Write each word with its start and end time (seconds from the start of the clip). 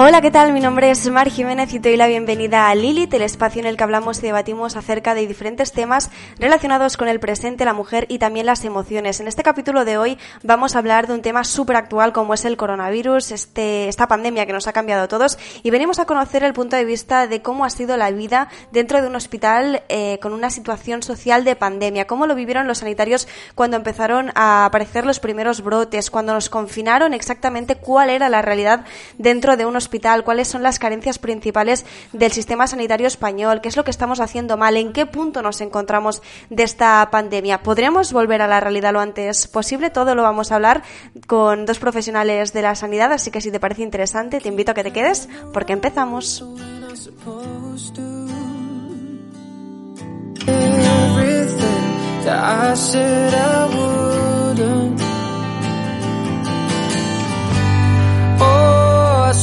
Hola, 0.00 0.20
¿qué 0.20 0.30
tal? 0.30 0.52
Mi 0.52 0.60
nombre 0.60 0.92
es 0.92 1.10
Mar 1.10 1.28
Jiménez 1.28 1.74
y 1.74 1.80
te 1.80 1.88
doy 1.88 1.98
la 1.98 2.06
bienvenida 2.06 2.68
a 2.68 2.74
Lilith, 2.76 3.12
el 3.14 3.22
espacio 3.22 3.58
en 3.58 3.66
el 3.66 3.76
que 3.76 3.82
hablamos 3.82 4.20
y 4.20 4.22
debatimos 4.22 4.76
acerca 4.76 5.12
de 5.12 5.26
diferentes 5.26 5.72
temas 5.72 6.12
relacionados 6.38 6.96
con 6.96 7.08
el 7.08 7.18
presente, 7.18 7.64
la 7.64 7.72
mujer 7.72 8.06
y 8.08 8.20
también 8.20 8.46
las 8.46 8.64
emociones. 8.64 9.18
En 9.18 9.26
este 9.26 9.42
capítulo 9.42 9.84
de 9.84 9.98
hoy 9.98 10.16
vamos 10.44 10.76
a 10.76 10.78
hablar 10.78 11.08
de 11.08 11.14
un 11.14 11.20
tema 11.20 11.42
súper 11.42 11.74
actual 11.74 12.12
como 12.12 12.32
es 12.32 12.44
el 12.44 12.56
coronavirus, 12.56 13.32
este, 13.32 13.88
esta 13.88 14.06
pandemia 14.06 14.46
que 14.46 14.52
nos 14.52 14.68
ha 14.68 14.72
cambiado 14.72 15.02
a 15.02 15.08
todos 15.08 15.36
y 15.64 15.70
venimos 15.70 15.98
a 15.98 16.04
conocer 16.04 16.44
el 16.44 16.52
punto 16.52 16.76
de 16.76 16.84
vista 16.84 17.26
de 17.26 17.42
cómo 17.42 17.64
ha 17.64 17.70
sido 17.70 17.96
la 17.96 18.12
vida 18.12 18.50
dentro 18.70 19.02
de 19.02 19.08
un 19.08 19.16
hospital 19.16 19.82
eh, 19.88 20.20
con 20.22 20.32
una 20.32 20.50
situación 20.50 21.02
social 21.02 21.42
de 21.42 21.56
pandemia, 21.56 22.06
cómo 22.06 22.28
lo 22.28 22.36
vivieron 22.36 22.68
los 22.68 22.78
sanitarios 22.78 23.26
cuando 23.56 23.76
empezaron 23.76 24.30
a 24.36 24.64
aparecer 24.64 25.04
los 25.04 25.18
primeros 25.18 25.60
brotes, 25.60 26.08
cuando 26.08 26.34
nos 26.34 26.48
confinaron 26.48 27.14
exactamente 27.14 27.74
cuál 27.74 28.10
era 28.10 28.28
la 28.28 28.42
realidad 28.42 28.84
dentro 29.18 29.56
de 29.56 29.66
un 29.66 29.74
hospital 29.74 29.87
cuáles 30.24 30.48
son 30.48 30.62
las 30.62 30.78
carencias 30.78 31.18
principales 31.18 31.84
del 32.12 32.32
sistema 32.32 32.66
sanitario 32.66 33.06
español, 33.06 33.60
qué 33.60 33.68
es 33.68 33.76
lo 33.76 33.84
que 33.84 33.90
estamos 33.90 34.20
haciendo 34.20 34.56
mal, 34.56 34.76
en 34.76 34.92
qué 34.92 35.06
punto 35.06 35.42
nos 35.42 35.60
encontramos 35.60 36.22
de 36.50 36.62
esta 36.62 37.08
pandemia. 37.10 37.62
¿Podríamos 37.62 38.12
volver 38.12 38.42
a 38.42 38.46
la 38.46 38.60
realidad 38.60 38.92
lo 38.92 39.00
antes 39.00 39.48
posible? 39.48 39.90
Todo 39.90 40.14
lo 40.14 40.22
vamos 40.22 40.52
a 40.52 40.56
hablar 40.56 40.82
con 41.26 41.66
dos 41.66 41.78
profesionales 41.78 42.52
de 42.52 42.62
la 42.62 42.74
sanidad, 42.74 43.12
así 43.12 43.30
que 43.30 43.40
si 43.40 43.50
te 43.50 43.60
parece 43.60 43.82
interesante, 43.82 44.40
te 44.40 44.48
invito 44.48 44.72
a 44.72 44.74
que 44.74 44.84
te 44.84 44.92
quedes 44.92 45.28
porque 45.52 45.72
empezamos. 45.72 46.44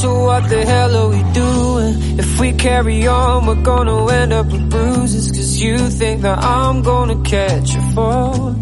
So 0.06 0.20
what 0.22 0.48
the 0.48 0.64
hell 0.64 0.94
are 1.00 1.08
we 1.08 1.22
doing? 1.32 1.94
If 2.16 2.38
we 2.38 2.52
carry 2.52 3.08
on, 3.08 3.46
we're 3.46 3.64
gonna 3.72 4.06
end 4.12 4.32
up 4.32 4.46
with 4.46 4.70
bruises. 4.70 5.32
Cause 5.32 5.56
you 5.56 5.78
think 5.78 6.22
that 6.22 6.38
I'm 6.38 6.82
gonna 6.82 7.20
catch 7.24 7.74
a 7.74 7.82
fall. 7.94 8.52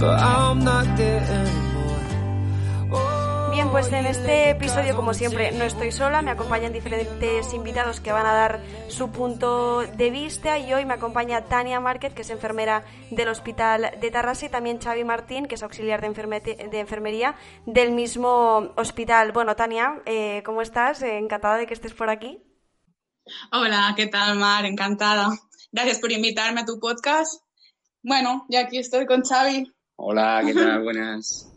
But 0.00 0.18
I'm 0.18 0.64
not 0.64 0.71
pues 3.72 3.90
en 3.90 4.04
este 4.04 4.50
episodio, 4.50 4.94
como 4.94 5.14
siempre, 5.14 5.50
no 5.50 5.64
estoy 5.64 5.92
sola, 5.92 6.20
me 6.20 6.30
acompañan 6.30 6.74
diferentes 6.74 7.54
invitados 7.54 8.00
que 8.00 8.12
van 8.12 8.26
a 8.26 8.34
dar 8.34 8.60
su 8.88 9.10
punto 9.10 9.80
de 9.80 10.10
vista 10.10 10.58
y 10.58 10.74
hoy 10.74 10.84
me 10.84 10.92
acompaña 10.92 11.46
Tania 11.46 11.80
Márquez, 11.80 12.12
que 12.12 12.20
es 12.20 12.28
enfermera 12.28 12.84
del 13.10 13.28
Hospital 13.28 13.92
de 13.98 14.10
Tarrasa 14.10 14.44
y 14.44 14.48
también 14.50 14.78
Xavi 14.78 15.04
Martín, 15.04 15.46
que 15.46 15.54
es 15.54 15.62
auxiliar 15.62 16.02
de, 16.02 16.68
de 16.70 16.80
enfermería 16.80 17.34
del 17.64 17.92
mismo 17.92 18.74
hospital. 18.76 19.32
Bueno, 19.32 19.56
Tania, 19.56 20.02
eh, 20.04 20.42
¿cómo 20.44 20.60
estás? 20.60 21.00
Eh, 21.00 21.16
encantada 21.16 21.56
de 21.56 21.66
que 21.66 21.72
estés 21.72 21.94
por 21.94 22.10
aquí. 22.10 22.42
Hola, 23.52 23.94
¿qué 23.96 24.06
tal, 24.06 24.36
Mar? 24.36 24.66
Encantada. 24.66 25.30
Gracias 25.72 25.98
por 25.98 26.12
invitarme 26.12 26.60
a 26.60 26.66
tu 26.66 26.78
podcast. 26.78 27.42
Bueno, 28.02 28.44
ya 28.50 28.60
aquí 28.60 28.76
estoy 28.76 29.06
con 29.06 29.22
Xavi. 29.22 29.72
Hola, 29.96 30.42
¿qué 30.44 30.52
tal? 30.52 30.82
Buenas. 30.82 31.51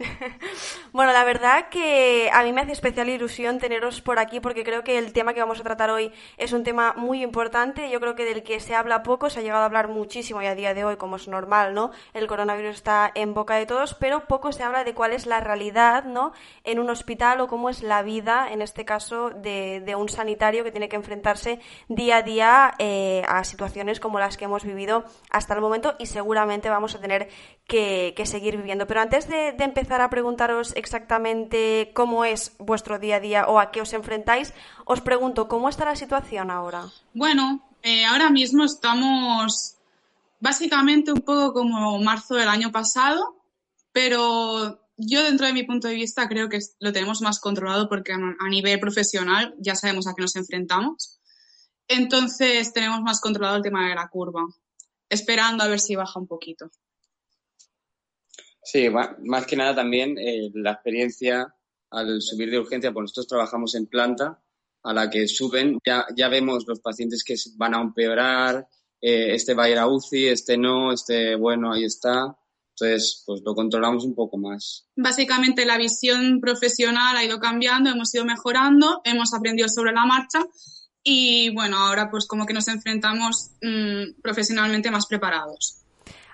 bueno, 0.92 1.12
la 1.12 1.24
verdad 1.24 1.68
que 1.68 2.30
a 2.32 2.42
mí 2.42 2.52
me 2.52 2.62
hace 2.62 2.72
especial 2.72 3.08
ilusión 3.08 3.58
teneros 3.58 4.00
por 4.00 4.18
aquí 4.18 4.40
porque 4.40 4.64
creo 4.64 4.82
que 4.82 4.98
el 4.98 5.12
tema 5.12 5.34
que 5.34 5.40
vamos 5.40 5.60
a 5.60 5.62
tratar 5.62 5.90
hoy 5.90 6.12
es 6.38 6.52
un 6.52 6.64
tema 6.64 6.94
muy 6.96 7.22
importante. 7.22 7.90
Yo 7.90 8.00
creo 8.00 8.14
que 8.14 8.24
del 8.24 8.42
que 8.42 8.60
se 8.60 8.74
habla 8.74 9.02
poco, 9.02 9.28
se 9.28 9.40
ha 9.40 9.42
llegado 9.42 9.62
a 9.62 9.66
hablar 9.66 9.88
muchísimo 9.88 10.40
y 10.42 10.46
a 10.46 10.54
día 10.54 10.74
de 10.74 10.84
hoy, 10.84 10.96
como 10.96 11.16
es 11.16 11.28
normal, 11.28 11.74
¿no? 11.74 11.90
El 12.14 12.26
coronavirus 12.26 12.76
está 12.76 13.10
en 13.14 13.34
boca 13.34 13.56
de 13.56 13.66
todos, 13.66 13.94
pero 13.94 14.26
poco 14.26 14.52
se 14.52 14.62
habla 14.62 14.84
de 14.84 14.94
cuál 14.94 15.12
es 15.12 15.26
la 15.26 15.40
realidad, 15.40 16.04
¿no? 16.04 16.32
En 16.64 16.78
un 16.78 16.88
hospital 16.88 17.40
o 17.40 17.48
cómo 17.48 17.68
es 17.68 17.82
la 17.82 18.02
vida, 18.02 18.48
en 18.50 18.62
este 18.62 18.84
caso, 18.84 19.30
de, 19.30 19.94
un 19.98 20.08
sanitario 20.08 20.64
que 20.64 20.70
tiene 20.70 20.88
que 20.88 20.96
enfrentarse 20.96 21.58
día 21.88 22.18
a 22.18 22.22
día 22.22 22.74
eh, 22.78 23.22
a 23.28 23.44
situaciones 23.44 24.00
como 24.00 24.18
las 24.18 24.36
que 24.36 24.46
hemos 24.46 24.64
vivido 24.64 25.04
hasta 25.30 25.52
el 25.52 25.60
momento 25.60 25.96
y 25.98 26.06
seguramente 26.06 26.70
vamos 26.70 26.94
a 26.94 27.00
tener 27.00 27.28
que, 27.66 28.14
seguir 28.24 28.56
viviendo. 28.56 28.86
Pero 28.86 29.00
antes 29.00 29.28
de 29.28 29.48
empezar 29.58 29.89
a 29.98 30.10
preguntaros 30.10 30.72
exactamente 30.76 31.90
cómo 31.94 32.24
es 32.24 32.52
vuestro 32.58 32.98
día 32.98 33.16
a 33.16 33.20
día 33.20 33.46
o 33.48 33.58
a 33.58 33.70
qué 33.70 33.80
os 33.80 33.92
enfrentáis, 33.92 34.54
os 34.84 35.00
pregunto, 35.00 35.48
¿cómo 35.48 35.68
está 35.68 35.84
la 35.84 35.96
situación 35.96 36.50
ahora? 36.50 36.84
Bueno, 37.14 37.60
eh, 37.82 38.04
ahora 38.04 38.30
mismo 38.30 38.64
estamos 38.64 39.76
básicamente 40.38 41.12
un 41.12 41.20
poco 41.20 41.52
como 41.52 41.98
marzo 41.98 42.34
del 42.34 42.48
año 42.48 42.70
pasado, 42.70 43.36
pero 43.92 44.80
yo 44.96 45.24
dentro 45.24 45.46
de 45.46 45.52
mi 45.52 45.62
punto 45.62 45.88
de 45.88 45.94
vista 45.94 46.28
creo 46.28 46.48
que 46.48 46.60
lo 46.78 46.92
tenemos 46.92 47.22
más 47.22 47.40
controlado 47.40 47.88
porque 47.88 48.12
a 48.12 48.48
nivel 48.48 48.78
profesional 48.78 49.54
ya 49.58 49.74
sabemos 49.74 50.06
a 50.06 50.14
qué 50.14 50.22
nos 50.22 50.36
enfrentamos. 50.36 51.18
Entonces 51.88 52.72
tenemos 52.72 53.00
más 53.00 53.20
controlado 53.20 53.56
el 53.56 53.62
tema 53.62 53.88
de 53.88 53.94
la 53.94 54.08
curva, 54.08 54.46
esperando 55.08 55.64
a 55.64 55.68
ver 55.68 55.80
si 55.80 55.96
baja 55.96 56.20
un 56.20 56.26
poquito. 56.26 56.70
Sí, 58.70 58.88
más 58.88 59.46
que 59.46 59.56
nada 59.56 59.74
también 59.74 60.16
eh, 60.16 60.48
la 60.54 60.72
experiencia 60.72 61.52
al 61.90 62.22
subir 62.22 62.50
de 62.50 62.60
urgencia, 62.60 62.92
pues 62.92 63.02
nosotros 63.02 63.26
trabajamos 63.26 63.74
en 63.74 63.86
planta, 63.86 64.40
a 64.84 64.94
la 64.94 65.10
que 65.10 65.26
suben, 65.26 65.78
ya, 65.84 66.06
ya 66.16 66.28
vemos 66.28 66.64
los 66.68 66.78
pacientes 66.78 67.24
que 67.24 67.34
van 67.56 67.74
a 67.74 67.80
empeorar, 67.80 68.68
eh, 69.00 69.34
este 69.34 69.54
va 69.54 69.64
a 69.64 69.70
ir 69.70 69.78
a 69.78 69.88
UCI, 69.88 70.28
este 70.28 70.56
no, 70.56 70.92
este 70.92 71.34
bueno, 71.34 71.72
ahí 71.72 71.84
está. 71.84 72.36
Entonces, 72.76 73.24
pues 73.26 73.42
lo 73.44 73.56
controlamos 73.56 74.04
un 74.04 74.14
poco 74.14 74.38
más. 74.38 74.86
Básicamente 74.94 75.66
la 75.66 75.76
visión 75.76 76.40
profesional 76.40 77.16
ha 77.16 77.24
ido 77.24 77.40
cambiando, 77.40 77.90
hemos 77.90 78.14
ido 78.14 78.24
mejorando, 78.24 79.00
hemos 79.02 79.34
aprendido 79.34 79.68
sobre 79.68 79.92
la 79.92 80.06
marcha 80.06 80.38
y 81.02 81.52
bueno, 81.52 81.76
ahora 81.76 82.08
pues 82.08 82.28
como 82.28 82.46
que 82.46 82.54
nos 82.54 82.68
enfrentamos 82.68 83.50
mm, 83.62 84.20
profesionalmente 84.22 84.92
más 84.92 85.06
preparados. 85.06 85.80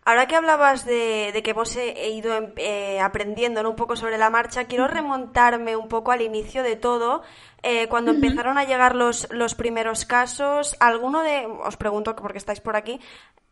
Ahora 0.06 0.28
que 0.28 0.36
hablabas 0.36 0.84
de, 0.84 1.32
que 1.42 1.50
hemos 1.50 1.74
eh, 1.74 2.10
ido 2.10 2.32
em, 2.36 2.52
eh, 2.58 3.00
aprendiendo 3.00 3.68
un 3.68 3.74
poco 3.74 3.96
sobre 3.96 4.18
la 4.18 4.30
marcha, 4.30 4.68
quiero 4.68 4.86
remontarme 4.86 5.74
un 5.74 5.88
poco 5.88 6.12
al 6.12 6.22
inicio 6.22 6.62
de 6.62 6.76
todo. 6.76 7.22
Eh, 7.64 7.88
cuando 7.88 8.12
empezaron 8.12 8.56
a 8.56 8.62
llegar 8.62 8.94
los, 8.94 9.26
los 9.32 9.56
primeros 9.56 10.04
casos, 10.04 10.76
¿alguno 10.78 11.24
de, 11.24 11.46
os 11.46 11.76
pregunto 11.76 12.14
porque 12.14 12.38
estáis 12.38 12.60
por 12.60 12.76
aquí, 12.76 13.00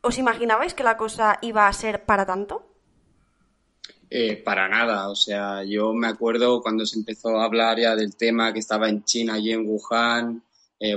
¿os 0.01 0.17
imaginabais 0.17 0.75
que 0.75 0.85
la 0.85 0.97
cosa 0.97 1.41
iba 1.43 1.67
a 1.67 1.73
ser 1.73 2.05
para 2.05 2.25
tanto? 2.25 2.71
para 4.45 4.69
nada, 4.69 5.09
o 5.09 5.17
sea, 5.17 5.65
yo 5.65 5.93
me 5.93 6.07
acuerdo 6.07 6.63
cuando 6.63 6.87
se 6.87 6.97
empezó 6.97 7.37
a 7.37 7.47
hablar 7.47 7.81
ya 7.81 7.97
del 7.97 8.15
tema 8.15 8.53
que 8.53 8.61
estaba 8.61 8.89
en 8.89 9.03
China 9.03 9.41
y 9.41 9.51
en 9.51 9.67
Wuhan, 9.67 10.41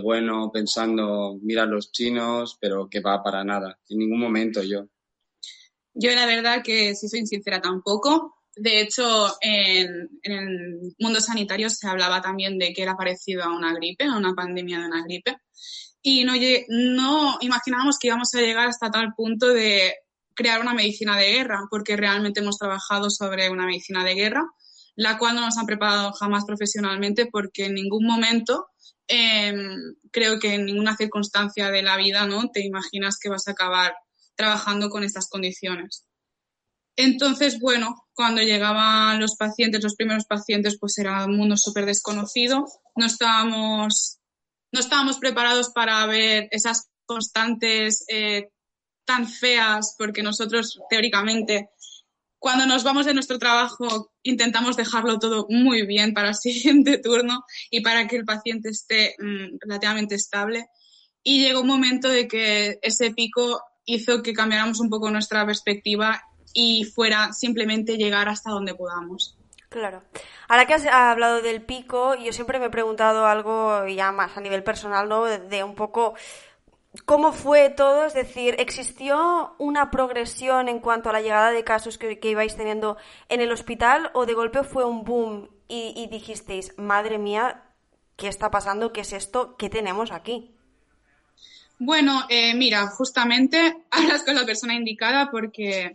bueno, 0.04 0.52
pensando, 0.54 1.36
mira 1.42 1.66
los 1.66 1.92
chinos, 1.92 2.60
pero 2.62 2.88
que 2.88 3.00
va 3.00 3.24
para 3.24 3.44
nada, 3.44 3.80
en 3.90 3.98
ningún 3.98 4.20
momento 4.20 4.62
yo. 4.62 4.86
Yo 6.00 6.12
la 6.12 6.28
verdad 6.28 6.62
que, 6.64 6.94
si 6.94 7.10
soy 7.10 7.26
sincera, 7.26 7.60
tampoco. 7.60 8.36
De 8.56 8.82
hecho, 8.82 9.36
en, 9.42 10.08
el 10.22 10.96
mundo 11.00 11.20
sanitario 11.20 11.72
se 11.72 11.88
hablaba 11.88 12.22
también 12.22 12.60
de 12.60 12.72
que 12.72 12.84
era 12.84 12.96
parecido 12.96 13.44
a 13.44 13.56
una 13.56 13.74
gripe, 13.74 14.06
a 14.06 14.16
una 14.16 14.34
pandemia 14.34 14.80
de 14.80 14.86
una 14.86 15.04
gripe. 15.04 15.38
Y 16.04 16.24
no, 16.24 16.34
no 16.70 17.38
imaginábamos 17.42 17.98
que 17.98 18.08
íbamos 18.08 18.34
a 18.36 18.42
llegar 18.42 18.68
hasta 18.68 18.92
tal 18.92 19.14
punto 19.16 19.48
de 19.48 19.96
crear 20.36 20.62
una 20.62 20.76
medicina 20.76 21.18
de 21.18 21.32
guerra, 21.32 21.62
porque 21.72 21.98
realmente 21.98 22.42
hemos 22.42 22.60
trabajado 22.60 23.10
sobre 23.10 23.50
una 23.50 23.66
medicina 23.66 24.04
de 24.04 24.14
guerra, 24.14 24.46
la 24.96 25.18
cual 25.18 25.36
no 25.36 25.42
nos 25.42 25.58
han 25.58 25.66
preparado 25.66 26.14
jamás 26.14 26.46
profesionalmente 26.46 27.26
porque 27.26 27.66
en 27.66 27.74
ningún 27.74 28.06
momento, 28.06 28.68
em, 29.08 29.96
creo 30.12 30.40
que 30.40 30.54
en 30.54 30.66
ninguna 30.66 30.96
circunstancia 30.96 31.72
de 31.72 31.82
la 31.82 31.98
vida, 31.98 32.28
¿no? 32.28 32.52
Te 32.52 32.64
imaginas 32.64 33.18
que 33.20 33.30
vas 33.30 33.48
a 33.48 33.52
acabar 33.52 33.96
trabajando 34.38 34.90
con 34.90 35.04
estas 35.04 35.28
condiciones. 35.30 36.06
Entonces, 36.98 37.60
bueno, 37.60 38.08
cuando 38.14 38.42
llegaban 38.42 39.20
los 39.20 39.36
pacientes, 39.36 39.84
los 39.84 39.96
primeros 39.96 40.26
pacientes, 40.26 40.78
pues 40.80 40.98
era 40.98 41.26
un 41.26 41.38
mundo 41.38 41.56
súper 41.56 41.86
desconocido. 41.86 42.66
No 42.96 43.06
estábamos, 43.06 44.18
no 44.72 44.80
estábamos 44.80 45.20
preparados 45.20 45.70
para 45.70 46.04
ver 46.08 46.48
esas 46.50 46.90
constantes 47.06 48.04
eh, 48.10 48.50
tan 49.06 49.28
feas, 49.28 49.96
porque 49.96 50.24
nosotros 50.24 50.80
teóricamente, 50.90 51.70
cuando 52.40 52.66
nos 52.66 52.84
vamos 52.84 53.06
de 53.06 53.14
nuestro 53.14 53.38
trabajo, 53.38 54.12
intentamos 54.24 54.76
dejarlo 54.76 55.20
todo 55.20 55.46
muy 55.50 55.86
bien 55.86 56.16
para 56.16 56.30
el 56.30 56.36
siguiente 56.48 56.98
turno 56.98 57.44
y 57.70 57.82
para 57.82 58.08
que 58.08 58.18
el 58.18 58.26
paciente 58.26 58.70
esté 58.70 59.16
mm, 59.20 59.58
relativamente 59.62 60.16
estable. 60.16 60.66
y 61.24 61.42
llegó 61.42 61.62
un 61.62 61.68
momento 61.68 62.10
de 62.10 62.28
que 62.28 62.80
ese 62.82 63.12
pico 63.12 63.62
hizo 63.88 64.22
que 64.22 64.34
cambiáramos 64.34 64.80
un 64.80 64.90
poco 64.90 65.10
nuestra 65.10 65.44
perspectiva 65.46 66.22
y 66.54 66.84
fuera 66.84 67.34
simplemente 67.34 67.98
llegar 67.98 68.30
hasta 68.30 68.52
donde 68.52 68.76
podamos. 68.76 69.36
Claro. 69.70 70.04
Ahora 70.48 70.66
que 70.66 70.74
has 70.76 70.86
hablado 70.86 71.42
del 71.42 71.62
pico, 71.62 72.16
yo 72.16 72.32
siempre 72.32 72.60
me 72.60 72.66
he 72.66 72.70
preguntado 72.70 73.26
algo 73.26 73.86
ya 73.88 74.12
más 74.12 74.38
a 74.38 74.42
nivel 74.42 74.64
personal, 74.64 75.10
¿no? 75.10 75.26
De, 75.26 75.64
un 75.64 75.76
poco 75.76 76.16
cómo 77.06 77.32
fue 77.32 77.70
todo, 77.70 78.06
es 78.06 78.14
decir, 78.14 78.56
¿existió 78.60 79.56
una 79.58 79.92
progresión 79.92 80.68
en 80.68 80.80
cuanto 80.80 81.10
a 81.10 81.14
la 81.14 81.22
llegada 81.22 81.52
de 81.52 81.64
casos 81.64 81.98
que, 81.98 82.20
ibais 82.22 82.56
teniendo 82.56 82.98
en 83.30 83.42
el 83.42 83.52
hospital 83.52 84.10
o 84.14 84.26
de 84.26 84.34
golpe 84.34 84.64
fue 84.64 84.86
un 84.86 85.04
boom 85.04 85.50
y, 85.68 85.94
y 85.96 86.08
dijisteis, 86.08 86.74
madre 86.78 87.18
mía, 87.18 87.64
¿qué 88.16 88.28
está 88.28 88.52
pasando? 88.52 88.92
¿Qué 88.92 89.02
es 89.02 89.14
esto? 89.14 89.56
¿Qué 89.58 89.70
tenemos 89.70 90.12
aquí? 90.12 90.57
Bueno, 91.80 92.26
eh, 92.30 92.56
mira, 92.56 92.88
justamente 92.88 93.86
hablas 93.92 94.24
con 94.24 94.36
la 94.36 94.46
persona 94.46 94.74
indicada 94.74 95.30
porque, 95.30 95.94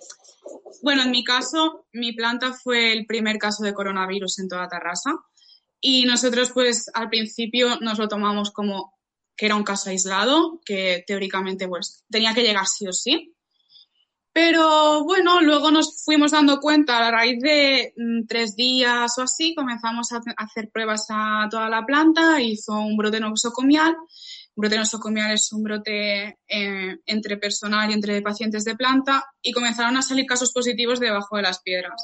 bueno, 0.82 1.02
en 1.02 1.10
mi 1.10 1.24
caso, 1.24 1.86
mi 1.92 2.12
planta 2.12 2.52
fue 2.52 2.92
el 2.92 3.06
primer 3.06 3.38
caso 3.38 3.64
de 3.64 3.74
coronavirus 3.74 4.38
en 4.38 4.48
toda 4.48 4.68
Tarrasa 4.68 5.12
y 5.80 6.04
nosotros 6.04 6.50
pues 6.52 6.88
al 6.94 7.08
principio 7.08 7.80
nos 7.80 7.98
lo 7.98 8.06
tomamos 8.06 8.52
como 8.52 8.94
que 9.36 9.46
era 9.46 9.56
un 9.56 9.64
caso 9.64 9.90
aislado, 9.90 10.60
que 10.64 11.02
teóricamente 11.06 11.66
pues 11.66 12.04
tenía 12.08 12.32
que 12.34 12.42
llegar 12.42 12.66
sí 12.66 12.86
o 12.86 12.92
sí. 12.92 13.34
Pero 14.32 15.04
bueno, 15.04 15.42
luego 15.42 15.70
nos 15.70 16.04
fuimos 16.04 16.30
dando 16.30 16.58
cuenta 16.58 17.06
a 17.06 17.10
raíz 17.10 17.38
de 17.42 17.92
mm, 17.96 18.26
tres 18.26 18.56
días 18.56 19.18
o 19.18 19.22
así, 19.22 19.54
comenzamos 19.54 20.12
a 20.12 20.20
hacer 20.36 20.70
pruebas 20.70 21.06
a 21.10 21.48
toda 21.50 21.68
la 21.68 21.84
planta, 21.84 22.40
hizo 22.40 22.72
un 22.72 22.96
brote 22.96 23.20
nosocomial 23.20 23.94
brote 24.54 24.76
nosocomial 24.76 25.32
es 25.32 25.52
un 25.52 25.62
brote 25.62 26.38
eh, 26.48 26.96
entre 27.06 27.36
personal 27.36 27.90
y 27.90 27.94
entre 27.94 28.20
pacientes 28.22 28.64
de 28.64 28.76
planta 28.76 29.24
y 29.40 29.52
comenzaron 29.52 29.96
a 29.96 30.02
salir 30.02 30.26
casos 30.26 30.52
positivos 30.52 31.00
debajo 31.00 31.36
de 31.36 31.42
las 31.42 31.60
piedras. 31.62 32.02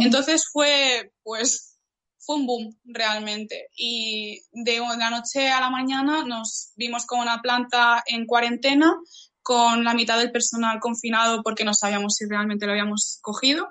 Entonces 0.00 0.48
fue, 0.50 1.12
pues, 1.22 1.78
fue 2.18 2.36
un 2.36 2.46
boom 2.46 2.78
realmente. 2.84 3.68
Y 3.76 4.40
de 4.52 4.80
la 4.98 5.10
noche 5.10 5.48
a 5.48 5.60
la 5.60 5.70
mañana 5.70 6.24
nos 6.24 6.72
vimos 6.76 7.06
con 7.06 7.20
una 7.20 7.42
planta 7.42 8.02
en 8.06 8.26
cuarentena, 8.26 8.94
con 9.42 9.84
la 9.84 9.94
mitad 9.94 10.18
del 10.18 10.32
personal 10.32 10.80
confinado 10.80 11.42
porque 11.42 11.64
no 11.64 11.74
sabíamos 11.74 12.14
si 12.16 12.26
realmente 12.26 12.66
lo 12.66 12.72
habíamos 12.72 13.18
cogido 13.22 13.68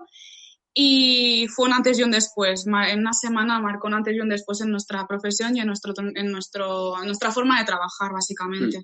y 0.82 1.46
fue 1.50 1.68
un 1.68 1.74
antes 1.74 2.00
y 2.00 2.04
un 2.04 2.12
después. 2.12 2.66
En 2.66 3.00
una 3.00 3.12
semana 3.12 3.60
marcó 3.60 3.88
un 3.88 3.96
antes 3.96 4.16
y 4.16 4.22
un 4.22 4.30
después 4.30 4.62
en 4.62 4.72
nuestra 4.72 5.06
profesión 5.06 5.58
y 5.58 5.60
en, 5.60 5.68
nuestro, 5.68 5.94
en, 5.98 6.32
nuestro, 6.32 7.04
nuestra 7.04 7.34
forma 7.34 7.60
de 7.60 7.66
trabajar, 7.66 8.14
básicamente. 8.14 8.80
Mm. 8.80 8.84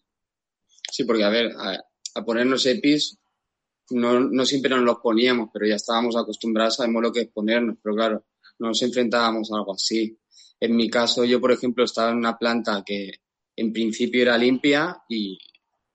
Sí, 0.92 1.06
porque 1.06 1.24
a 1.24 1.30
ver, 1.30 1.54
a, 1.58 2.26
ponernos 2.26 2.66
EPIs 2.66 3.18
no, 3.92 4.20
no, 4.20 4.46
siempre 4.46 4.72
nos 4.72 4.82
los 4.82 4.98
poníamos, 4.98 5.50
pero 5.54 5.68
ya 5.68 5.76
estábamos 5.76 6.18
acostumbrados, 6.18 6.76
sabemos 6.76 7.02
lo 7.02 7.14
que 7.14 7.22
es 7.22 7.28
ponernos, 7.30 7.78
pero 7.82 7.96
claro, 7.96 8.26
no 8.60 8.68
nos 8.68 8.82
enfrentábamos 8.82 9.50
a 9.54 9.56
algo 9.56 9.74
así. 9.74 10.20
En 10.60 10.76
mi 10.76 10.90
caso, 10.90 11.24
yo, 11.24 11.40
por 11.40 11.54
ejemplo, 11.54 11.86
estaba 11.86 12.12
en 12.12 12.18
una 12.18 12.38
planta 12.38 12.84
que 12.86 13.10
en 13.56 13.72
principio 13.72 14.24
era 14.24 14.38
limpia 14.38 15.02
y, 15.08 15.38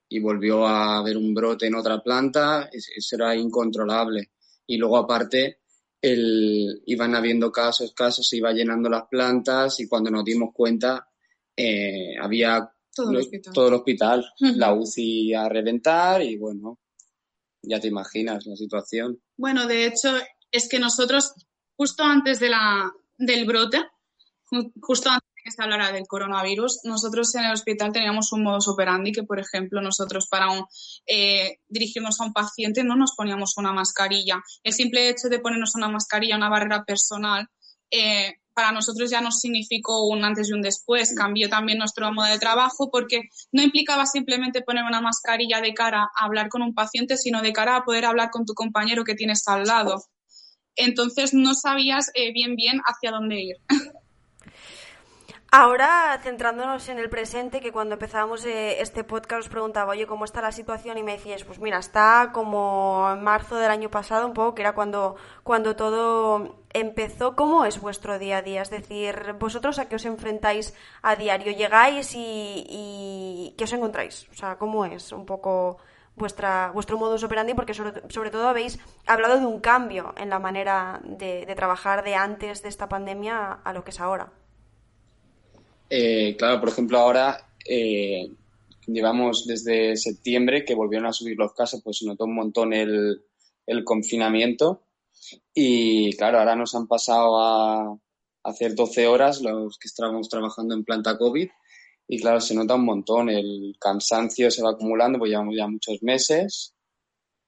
y 0.09 0.19
volvió 0.19 0.67
a 0.67 0.97
haber 0.97 1.19
un 1.19 1.35
brote 1.35 1.67
en 1.67 1.75
otra 1.75 2.03
planta, 2.03 2.71
eso 2.73 3.17
era 3.17 3.37
incontrolable. 3.37 4.31
Y 4.67 4.79
luego, 4.79 4.97
aparte, 4.97 5.60
el, 6.03 6.83
iban 6.87 7.15
habiendo 7.15 7.53
casos, 7.53 7.93
casos, 7.95 8.27
se 8.27 8.39
iba 8.39 8.53
llenando 8.53 8.89
las 8.89 9.07
plantas 9.09 9.79
y 9.81 9.89
cuando 9.89 10.11
nos 10.11 10.25
dimos 10.25 10.51
cuenta 10.55 11.09
eh, 11.57 12.15
había 12.21 12.71
todo 12.95 13.11
el 13.11 13.17
hospital, 13.19 13.53
todo 13.53 13.69
el 13.69 13.75
hospital 13.75 14.27
la 14.39 14.73
UCI 14.73 15.35
a 15.35 15.49
reventar 15.49 16.23
y 16.23 16.37
bueno, 16.37 16.79
ya 17.63 17.81
te 17.81 17.89
imaginas 17.89 18.47
la 18.47 18.57
situación. 18.57 19.21
Bueno, 19.37 19.67
de 19.67 19.87
hecho, 19.87 20.17
es 20.51 20.69
que 20.69 20.79
nosotros, 20.79 21.35
justo 21.77 22.03
antes 22.03 22.41
de 22.41 22.51
la, 22.51 22.91
del 23.19 23.45
brote, 23.47 23.79
justo 24.81 25.11
antes 25.11 25.30
que 25.43 25.51
se 25.51 25.63
hablara 25.63 25.93
del 25.93 26.07
coronavirus, 26.07 26.81
nosotros 26.85 27.35
en 27.35 27.45
el 27.45 27.53
hospital 27.53 27.93
teníamos 27.93 28.33
un 28.33 28.43
modus 28.43 28.69
operandi 28.69 29.13
que, 29.13 29.23
por 29.23 29.39
ejemplo, 29.39 29.81
nosotros 29.81 30.29
para 30.29 30.49
eh, 31.07 31.59
dirigirnos 31.69 32.21
a 32.21 32.25
un 32.25 32.33
paciente 32.33 32.85
no 32.85 32.97
nos 32.97 33.15
poníamos 33.17 33.57
una 33.57 33.73
mascarilla. 33.73 34.43
El 34.63 34.73
simple 34.73 35.09
hecho 35.09 35.29
de 35.29 35.39
ponernos 35.39 35.75
una 35.75 35.89
mascarilla, 35.89 36.37
una 36.37 36.49
barrera 36.49 36.85
personal, 36.85 37.49
eh, 37.91 38.35
para 38.55 38.73
nosotros 38.73 39.11
ya 39.11 39.21
nos 39.21 39.41
significó 39.41 40.07
un 40.07 40.25
antes 40.25 40.51
y 40.51 40.53
un 40.53 40.61
después. 40.61 41.15
Cambió 41.17 41.49
también 41.49 41.79
nuestro 41.79 42.13
modo 42.13 42.27
de 42.27 42.39
trabajo 42.39 42.91
porque 42.91 43.23
no 43.53 43.63
implicaba 43.63 44.07
simplemente 44.07 44.63
poner 44.63 44.85
una 44.85 45.01
mascarilla 45.01 45.61
de 45.61 45.73
cara 45.73 46.11
a 46.15 46.25
hablar 46.25 46.49
con 46.49 46.63
un 46.63 46.75
paciente, 46.75 47.17
sino 47.17 47.43
de 47.43 47.53
cara 47.53 47.77
a 47.77 47.85
poder 47.85 48.05
hablar 48.05 48.31
con 48.31 48.45
tu 48.45 48.55
compañero 48.55 49.05
que 49.05 49.15
tienes 49.15 49.47
al 49.49 49.65
lado. 49.65 50.05
Entonces 50.77 51.33
no 51.33 51.55
sabías 51.55 52.11
eh, 52.15 52.33
bien 52.33 52.55
bien 52.57 52.81
hacia 52.85 53.11
dónde 53.11 53.41
ir. 53.41 53.57
Ahora, 55.53 56.17
centrándonos 56.23 56.89
en 56.91 57.01
el 57.01 57.11
presente, 57.11 57.61
que 57.61 57.73
cuando 57.73 57.95
empezábamos 57.95 58.45
eh, 58.45 58.81
este 58.81 59.03
podcast 59.03 59.41
os 59.41 59.49
preguntaba, 59.49 59.91
oye, 59.91 60.07
¿cómo 60.07 60.25
está 60.25 60.41
la 60.41 60.53
situación? 60.53 60.97
Y 60.97 61.03
me 61.03 61.17
decías, 61.17 61.43
pues 61.43 61.59
mira, 61.59 61.79
está 61.79 62.31
como 62.33 63.09
en 63.13 63.25
marzo 63.25 63.57
del 63.57 63.73
año 63.73 63.91
pasado, 63.91 64.29
un 64.29 64.33
poco, 64.33 64.55
que 64.55 64.63
era 64.63 64.75
cuando, 64.77 65.17
cuando 65.43 65.75
todo 65.75 66.57
empezó. 66.73 67.35
¿Cómo 67.35 67.65
es 67.65 67.81
vuestro 67.81 68.21
día 68.21 68.37
a 68.39 68.43
día? 68.43 68.63
Es 68.63 68.71
decir, 68.71 69.35
¿vosotros 69.41 69.81
a 69.81 69.89
qué 69.89 69.97
os 69.97 70.05
enfrentáis 70.05 70.73
a 71.03 71.17
diario? 71.17 71.51
¿Llegáis 71.51 72.15
y, 72.15 72.65
y 72.69 73.55
qué 73.59 73.65
os 73.65 73.73
encontráis? 73.73 74.29
O 74.31 74.35
sea, 74.35 74.57
¿cómo 74.57 74.85
es 74.85 75.11
un 75.11 75.27
poco 75.27 75.79
vuestra, 76.15 76.71
vuestro 76.73 76.97
modus 76.97 77.25
operandi? 77.25 77.55
Porque 77.55 77.75
sobre, 77.75 78.09
sobre 78.09 78.31
todo 78.31 78.47
habéis 78.47 78.79
hablado 79.05 79.41
de 79.41 79.47
un 79.47 79.59
cambio 79.59 80.15
en 80.17 80.31
la 80.31 80.39
manera 80.39 81.01
de, 81.03 81.45
de 81.45 81.55
trabajar 81.57 82.05
de 82.05 82.15
antes 82.15 82.63
de 82.63 82.69
esta 82.69 82.89
pandemia 82.89 83.59
a 83.65 83.73
lo 83.73 83.83
que 83.83 83.91
es 83.91 84.01
ahora. 84.01 84.31
Eh, 85.91 86.37
claro, 86.39 86.61
por 86.61 86.69
ejemplo, 86.69 86.99
ahora 86.99 87.53
eh, 87.69 88.31
llevamos 88.87 89.45
desde 89.45 89.97
septiembre 89.97 90.65
que 90.65 90.77
volvieron 90.77 91.09
a 91.09 91.13
subir 91.13 91.37
los 91.37 91.53
casos, 91.53 91.83
pues 91.83 91.99
se 91.99 92.07
notó 92.07 92.25
un 92.25 92.37
montón 92.37 92.73
el, 92.73 93.25
confinamiento. 93.85 94.85
Y 95.53 96.17
claro, 96.17 96.39
ahora 96.39 96.57
nos 96.57 96.75
han 96.75 96.87
pasado 96.87 97.41
a, 97.41 97.99
hacer 98.43 98.75
12 98.75 99.07
horas 99.07 99.43
los 99.43 99.79
que 99.79 99.89
estábamos 99.89 100.29
trabajando 100.29 100.75
en 100.75 100.85
planta 100.85 101.19
COVID. 101.19 101.49
Y 102.09 102.21
claro, 102.21 102.41
se 102.41 102.55
nota 102.55 102.75
un 102.77 102.85
montón, 102.85 103.29
el 103.29 103.77
cansancio 103.79 104.51
se 104.51 104.63
va 104.63 104.71
acumulando, 104.71 105.19
pues 105.19 105.31
llevamos 105.31 105.55
ya 105.57 105.67
muchos 105.67 106.03
meses. 106.03 106.75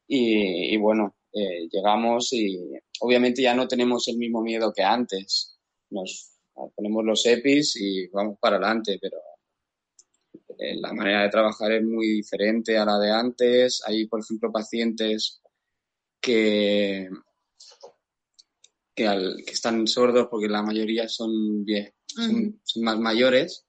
Y, 0.06 0.76
bueno, 0.76 1.14
eh, 1.32 1.68
llegamos 1.70 2.32
y 2.32 2.58
obviamente 3.00 3.42
ya 3.42 3.54
no 3.54 3.66
tenemos 3.66 4.06
el 4.08 4.18
mismo 4.18 4.42
miedo 4.42 4.72
que 4.72 4.82
antes. 4.82 5.58
Nos, 5.90 6.31
ponemos 6.74 7.04
los 7.04 7.24
EPIs 7.26 7.76
y 7.76 8.06
vamos 8.08 8.38
para 8.40 8.56
adelante, 8.56 8.98
pero 9.00 9.18
eh, 10.58 10.76
la 10.80 10.92
manera 10.92 11.22
de 11.22 11.28
trabajar 11.28 11.72
es 11.72 11.82
muy 11.82 12.06
diferente 12.08 12.78
a 12.78 12.84
la 12.84 12.98
de 12.98 13.10
antes. 13.10 13.82
Hay, 13.86 14.06
por 14.06 14.20
ejemplo, 14.20 14.52
pacientes 14.52 15.42
que, 16.20 17.08
que, 18.94 19.34
están 19.46 19.86
sordos 19.86 20.28
porque 20.30 20.48
la 20.48 20.62
mayoría 20.62 21.08
son, 21.08 21.64
son, 22.62 22.82
más 22.82 22.98
mayores. 22.98 23.66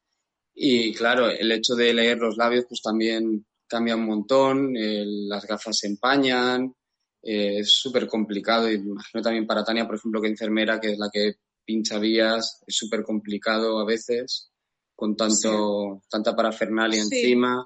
Y 0.54 0.94
claro, 0.94 1.30
el 1.30 1.52
hecho 1.52 1.74
de 1.76 1.94
leer 1.94 2.20
los 2.20 2.38
labios 2.38 2.66
pues 2.70 2.82
también 2.82 3.46
cambia 3.68 3.96
un 3.96 4.06
montón, 4.06 4.74
las 4.76 5.48
gafas 5.48 5.80
se 5.80 5.88
empañan, 5.88 6.76
eh, 7.24 7.60
es 7.60 7.72
súper 7.72 8.08
complicado. 8.08 8.70
Y 8.72 8.76
imagino 8.76 9.24
también 9.24 9.48
para 9.48 9.64
Tania, 9.64 9.88
por 9.88 9.96
ejemplo, 9.96 10.22
que 10.22 10.28
enfermera, 10.28 10.80
que 10.80 10.92
es 10.92 11.00
la 11.00 11.10
que 11.12 11.38
pincha 11.66 12.00
vías, 12.00 12.62
es 12.66 12.76
súper 12.76 13.04
complicado 13.04 13.80
a 13.80 13.86
veces, 13.86 14.52
con 14.96 15.16
tanto, 15.16 16.04
tanta 16.10 16.36
parafernalia 16.36 17.02
encima. 17.02 17.66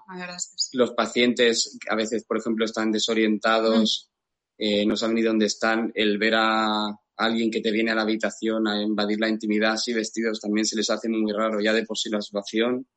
Los 0.74 0.92
pacientes 0.92 1.78
a 1.90 1.96
veces, 1.96 2.24
por 2.26 2.38
ejemplo, 2.38 2.66
están 2.66 2.92
desorientados, 2.92 4.10
mm. 4.58 4.64
eh, 4.64 4.86
no 4.86 4.96
saben 4.96 5.16
ni 5.16 5.22
dónde 5.22 5.46
están. 5.46 5.92
El 5.94 6.18
ver 6.18 6.36
a 6.36 6.88
alguien 7.18 7.52
que 7.52 7.62
te 7.62 7.72
viene 7.72 7.92
a 7.92 7.96
la 7.96 8.04
habitación 8.04 8.68
a 8.68 8.82
invadir 8.82 9.20
la 9.20 9.30
intimidad 9.30 9.74
así 9.74 9.92
vestidos 9.92 10.40
también 10.40 10.66
se 10.66 10.76
les 10.76 10.90
hace 10.90 11.10
muy 11.10 11.32
raro 11.32 11.60
ya 11.60 11.74
de 11.74 11.84
por 11.84 11.98
sí 11.98 12.10
la 12.10 12.22
situación. 12.22 12.88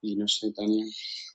Y 0.00 0.14
no 0.16 0.28
sé, 0.28 0.52
Tania. 0.52 0.84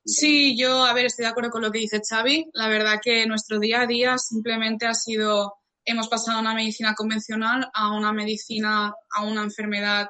Sí, 0.05 0.57
yo, 0.57 0.83
a 0.85 0.93
ver, 0.93 1.07
estoy 1.07 1.25
de 1.25 1.31
acuerdo 1.31 1.51
con 1.51 1.61
lo 1.61 1.71
que 1.71 1.79
dice 1.79 2.01
Xavi. 2.07 2.49
La 2.53 2.67
verdad 2.69 2.99
que 3.03 3.25
nuestro 3.25 3.59
día 3.59 3.81
a 3.81 3.87
día 3.87 4.17
simplemente 4.17 4.85
ha 4.85 4.93
sido 4.93 5.60
hemos 5.85 6.07
pasado 6.07 6.37
a 6.37 6.41
una 6.41 6.53
medicina 6.53 6.93
convencional 6.95 7.69
a 7.73 7.93
una 7.95 8.13
medicina, 8.13 8.93
a 9.15 9.23
una 9.23 9.43
enfermedad, 9.43 10.07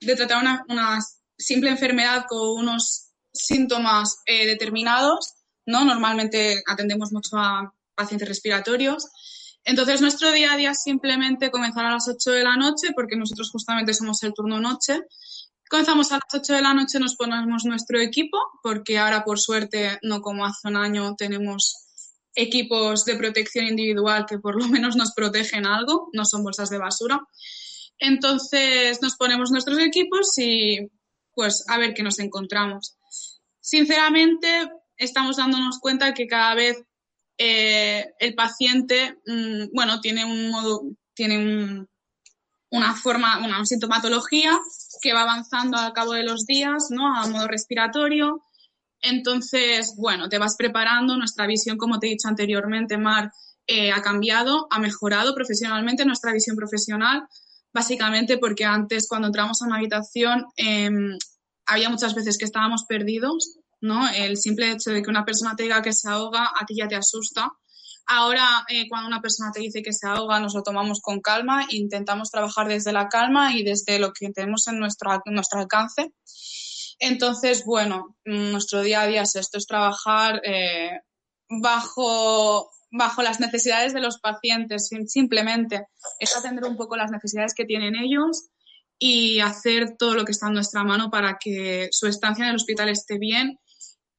de 0.00 0.16
tratar 0.16 0.42
una, 0.42 0.64
una 0.68 0.98
simple 1.38 1.70
enfermedad 1.70 2.24
con 2.28 2.40
unos 2.58 3.12
síntomas 3.32 4.18
eh, 4.26 4.46
determinados, 4.46 5.34
¿no? 5.66 5.84
Normalmente 5.84 6.62
atendemos 6.66 7.12
mucho 7.12 7.36
a 7.36 7.72
pacientes 7.94 8.28
respiratorios. 8.28 9.08
Entonces, 9.64 10.00
nuestro 10.00 10.32
día 10.32 10.52
a 10.52 10.56
día 10.56 10.74
simplemente 10.74 11.50
comenzar 11.50 11.84
a 11.86 11.92
las 11.92 12.08
8 12.08 12.30
de 12.32 12.42
la 12.42 12.56
noche, 12.56 12.88
porque 12.94 13.16
nosotros 13.16 13.50
justamente 13.50 13.94
somos 13.94 14.22
el 14.24 14.34
turno 14.34 14.60
noche, 14.60 15.00
Comenzamos 15.72 16.12
a 16.12 16.16
las 16.16 16.34
8 16.34 16.52
de 16.52 16.60
la 16.60 16.74
noche, 16.74 16.98
nos 16.98 17.16
ponemos 17.16 17.64
nuestro 17.64 17.98
equipo, 17.98 18.36
porque 18.62 18.98
ahora 18.98 19.24
por 19.24 19.40
suerte, 19.40 19.98
no 20.02 20.20
como 20.20 20.44
hace 20.44 20.68
un 20.68 20.76
año, 20.76 21.14
tenemos 21.16 21.81
equipos 22.34 23.04
de 23.04 23.16
protección 23.16 23.66
individual 23.66 24.26
que 24.26 24.38
por 24.38 24.60
lo 24.60 24.68
menos 24.68 24.96
nos 24.96 25.12
protegen 25.12 25.66
algo, 25.66 26.08
no 26.12 26.24
son 26.24 26.42
bolsas 26.42 26.70
de 26.70 26.78
basura. 26.78 27.20
Entonces 27.98 29.00
nos 29.02 29.16
ponemos 29.16 29.50
nuestros 29.50 29.78
equipos 29.78 30.36
y 30.38 30.90
pues 31.34 31.64
a 31.68 31.78
ver 31.78 31.94
qué 31.94 32.02
nos 32.02 32.18
encontramos. 32.18 32.96
Sinceramente, 33.60 34.70
estamos 34.96 35.36
dándonos 35.36 35.78
cuenta 35.78 36.14
que 36.14 36.26
cada 36.26 36.54
vez 36.54 36.82
eh, 37.38 38.12
el 38.18 38.34
paciente, 38.34 39.18
mm, 39.26 39.74
bueno, 39.74 40.00
tiene 40.00 40.24
un 40.24 40.50
modo, 40.50 40.82
tiene 41.14 41.86
una 42.70 42.94
forma, 42.94 43.38
una 43.44 43.64
sintomatología 43.64 44.58
que 45.00 45.12
va 45.12 45.22
avanzando 45.22 45.76
al 45.76 45.92
cabo 45.92 46.12
de 46.12 46.24
los 46.24 46.46
días, 46.46 46.88
¿no? 46.90 47.14
A 47.14 47.26
modo 47.26 47.46
respiratorio. 47.46 48.42
Entonces, 49.02 49.94
bueno, 49.96 50.28
te 50.28 50.38
vas 50.38 50.56
preparando. 50.56 51.16
Nuestra 51.16 51.46
visión, 51.46 51.76
como 51.76 51.98
te 51.98 52.06
he 52.06 52.10
dicho 52.10 52.28
anteriormente, 52.28 52.96
Mar, 52.96 53.32
eh, 53.66 53.92
ha 53.92 54.00
cambiado, 54.00 54.66
ha 54.70 54.78
mejorado 54.78 55.34
profesionalmente 55.34 56.04
nuestra 56.04 56.32
visión 56.32 56.56
profesional, 56.56 57.26
básicamente 57.72 58.38
porque 58.38 58.64
antes, 58.64 59.06
cuando 59.08 59.26
entramos 59.28 59.60
a 59.60 59.66
una 59.66 59.76
habitación, 59.76 60.46
em, 60.56 61.16
había 61.66 61.88
muchas 61.88 62.14
veces 62.14 62.38
que 62.38 62.44
estábamos 62.44 62.84
perdidos, 62.84 63.58
¿no? 63.80 64.08
El 64.08 64.36
simple 64.36 64.70
hecho 64.70 64.90
de 64.90 65.02
que 65.02 65.10
una 65.10 65.24
persona 65.24 65.54
te 65.56 65.64
diga 65.64 65.82
que 65.82 65.92
se 65.92 66.08
ahoga, 66.08 66.50
a 66.58 66.64
ti 66.66 66.74
ya 66.76 66.88
te 66.88 66.96
asusta. 66.96 67.50
Ahora, 68.06 68.64
eh, 68.68 68.88
cuando 68.88 69.06
una 69.06 69.20
persona 69.20 69.52
te 69.52 69.60
dice 69.60 69.82
que 69.82 69.92
se 69.92 70.06
ahoga, 70.06 70.40
nos 70.40 70.54
lo 70.54 70.62
tomamos 70.62 71.00
con 71.00 71.20
calma, 71.20 71.66
intentamos 71.70 72.30
trabajar 72.30 72.68
desde 72.68 72.92
la 72.92 73.08
calma 73.08 73.54
y 73.56 73.62
desde 73.62 73.98
lo 73.98 74.12
que 74.12 74.30
tenemos 74.30 74.66
en 74.68 74.78
nuestro, 74.78 75.22
nuestro 75.26 75.60
alcance. 75.60 76.12
Entonces, 77.04 77.64
bueno, 77.64 78.16
nuestro 78.24 78.80
día 78.80 79.00
a 79.00 79.06
día 79.08 79.22
es 79.22 79.34
esto, 79.34 79.58
es 79.58 79.66
trabajar 79.66 80.40
eh, 80.44 81.00
bajo, 81.48 82.70
bajo 82.92 83.22
las 83.24 83.40
necesidades 83.40 83.92
de 83.92 84.00
los 84.00 84.20
pacientes, 84.20 84.88
simplemente 85.08 85.88
es 86.20 86.36
atender 86.36 86.64
un 86.64 86.76
poco 86.76 86.96
las 86.96 87.10
necesidades 87.10 87.54
que 87.54 87.64
tienen 87.64 87.96
ellos 87.96 88.50
y 89.00 89.40
hacer 89.40 89.96
todo 89.96 90.14
lo 90.14 90.24
que 90.24 90.30
está 90.30 90.46
en 90.46 90.54
nuestra 90.54 90.84
mano 90.84 91.10
para 91.10 91.38
que 91.40 91.88
su 91.90 92.06
estancia 92.06 92.44
en 92.44 92.50
el 92.50 92.56
hospital 92.56 92.88
esté 92.88 93.18
bien, 93.18 93.58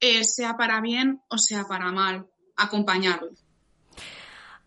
eh, 0.02 0.26
sea 0.26 0.58
para 0.58 0.82
bien 0.82 1.22
o 1.30 1.38
sea 1.38 1.64
para 1.64 1.90
mal, 1.94 2.28
acompañarlo. 2.58 3.30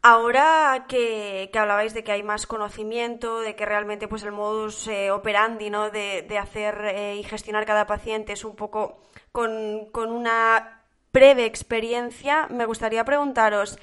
Ahora 0.08 0.86
que, 0.86 1.50
hablabais 1.52 1.92
de 1.92 2.04
que 2.04 2.12
hay 2.12 2.22
más 2.22 2.46
conocimiento, 2.46 3.40
de 3.40 3.56
que 3.56 3.66
realmente 3.66 4.06
pues 4.06 4.22
el 4.22 4.30
modus 4.30 4.86
eh, 4.86 5.10
operandi 5.10 5.68
¿no? 5.68 5.90
de, 5.90 6.38
hacer 6.40 6.74
eh, 6.94 7.16
y 7.16 7.24
gestionar 7.24 7.66
cada 7.66 7.88
paciente 7.88 8.32
es 8.32 8.44
un 8.44 8.54
poco 8.54 9.02
con, 9.32 9.90
una 9.92 10.84
breve 11.12 11.44
experiencia, 11.44 12.46
me 12.50 12.66
gustaría 12.66 13.04
preguntaros, 13.04 13.80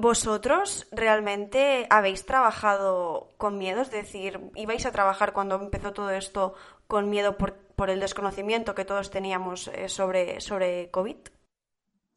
¿vosotros 0.00 0.88
realmente 0.90 1.86
habéis 1.90 2.26
trabajado 2.26 3.28
con 3.36 3.56
miedo? 3.56 3.82
Es 3.82 3.92
decir, 3.92 4.40
¿ibais 4.56 4.84
a 4.84 4.90
trabajar 4.90 5.32
cuando 5.32 5.54
empezó 5.54 5.92
todo 5.92 6.10
esto 6.10 6.54
con 6.88 7.08
miedo 7.08 7.38
por, 7.38 7.54
por 7.76 7.88
el 7.88 8.00
desconocimiento 8.00 8.74
que 8.74 8.84
todos 8.84 9.12
teníamos 9.12 9.68
eh, 9.68 9.88
sobre, 9.88 10.40
sobre 10.40 10.90
COVID? 10.90 11.18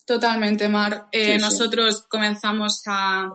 Totalmente, 0.05 0.67
Mar. 0.67 1.07
Eh, 1.11 1.37
nosotros 1.37 2.05
comenzamos 2.09 2.83
a 2.87 3.31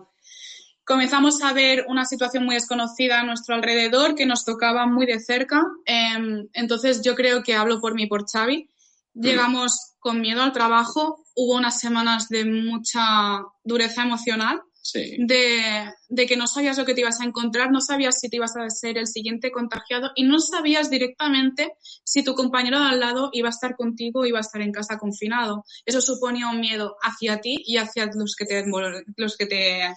comenzamos 0.85 1.43
a 1.43 1.53
ver 1.53 1.85
una 1.87 2.07
situación 2.07 2.47
muy 2.47 2.55
desconocida 2.55 3.21
a 3.21 3.23
nuestro 3.23 3.55
alrededor 3.55 4.15
que 4.15 4.25
nos 4.25 4.47
tocaba 4.47 4.87
muy 4.87 5.05
de 5.05 5.21
cerca. 5.21 5.63
Em, 5.85 6.49
entonces 6.55 7.03
yo 7.03 7.15
creo 7.15 7.43
que 7.43 7.55
hablo 7.55 7.79
por 7.79 7.95
mí, 7.95 8.07
por 8.07 8.25
Xavi. 8.27 8.71
Mm. 9.13 9.21
Llegamos 9.21 9.95
con 9.99 10.21
miedo 10.23 10.43
al 10.43 10.53
trabajo. 10.53 11.25
Hubo 11.35 11.57
unas 11.57 11.79
semanas 11.79 12.31
de 12.31 12.47
mucha 12.47 13.43
dureza 13.63 14.03
emocional 14.03 14.63
de, 14.93 16.27
que 16.27 16.37
no 16.37 16.47
sabías 16.47 16.79
lo 16.79 16.85
que 16.85 16.95
te 16.95 17.01
ibas 17.01 17.21
a 17.21 17.25
encontrar, 17.25 17.71
no 17.71 17.81
sabías 17.81 18.19
si 18.21 18.29
te 18.29 18.37
ibas 18.37 18.57
a 18.57 18.69
ser 18.71 18.99
el 18.99 19.07
siguiente 19.07 19.51
contagiado 19.51 20.11
y 20.15 20.25
no 20.25 20.39
sabías 20.39 20.91
directamente 20.91 21.73
si 22.05 22.23
tu 22.23 22.35
compañero 22.35 22.81
de 22.81 22.87
al 22.87 23.01
lado 23.01 23.31
iba 23.33 23.49
a 23.49 23.51
estar 23.51 23.77
contigo 23.77 24.21
o 24.21 24.27
iba 24.27 24.39
a 24.39 24.43
estar 24.43 24.61
en 24.61 24.73
casa 24.73 24.99
confinado. 24.99 25.65
Eso 25.85 26.01
suponía 26.01 26.49
un 26.49 26.61
miedo 26.61 26.97
hacia 27.03 27.41
ti 27.41 27.63
y 27.67 27.77
hacia 27.77 28.07
los 28.07 28.35
que 28.37 28.47
te, 28.47 28.65
los 29.17 29.37
que 29.37 29.47
te, 29.47 29.95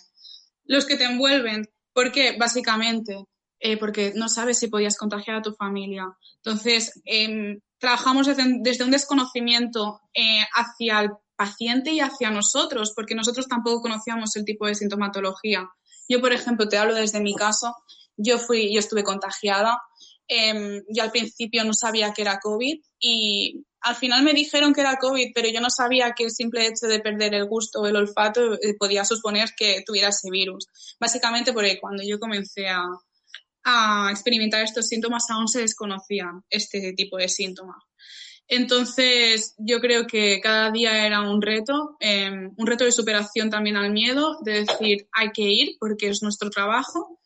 los 0.65 0.85
que 0.85 0.97
te 0.97 1.05
envuelven. 1.05 1.69
¿Por 1.93 2.11
qué? 2.11 2.37
Básicamente, 2.37 3.25
eh, 3.59 3.77
porque 3.77 4.13
no 4.15 4.29
sabes 4.29 4.59
si 4.59 4.67
podías 4.67 4.97
contagiar 4.97 5.37
a 5.37 5.41
tu 5.41 5.53
familia. 5.53 6.05
Entonces, 6.43 7.01
em, 7.05 7.59
trabajamos 7.77 8.27
desde, 8.27 8.83
un 8.83 8.91
desconocimiento 8.91 10.01
eh, 10.13 10.41
hacia 10.53 11.01
el 11.01 11.09
paciente 11.41 11.91
y 11.91 11.99
hacia 11.99 12.29
nosotros, 12.29 12.93
porque 12.95 13.15
nosotros 13.15 13.47
tampoco 13.47 13.81
conocíamos 13.81 14.35
el 14.35 14.45
tipo 14.45 14.67
de 14.67 14.75
sintomatología. 14.75 15.67
Yo, 16.07 16.21
por 16.21 16.33
ejemplo, 16.33 16.67
te 16.67 16.77
hablo 16.77 16.93
desde 16.93 17.19
mi 17.19 17.33
caso. 17.33 17.75
Yo 18.15 18.37
fui, 18.37 18.71
yo 18.71 18.79
estuve 18.79 19.03
contagiada. 19.03 19.79
Eh, 20.27 20.83
yo 20.95 21.03
al 21.03 21.11
principio 21.11 21.63
no 21.63 21.73
sabía 21.73 22.13
que 22.13 22.21
era 22.21 22.39
COVID 22.39 22.79
y 22.99 23.65
al 23.81 23.95
final 23.95 24.23
me 24.23 24.33
dijeron 24.33 24.71
que 24.71 24.81
era 24.81 24.97
COVID, 24.97 25.31
pero 25.33 25.49
yo 25.49 25.59
no 25.59 25.69
sabía 25.69 26.13
que 26.15 26.25
el 26.25 26.31
simple 26.31 26.67
hecho 26.67 26.85
de 26.85 26.99
perder 26.99 27.33
el 27.33 27.47
gusto 27.47 27.81
o 27.81 27.87
el 27.87 27.95
olfato 27.95 28.53
eh, 28.53 28.75
podía 28.77 29.03
suponer 29.03 29.49
que 29.57 29.83
tuviera 29.83 30.09
ese 30.09 30.29
virus. 30.29 30.67
Básicamente 30.99 31.53
porque 31.53 31.79
cuando 31.81 32.03
yo 32.03 32.19
comencé 32.19 32.67
a, 32.67 32.85
a 33.63 34.09
experimentar 34.11 34.63
estos 34.63 34.87
síntomas 34.87 35.27
aún 35.31 35.47
se 35.47 35.61
desconocían 35.61 36.43
este 36.49 36.93
tipo 36.93 37.17
de 37.17 37.27
síntomas. 37.27 37.83
Entonces, 38.53 39.55
yo 39.59 39.79
creo 39.79 40.05
que 40.05 40.41
cada 40.41 40.71
día 40.71 41.07
era 41.07 41.21
un 41.21 41.41
reto, 41.41 41.95
em, 42.01 42.53
un 42.57 42.67
reto 42.67 42.83
de 42.83 42.91
superación 42.91 43.49
también 43.49 43.77
al 43.77 43.93
miedo, 43.93 44.39
de 44.43 44.65
decir, 44.65 45.07
hay 45.13 45.29
que 45.31 45.43
ir 45.43 45.77
porque 45.79 46.09
es 46.09 46.21
nuestro 46.21 46.49
trabajo. 46.49 47.21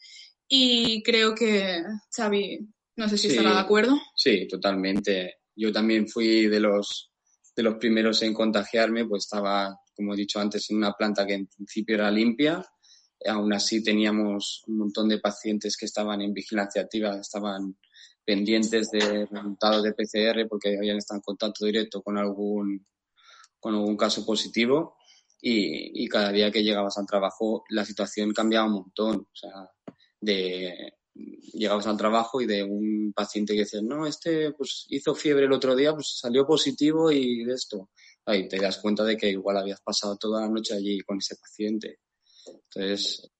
Y 0.47 1.01
creo 1.01 1.33
que, 1.33 1.81
Xavi, 2.15 2.59
no 2.97 3.09
sé 3.09 3.17
si 3.17 3.29
estará 3.29 3.55
de 3.55 3.59
acuerdo. 3.59 3.99
Sí, 4.15 4.47
totalmente. 4.47 5.37
Yo 5.55 5.71
también 5.71 6.07
fui 6.07 6.45
de 6.45 6.59
los, 6.59 7.11
de 7.55 7.63
los 7.63 7.77
primeros 7.77 8.21
en 8.21 8.31
contagiarme, 8.31 9.07
pues 9.07 9.23
estaba, 9.23 9.75
como 9.95 10.13
he 10.13 10.17
dicho 10.17 10.39
antes, 10.39 10.69
en 10.69 10.77
una 10.77 10.93
planta 10.93 11.25
que 11.25 11.33
en 11.33 11.47
principio 11.47 11.95
era 11.95 12.11
limpia. 12.11 12.63
Aún 13.27 13.51
así 13.51 13.83
teníamos 13.83 14.63
un 14.67 14.77
montón 14.77 15.09
de 15.09 15.17
pacientes 15.17 15.75
que 15.75 15.87
estaban 15.87 16.21
en 16.21 16.33
vigilancia 16.33 16.83
activa, 16.83 17.19
estaban 17.19 17.75
pendientes 18.25 18.89
de 18.91 19.25
resultados 19.25 19.83
de 19.83 19.93
PCR 19.93 20.47
porque 20.49 20.77
habían 20.77 20.97
estado 20.97 21.19
en 21.19 21.23
contacto 21.23 21.65
directo 21.65 22.01
con 22.01 22.17
algún, 22.17 22.85
con 23.59 23.75
algún 23.75 23.95
caso 23.95 24.25
positivo 24.25 24.97
y, 25.41 26.03
y, 26.03 26.07
cada 26.07 26.31
día 26.31 26.51
que 26.51 26.63
llegabas 26.63 26.97
al 26.97 27.05
trabajo 27.05 27.63
la 27.69 27.85
situación 27.85 28.33
cambiaba 28.33 28.67
un 28.67 28.73
montón. 28.73 29.27
O 29.31 29.35
sea, 29.35 29.69
de, 30.19 30.93
llegabas 31.15 31.87
al 31.87 31.97
trabajo 31.97 32.41
y 32.41 32.45
de 32.45 32.63
un 32.63 33.13
paciente 33.15 33.53
que 33.53 33.59
decía, 33.59 33.81
no, 33.81 34.05
este 34.05 34.51
pues 34.51 34.85
hizo 34.89 35.15
fiebre 35.15 35.45
el 35.45 35.53
otro 35.53 35.75
día, 35.75 35.93
pues 35.93 36.17
salió 36.19 36.45
positivo 36.45 37.11
y 37.11 37.43
de 37.43 37.53
esto. 37.53 37.89
Ahí 38.25 38.47
te 38.47 38.57
das 38.57 38.79
cuenta 38.79 39.03
de 39.03 39.15
que 39.15 39.29
igual 39.29 39.57
habías 39.57 39.81
pasado 39.81 40.17
toda 40.17 40.41
la 40.41 40.49
noche 40.49 40.73
allí 40.73 40.99
con 41.01 41.17
ese 41.17 41.35
paciente. 41.35 41.99
Entonces, 42.45 43.31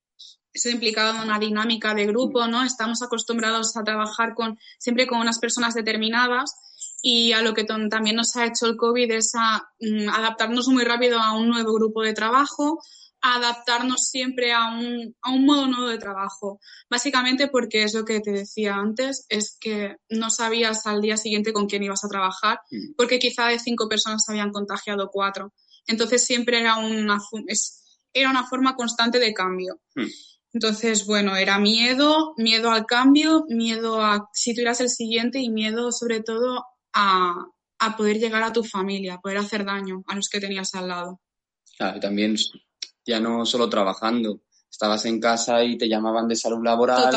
eso 0.56 0.70
implicaba 0.70 1.22
una 1.22 1.38
dinámica 1.38 1.94
de 1.94 2.06
grupo, 2.08 2.48
¿no? 2.48 2.64
Estamos 2.64 3.02
acostumbrados 3.02 3.76
a 3.76 3.84
trabajar 3.84 4.34
con, 4.34 4.58
siempre 4.80 5.06
con 5.06 5.20
unas 5.20 5.38
personas 5.38 5.74
determinadas 5.74 6.56
y 7.02 7.34
a 7.34 7.42
lo 7.42 7.54
que 7.54 7.66
también 7.66 8.16
nos 8.16 8.36
ha 8.38 8.46
hecho 8.46 8.66
el 8.66 8.78
COVID 8.78 9.12
es 9.12 9.34
a, 9.36 9.68
mm, 9.82 10.08
adaptarnos 10.10 10.70
muy 10.70 10.86
rápido 10.86 11.20
a 11.20 11.34
un 11.38 11.50
nuevo 11.50 11.74
grupo 11.74 12.02
de 12.04 12.14
trabajo, 12.14 12.80
a 13.22 13.36
adaptarnos 13.36 14.08
siempre 14.08 14.54
a 14.54 14.70
un, 14.70 15.14
a 15.22 15.32
un 15.32 15.46
modo 15.46 15.68
nuevo 15.68 15.88
de 15.88 15.98
trabajo. 15.98 16.62
Básicamente 16.90 17.50
porque 17.50 17.84
es 17.84 17.94
lo 17.94 18.06
que 18.06 18.22
te 18.22 18.32
decía 18.32 18.76
antes, 18.76 19.26
es 19.28 19.58
que 19.60 19.98
no 20.10 20.30
sabías 20.30 20.86
al 20.86 21.02
día 21.02 21.18
siguiente 21.18 21.52
con 21.52 21.68
quién 21.68 21.84
ibas 21.84 22.06
a 22.06 22.10
trabajar, 22.10 22.62
mm. 22.72 22.94
porque 22.96 23.20
quizá 23.20 23.48
de 23.48 23.60
cinco 23.60 23.90
personas 23.90 24.24
se 24.24 24.32
habían 24.32 24.52
contagiado 24.52 25.10
cuatro. 25.12 25.54
Entonces 25.86 26.26
siempre 26.26 26.62
era 26.62 26.78
una, 26.78 27.20
era 28.14 28.30
una 28.30 28.48
forma 28.48 28.76
constante 28.76 29.20
de 29.20 29.34
cambio. 29.34 29.82
Mm. 29.96 30.06
Entonces, 30.56 31.06
bueno, 31.06 31.36
era 31.36 31.60
miedo, 31.60 32.34
miedo 32.38 32.72
al 32.72 32.86
cambio, 32.86 33.44
miedo 33.50 34.02
a 34.02 34.30
si 34.32 34.56
tú 34.56 34.62
eras 34.62 34.80
el 34.80 34.88
siguiente 34.88 35.38
y 35.38 35.50
miedo 35.50 35.92
sobre 35.92 36.22
todo 36.22 36.64
a, 36.94 37.48
poder 37.98 38.20
llegar 38.20 38.42
a 38.42 38.54
tu 38.54 38.64
familia, 38.64 39.16
a 39.16 39.20
poder 39.20 39.40
hacer 39.40 39.66
daño 39.66 40.02
a 40.08 40.16
los 40.16 40.30
que 40.30 40.40
tenías 40.40 40.74
al 40.74 40.88
lado. 40.88 41.20
Claro, 41.78 41.98
y 41.98 42.00
también 42.00 42.38
ya 43.06 43.20
no 43.20 43.46
solo 43.46 43.70
trabajando, 43.70 44.44
estabas 44.72 45.06
en 45.06 45.20
casa 45.20 45.62
y 45.62 45.78
te 45.78 45.90
llamaban 45.90 46.26
de 46.30 46.38
salud 46.38 46.64
laboral 46.64 47.12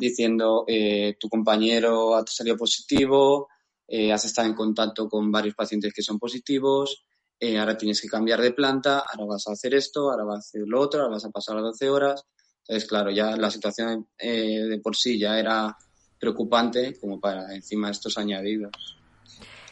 diciendo 0.00 0.64
eh, 0.66 1.14
tu 1.20 1.28
compañero 1.28 2.16
ha 2.16 2.24
salido 2.26 2.56
positivo, 2.56 3.48
eh, 3.86 4.10
has 4.10 4.24
estado 4.24 4.48
en 4.48 4.54
contacto 4.54 5.10
con 5.10 5.30
varios 5.30 5.54
pacientes 5.54 5.92
que 5.92 6.02
son 6.02 6.18
positivos, 6.18 7.04
eh, 7.38 7.58
ahora 7.58 7.76
tienes 7.76 8.00
que 8.00 8.08
cambiar 8.08 8.40
de 8.40 8.52
planta, 8.52 9.00
ahora 9.00 9.34
vas 9.34 9.46
a 9.46 9.52
hacer 9.52 9.74
esto, 9.74 10.10
ahora 10.10 10.24
vas 10.24 10.36
a 10.36 10.38
hacer 10.38 10.62
lo 10.64 10.80
otro, 10.80 11.02
ahora 11.02 11.16
vas 11.16 11.26
a 11.26 11.30
pasar 11.30 11.58
a 11.58 11.60
12 11.60 11.90
horas. 11.90 12.24
Entonces, 12.68 12.88
claro, 12.88 13.10
ya 13.10 13.34
la 13.36 13.50
situación 13.50 14.06
eh, 14.18 14.60
de 14.68 14.78
por 14.78 14.94
sí 14.94 15.18
ya 15.18 15.38
era 15.38 15.74
preocupante 16.20 16.98
como 17.00 17.18
para 17.18 17.54
encima 17.54 17.90
estos 17.90 18.18
añadidos. 18.18 18.98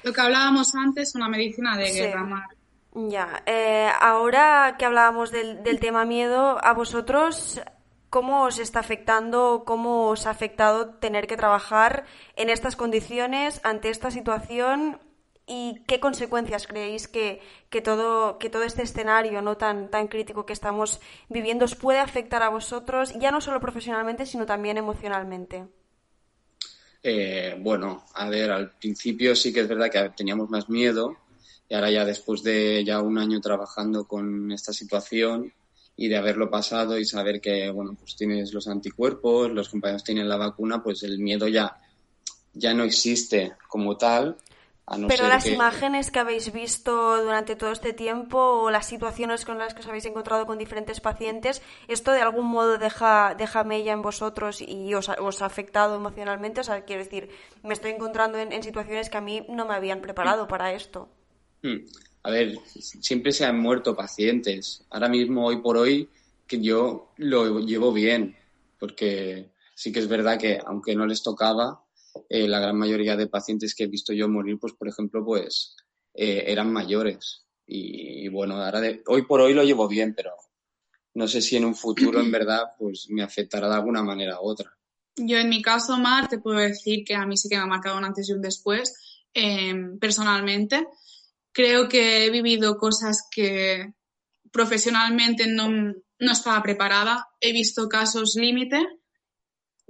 Lo 0.02 0.12
que 0.14 0.20
hablábamos 0.20 0.74
antes, 0.74 1.14
una 1.14 1.28
medicina 1.28 1.76
de 1.76 1.92
guerra, 1.92 2.24
Mar. 2.24 2.48
Ya, 2.94 3.42
eh, 3.44 3.90
ahora 4.00 4.76
que 4.78 4.86
hablábamos 4.86 5.30
del, 5.30 5.62
del 5.62 5.78
tema 5.78 6.06
miedo, 6.06 6.58
a 6.64 6.72
vosotros 6.72 7.60
¿Cómo 8.08 8.44
os 8.44 8.58
está 8.58 8.80
afectando, 8.80 9.64
cómo 9.66 10.08
os 10.08 10.26
ha 10.26 10.30
afectado 10.30 10.94
tener 10.94 11.26
que 11.26 11.36
trabajar 11.36 12.06
en 12.36 12.48
estas 12.48 12.76
condiciones, 12.76 13.60
ante 13.62 13.90
esta 13.90 14.10
situación 14.10 15.00
y 15.46 15.82
qué 15.86 16.00
consecuencias 16.00 16.66
creéis 16.66 17.08
que, 17.08 17.40
todo, 17.84 18.38
que 18.38 18.50
todo 18.50 18.64
este 18.64 18.82
escenario 18.82 19.42
no 19.42 19.56
tan, 19.56 19.90
tan 19.90 20.08
crítico 20.08 20.44
que 20.44 20.52
estamos 20.52 21.00
viviendo 21.28 21.64
os 21.64 21.74
puede 21.74 22.00
afectar 22.00 22.42
a 22.42 22.48
vosotros, 22.48 23.12
ya 23.18 23.30
no 23.30 23.40
solo 23.40 23.60
profesionalmente, 23.60 24.26
sino 24.26 24.46
también 24.46 24.76
emocionalmente? 24.76 25.66
Eh, 27.02 27.56
bueno, 27.60 28.04
a 28.14 28.28
ver, 28.28 28.50
al 28.50 28.72
principio 28.72 29.36
sí 29.36 29.52
que 29.52 29.60
es 29.60 29.68
verdad 29.68 29.90
que 29.90 30.10
teníamos 30.16 30.50
más 30.50 30.68
miedo 30.68 31.16
y 31.68 31.74
ahora 31.74 31.90
ya 31.90 32.04
después 32.04 32.42
de 32.42 32.84
ya 32.84 33.00
un 33.00 33.18
año 33.18 33.40
trabajando 33.40 34.06
con 34.06 34.50
esta 34.52 34.72
situación, 34.72 35.52
y 35.96 36.08
de 36.08 36.16
haberlo 36.16 36.50
pasado 36.50 36.98
y 36.98 37.06
saber 37.06 37.40
que, 37.40 37.70
bueno, 37.70 37.96
pues 37.98 38.16
tienes 38.16 38.52
los 38.52 38.68
anticuerpos, 38.68 39.50
los 39.50 39.70
compañeros 39.70 40.04
tienen 40.04 40.28
la 40.28 40.36
vacuna, 40.36 40.82
pues 40.82 41.02
el 41.02 41.18
miedo 41.18 41.48
ya, 41.48 41.78
ya 42.52 42.74
no 42.74 42.84
existe 42.84 43.54
como 43.68 43.96
tal. 43.96 44.36
Pero 45.08 45.26
las 45.26 45.46
imágenes 45.46 46.12
que 46.12 46.20
habéis 46.20 46.52
visto 46.52 47.20
durante 47.22 47.56
todo 47.56 47.72
este 47.72 47.92
tiempo 47.92 48.38
o 48.38 48.70
las 48.70 48.86
situaciones 48.86 49.44
con 49.44 49.58
las 49.58 49.74
que 49.74 49.80
os 49.80 49.86
habéis 49.88 50.06
encontrado 50.06 50.46
con 50.46 50.58
diferentes 50.58 51.00
pacientes, 51.00 51.60
¿esto 51.88 52.12
de 52.12 52.20
algún 52.20 52.46
modo 52.46 52.78
deja, 52.78 53.34
deja 53.36 53.64
mella 53.64 53.92
en 53.92 54.02
vosotros 54.02 54.60
y 54.60 54.94
os, 54.94 55.08
os 55.08 55.42
ha 55.42 55.46
afectado 55.46 55.96
emocionalmente? 55.96 56.60
O 56.60 56.64
sea, 56.64 56.84
quiero 56.84 57.02
decir, 57.02 57.28
me 57.64 57.74
estoy 57.74 57.90
encontrando 57.90 58.38
en, 58.38 58.62
situaciones 58.62 59.10
que 59.10 59.16
a 59.16 59.20
mí 59.20 59.44
no 59.48 59.66
me 59.66 59.74
habían 59.74 60.00
preparado 60.00 60.46
para 60.46 60.72
esto. 60.72 61.08
Hmm 61.62 61.78
a 62.26 62.30
ver, 62.30 62.58
siempre 62.66 63.30
se 63.30 63.44
han 63.44 63.60
muerto 63.60 63.94
pacientes. 63.94 64.84
Ahora 64.90 65.08
mismo, 65.08 65.46
hoy 65.46 65.58
por 65.58 65.76
hoy, 65.76 66.08
que 66.44 66.60
yo 66.60 67.12
lo 67.18 67.60
llevo 67.60 67.92
bien, 67.92 68.36
porque 68.80 69.52
sí 69.76 69.92
que 69.92 70.00
es 70.00 70.08
verdad 70.08 70.36
que 70.36 70.58
aunque 70.66 70.96
no 70.96 71.06
les 71.06 71.22
tocaba, 71.22 71.84
eh, 72.28 72.48
la 72.48 72.60
gran 72.60 72.76
mayoría 72.76 73.16
de 73.16 73.26
pacientes 73.26 73.74
que 73.74 73.84
he 73.84 73.88
visto 73.88 74.12
yo 74.12 74.28
morir, 74.28 74.58
pues 74.58 74.72
por 74.72 74.88
ejemplo, 74.88 75.24
pues 75.24 75.76
eh, 76.14 76.44
eran 76.46 76.72
mayores. 76.72 77.46
Y, 77.66 78.28
bueno, 78.28 78.62
ahora 78.62 78.80
de, 78.80 79.02
hoy 79.06 79.22
por 79.22 79.40
hoy 79.40 79.52
lo 79.52 79.64
llevo 79.64 79.88
bien, 79.88 80.14
pero 80.14 80.30
no 81.14 81.26
sé 81.26 81.42
si 81.42 81.56
en 81.56 81.64
un 81.64 81.74
futuro 81.74 82.20
en 82.20 82.30
verdad 82.30 82.62
pues 82.78 83.06
me 83.10 83.22
afectará 83.22 83.68
de 83.68 83.74
alguna 83.74 84.02
manera 84.02 84.40
u 84.40 84.44
otra. 84.44 84.70
Yo 85.16 85.38
en 85.38 85.48
mi 85.48 85.62
caso, 85.62 85.96
Mar, 85.98 86.28
te 86.28 86.38
puedo 86.38 86.58
decir 86.58 87.04
que 87.04 87.14
a 87.14 87.26
mí 87.26 87.36
sí 87.36 87.48
que 87.48 87.56
me 87.56 87.62
ha 87.62 87.66
marcado 87.66 87.96
un 87.98 88.04
antes 88.04 88.28
y 88.28 88.32
un 88.32 88.42
después, 88.42 89.24
eh, 89.34 89.74
personalmente 89.98 90.86
creo 91.56 91.88
que 91.88 92.26
he 92.26 92.30
vivido 92.30 92.76
cosas 92.76 93.26
que 93.30 93.94
profesionalmente 94.52 95.46
no, 95.46 95.70
no 95.70 96.32
estaba 96.32 96.62
preparada. 96.62 97.28
He 97.40 97.52
visto 97.52 97.88
casos 97.88 98.34
límite, 98.36 98.86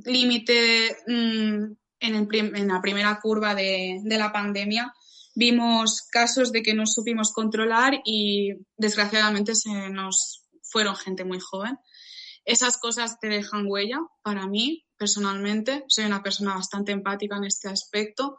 límite 0.05 0.97
mm, 1.09 1.73
en, 2.01 2.29
en, 2.33 2.69
la 2.69 2.81
primera 2.81 3.19
curva 3.21 3.55
de, 3.55 4.01
de 4.03 4.19
la 4.19 4.33
pandemia. 4.33 4.93
Vimos 5.35 6.03
casos 6.11 6.53
de 6.53 6.63
que 6.63 6.75
no 6.75 6.87
supimos 6.87 7.33
controlar 7.33 8.01
y 8.05 8.55
desgraciadamente 8.77 9.55
se 9.55 9.91
nos 9.91 10.45
fueron 10.63 10.97
gente 10.97 11.25
muy 11.25 11.41
joven. 11.41 11.79
Esas 12.45 12.79
cosas 12.79 13.19
te 13.19 13.29
dejan 13.29 13.67
huella 13.67 13.99
para 14.23 14.47
mí 14.47 14.87
personalmente. 14.97 15.85
Soy 15.89 16.05
una 16.05 16.23
persona 16.23 16.55
bastante 16.55 16.93
empática 16.93 17.37
en 17.37 17.45
este 17.45 17.69
aspecto 17.69 18.37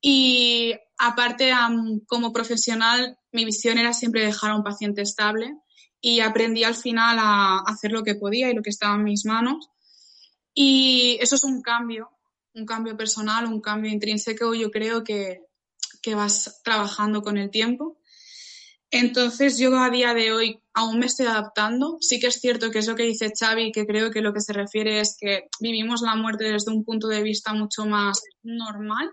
y 0.00 0.74
aparte, 0.98 1.52
como 2.06 2.32
profesional, 2.32 3.18
mi 3.32 3.44
visión 3.44 3.78
era 3.78 3.92
siempre 3.92 4.24
dejar 4.24 4.50
a 4.50 4.56
un 4.56 4.62
paciente 4.62 5.02
estable 5.02 5.54
y 6.00 6.20
aprendí 6.20 6.64
al 6.64 6.74
final 6.74 7.16
a 7.18 7.58
hacer 7.66 7.92
lo 7.92 8.04
que 8.04 8.14
podía 8.14 8.50
y 8.50 8.54
lo 8.54 8.62
que 8.62 8.70
estaba 8.70 8.94
en 8.94 9.04
mis 9.04 9.24
manos. 9.24 9.68
Y 10.54 11.18
eso 11.20 11.34
es 11.36 11.44
un 11.44 11.62
cambio, 11.62 12.10
un 12.56 12.66
cambio 12.66 12.96
personal, 12.96 13.46
un 13.46 13.60
cambio 13.60 13.92
intrínseco, 13.92 14.54
yo 14.54 14.70
creo 14.70 15.04
que, 15.04 15.42
que 16.02 16.14
vas 16.14 16.60
trabajando 16.64 17.22
con 17.22 17.36
el 17.36 17.50
tiempo. 17.50 17.98
Entonces 18.90 19.58
yo 19.58 19.78
a 19.78 19.90
día 19.90 20.14
de 20.14 20.32
hoy 20.32 20.60
aún 20.72 20.98
me 20.98 21.06
estoy 21.06 21.26
adaptando. 21.26 21.98
Sí 22.00 22.18
que 22.18 22.28
es 22.28 22.40
cierto 22.40 22.70
que 22.70 22.78
es 22.78 22.86
lo 22.86 22.96
que 22.96 23.02
dice 23.02 23.32
Xavi, 23.38 23.72
que 23.72 23.86
creo 23.86 24.10
que 24.10 24.22
lo 24.22 24.32
que 24.32 24.40
se 24.40 24.52
refiere 24.52 25.00
es 25.00 25.16
que 25.20 25.48
vivimos 25.60 26.02
la 26.02 26.16
muerte 26.16 26.44
desde 26.44 26.72
un 26.72 26.84
punto 26.84 27.08
de 27.08 27.22
vista 27.22 27.52
mucho 27.52 27.86
más 27.86 28.22
normal 28.42 29.10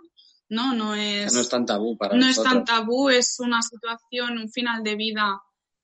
¿no? 0.54 0.74
No 0.74 0.96
es, 0.96 1.34
no 1.34 1.42
es 1.42 1.50
tan 1.50 1.66
tabú 1.66 1.98
para 1.98 2.16
No 2.16 2.28
es 2.28 2.42
tan 2.42 2.64
tabú, 2.64 3.10
es 3.10 3.40
una 3.40 3.62
situación, 3.62 4.38
un 4.38 4.52
final 4.52 4.84
de 4.84 4.96
vida 4.96 5.42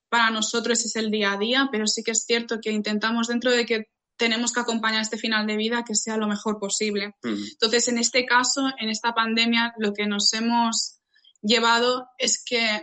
para 0.08 0.30
nosotros 0.30 0.84
es 0.84 0.96
el 0.96 1.10
día 1.10 1.32
a 1.32 1.38
día, 1.38 1.68
pero 1.70 1.86
sí 1.86 2.02
que 2.02 2.12
es 2.12 2.24
cierto 2.24 2.58
que 2.60 2.70
intentamos 2.70 3.28
dentro 3.28 3.50
de 3.50 3.66
que 3.66 3.90
tenemos 4.20 4.52
que 4.52 4.60
acompañar 4.60 5.00
este 5.00 5.16
final 5.16 5.46
de 5.46 5.56
vida 5.56 5.82
que 5.82 5.94
sea 5.94 6.18
lo 6.18 6.28
mejor 6.28 6.58
posible. 6.58 7.16
Entonces, 7.22 7.88
en 7.88 7.96
este 7.96 8.26
caso, 8.26 8.68
en 8.78 8.90
esta 8.90 9.14
pandemia, 9.14 9.72
lo 9.78 9.94
que 9.94 10.06
nos 10.06 10.30
hemos 10.34 11.00
llevado 11.40 12.06
es 12.18 12.44
que 12.44 12.82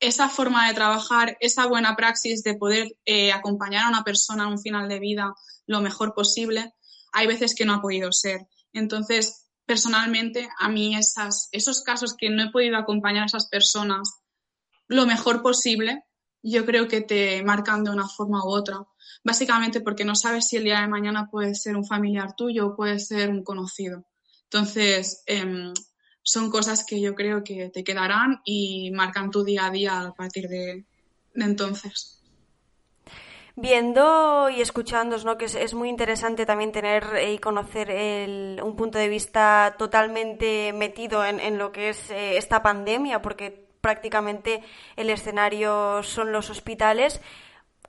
esa 0.00 0.30
forma 0.30 0.66
de 0.66 0.74
trabajar, 0.74 1.36
esa 1.40 1.66
buena 1.66 1.96
praxis 1.96 2.42
de 2.42 2.54
poder 2.54 2.96
eh, 3.04 3.30
acompañar 3.30 3.84
a 3.84 3.88
una 3.90 4.04
persona 4.04 4.44
a 4.44 4.48
un 4.48 4.58
final 4.58 4.88
de 4.88 4.98
vida 4.98 5.34
lo 5.66 5.82
mejor 5.82 6.14
posible, 6.14 6.72
hay 7.12 7.26
veces 7.26 7.54
que 7.54 7.66
no 7.66 7.74
ha 7.74 7.82
podido 7.82 8.10
ser. 8.10 8.48
Entonces, 8.72 9.48
personalmente, 9.66 10.48
a 10.58 10.70
mí 10.70 10.96
esas, 10.96 11.50
esos 11.52 11.82
casos 11.82 12.14
que 12.16 12.30
no 12.30 12.42
he 12.42 12.50
podido 12.50 12.78
acompañar 12.78 13.24
a 13.24 13.26
esas 13.26 13.48
personas 13.48 14.22
lo 14.88 15.04
mejor 15.04 15.42
posible, 15.42 16.04
yo 16.42 16.64
creo 16.64 16.88
que 16.88 17.02
te 17.02 17.42
marcan 17.42 17.84
de 17.84 17.90
una 17.90 18.08
forma 18.08 18.42
u 18.42 18.48
otra. 18.48 18.78
Básicamente 19.22 19.80
porque 19.80 20.04
no 20.04 20.14
sabes 20.14 20.48
si 20.48 20.56
el 20.56 20.64
día 20.64 20.80
de 20.80 20.88
mañana 20.88 21.28
puede 21.30 21.54
ser 21.54 21.76
un 21.76 21.86
familiar 21.86 22.34
tuyo 22.36 22.68
o 22.68 22.76
puede 22.76 22.98
ser 22.98 23.30
un 23.30 23.44
conocido. 23.44 24.04
Entonces, 24.44 25.22
em, 25.26 25.72
son 26.22 26.50
cosas 26.50 26.84
que 26.84 27.00
yo 27.00 27.14
creo 27.14 27.42
que 27.44 27.70
te 27.70 27.84
quedarán 27.84 28.40
y 28.44 28.90
marcan 28.92 29.30
tu 29.30 29.44
día 29.44 29.66
a 29.66 29.70
día 29.70 30.00
a 30.00 30.14
partir 30.14 30.48
de 30.48 30.84
entonces 31.34 32.20
viendo 33.60 34.48
y 34.48 34.60
escuchándos, 34.60 35.24
¿no? 35.24 35.36
que 35.36 35.44
es, 35.44 35.74
muy 35.74 35.88
interesante 35.88 36.46
también 36.46 36.72
tener 36.72 37.04
y 37.28 37.38
conocer 37.38 37.90
un 38.62 38.76
punto 38.76 38.98
de 38.98 39.08
vista 39.08 39.74
totalmente 39.78 40.72
metido 40.72 41.24
en, 41.24 41.58
lo 41.58 41.70
que 41.72 41.90
es 41.90 42.10
eh, 42.10 42.36
esta 42.36 42.62
pandemia, 42.62 43.20
porque 43.20 43.68
prácticamente 43.80 44.62
el 44.96 45.10
escenario 45.10 46.02
son 46.02 46.32
los 46.32 46.50
hospitales. 46.50 47.20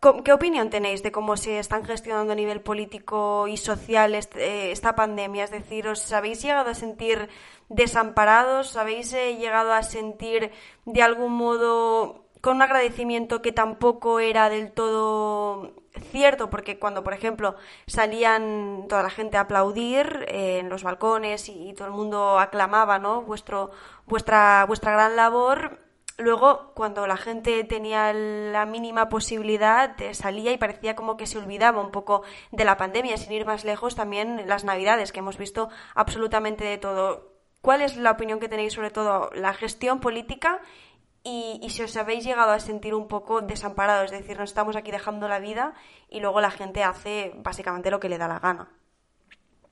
¿Qué 0.02 0.34
opinión 0.34 0.72
tenéis 0.72 1.04
de 1.04 1.12
cómo 1.12 1.38
se 1.38 1.60
están 1.60 1.86
gestionando 1.86 2.34
a 2.34 2.36
nivel 2.36 2.62
político 2.62 3.48
y 3.48 3.58
social 3.58 4.16
eh, 4.16 4.72
esta 4.72 4.96
pandemia? 4.96 5.44
Es 5.44 5.52
decir, 5.52 5.88
¿os 5.88 6.12
habéis 6.12 6.42
llegado 6.42 6.72
a 6.72 6.74
sentir 6.74 7.30
desamparados? 7.70 8.78
¿Habéis 8.78 9.14
eh, 9.14 9.36
llegado 9.38 9.74
a 9.74 9.84
sentir 9.84 10.52
de 10.86 11.04
algún 11.04 11.34
modo 11.34 12.26
con 12.42 12.56
un 12.56 12.62
agradecimiento 12.64 13.44
que 13.44 13.52
tampoco 13.52 14.20
era 14.20 14.50
del 14.50 14.72
todo 14.72 15.76
cierto, 16.12 16.50
porque 16.50 16.80
cuando, 16.80 17.04
por 17.04 17.14
ejemplo, 17.14 17.56
salían 17.86 18.88
toda 18.90 19.04
la 19.04 19.12
gente 19.12 19.38
a 19.38 19.42
aplaudir 19.42 20.26
eh, 20.30 20.60
en 20.60 20.70
los 20.70 20.82
balcones 20.82 21.48
y, 21.48 21.74
todo 21.74 21.88
el 21.88 21.94
mundo 21.94 22.40
aclamaba, 22.40 22.98
¿no? 22.98 23.22
Vuestro, 23.22 23.70
vuestra, 24.08 24.66
vuestra 24.66 24.94
gran 24.94 25.16
labor. 25.16 25.90
Luego, 26.22 26.72
cuando 26.76 27.08
la 27.08 27.18
gente 27.18 27.64
tenía 27.64 28.14
la 28.14 28.66
mínima 28.66 29.10
posibilidad, 29.10 29.96
salía 30.14 30.52
y 30.52 30.58
parecía 30.58 30.96
como 30.96 31.18
que 31.18 31.26
se 31.26 31.38
olvidaba 31.38 31.82
un 31.82 31.92
poco 31.92 32.24
de 32.52 32.66
la 32.66 32.78
pandemia, 32.78 33.18
sin 33.18 33.32
ir 33.34 33.46
más 33.46 33.66
lejos, 33.66 33.96
también 33.96 34.48
las 34.48 34.64
Navidades, 34.64 35.12
que 35.12 35.20
hemos 35.20 35.38
visto 35.38 35.70
absolutamente 35.96 36.64
de 36.64 36.78
todo. 36.78 37.32
¿Cuál 37.62 37.82
es 37.82 37.98
la 37.98 38.12
opinión 38.12 38.40
que 38.40 38.50
tenéis 38.50 38.74
sobre 38.74 38.92
todo 38.92 39.30
la 39.34 39.54
gestión 39.54 40.00
política 40.00 40.62
y, 41.24 41.68
si 41.70 41.84
os 41.84 41.96
habéis 41.98 42.24
llegado 42.24 42.52
a 42.52 42.60
sentir 42.60 42.96
un 42.96 43.08
poco 43.08 43.42
desamparados, 43.42 44.12
es 44.12 44.20
decir, 44.20 44.40
nos 44.40 44.50
estamos 44.50 44.76
aquí 44.76 44.92
dejando 44.92 45.28
la 45.28 45.40
vida 45.40 45.74
y 46.10 46.20
luego 46.20 46.42
la 46.42 46.50
gente 46.50 46.84
hace 46.84 47.34
básicamente 47.38 47.92
lo 47.92 48.00
que 48.00 48.10
le 48.10 48.18
da 48.18 48.28
la 48.28 48.40
gana. 48.40 48.70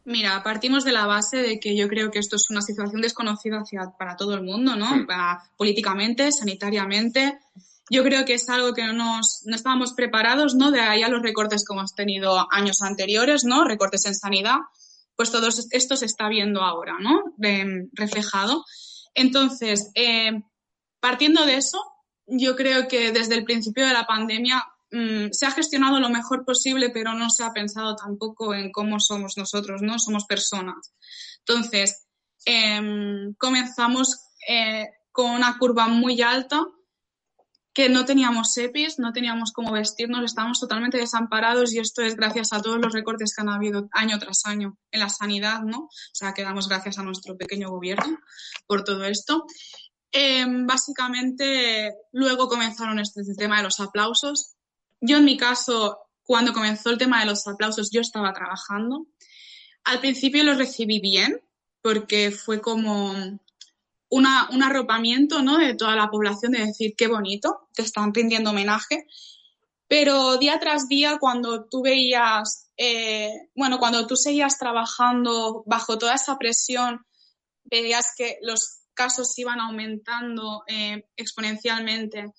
Mira, 0.06 0.42
partimos 0.44 0.84
de 0.84 0.92
la 0.92 1.06
base 1.06 1.38
de 1.38 1.60
que 1.60 1.76
yo 1.76 1.88
creo 1.88 2.10
que 2.10 2.20
esto 2.20 2.36
es 2.36 2.50
una 2.50 2.62
situación 2.62 3.02
desconocida 3.02 3.60
hacia, 3.60 3.92
para 3.98 4.16
todo 4.16 4.34
el 4.34 4.44
mundo, 4.44 4.76
¿no? 4.76 4.96
Hmm. 4.96 5.08
políticamente, 5.58 6.32
sanitariamente. 6.32 7.40
Yo 7.92 8.04
creo 8.04 8.24
que 8.26 8.36
es 8.36 8.50
algo 8.50 8.74
que 8.74 8.86
no, 8.86 8.94
nos, 8.94 9.42
no 9.46 9.56
estábamos 9.56 9.94
preparados, 9.94 10.56
¿no? 10.56 10.72
De 10.72 10.80
ahí 10.80 11.04
a 11.04 11.10
los 11.10 11.22
recortes 11.22 11.64
que 11.66 11.74
hemos 11.74 11.96
tenido 11.96 12.48
años 12.52 12.82
anteriores, 12.82 13.44
¿no? 13.44 13.64
Recortes 13.64 14.06
en 14.06 14.16
sanidad. 14.16 14.58
Pues 15.16 15.32
todo 15.32 15.50
esto 15.72 15.96
se 15.96 16.06
está 16.06 16.30
viendo 16.30 16.62
ahora, 16.62 16.96
¿no? 17.00 17.34
reflejado. 17.94 18.64
Entonces, 19.14 19.92
eh, 19.96 20.44
Partiendo 21.00 21.46
de 21.46 21.56
eso, 21.56 21.82
yo 22.28 22.56
creo 22.56 22.88
que 22.88 23.12
desde 23.12 23.36
el 23.36 23.46
principio 23.46 23.88
de 23.88 23.94
la 23.94 24.06
pandemia 24.06 24.64
mm, 24.92 25.32
se 25.32 25.46
ha 25.46 25.52
gestionado 25.52 26.00
lo 26.00 26.10
mejor 26.10 26.46
posible, 26.46 26.90
pero 26.90 27.14
no 27.14 27.30
se 27.30 27.44
ha 27.44 27.52
pensado 27.52 27.96
tampoco 27.96 28.54
en 28.54 28.72
cómo 28.72 29.00
somos 29.00 29.38
nosotros, 29.38 29.82
¿no? 29.82 30.00
Somos 30.00 30.26
personas. 30.26 30.94
Entonces, 31.40 32.08
em, 32.46 33.34
comenzamos 33.36 34.18
eh, 34.48 34.88
con 35.12 35.32
una 35.32 35.58
curva 35.58 35.88
muy 35.88 36.22
alta, 36.22 36.66
que 37.74 37.88
no 37.88 38.04
teníamos 38.04 38.58
EPIs, 38.58 39.00
no 39.00 39.14
teníamos 39.14 39.52
cómo 39.54 39.72
vestirnos, 39.72 40.26
estábamos 40.26 40.60
totalmente 40.60 40.98
desamparados 40.98 41.74
y 41.74 41.80
esto 41.80 42.02
es 42.02 42.16
gracias 42.16 42.52
a 42.52 42.62
todos 42.62 42.78
los 42.78 42.92
recortes 42.92 43.34
que 43.34 43.42
han 43.42 43.50
habido 43.50 43.88
año 43.94 44.20
tras 44.20 44.46
año 44.46 44.78
en 44.92 45.00
la 45.00 45.10
sanidad, 45.10 45.62
¿no? 45.62 45.84
O 45.84 45.90
sea, 46.14 46.34
que 46.34 46.44
damos 46.44 46.68
gracias 46.68 46.98
a 46.98 47.04
nuestro 47.04 47.38
pequeño 47.38 47.70
gobierno 47.70 48.18
por 48.68 48.84
todo 48.84 49.06
esto. 49.06 49.46
Em, 50.12 50.66
básicamente, 50.66 51.94
luego 52.12 52.48
comenzaron 52.48 53.00
este 53.00 53.22
tema 53.38 53.58
de 53.58 53.64
los 53.64 53.80
aplausos. 53.80 54.56
Yo, 55.02 55.18
en 55.18 55.26
mi 55.26 55.38
caso, 55.38 56.00
cuando 56.24 56.54
comenzó 56.54 56.90
el 56.90 56.98
tema 56.98 57.20
de 57.20 57.26
los 57.26 57.48
aplausos, 57.48 57.90
yo 57.92 58.02
estaba 58.02 58.34
trabajando. 58.34 59.08
Al 59.84 60.00
principio 60.00 60.44
los 60.44 60.58
recibí 60.58 61.00
bien, 61.00 61.42
porque 61.82 62.32
fue 62.32 62.62
como 62.62 63.16
un 64.12 64.26
arropamiento 64.64 65.42
¿no? 65.42 65.58
de 65.58 65.76
toda 65.76 65.96
la 65.96 66.10
población 66.10 66.52
de 66.52 66.66
decir 66.66 66.96
qué 66.98 67.08
bonito, 67.08 67.70
te 67.74 67.84
están 67.84 68.14
rindiendo 68.14 68.50
homenaje. 68.50 69.08
Pero 69.88 70.38
día 70.38 70.60
tras 70.60 70.88
día, 70.88 71.18
cuando 71.20 71.66
tú 71.66 71.82
veías, 71.82 72.70
eh, 72.78 73.50
bueno, 73.56 73.80
cuando 73.80 74.06
tú 74.06 74.16
seguías 74.16 74.60
trabajando 74.60 75.64
bajo 75.66 75.98
toda 75.98 76.14
esa 76.16 76.38
presión, 76.38 77.06
veías 77.64 78.14
que 78.16 78.38
los 78.42 78.82
casos 78.94 79.38
iban 79.40 79.60
aumentando 79.60 80.64
eh, 80.68 81.06
exponencialmente 81.16 82.34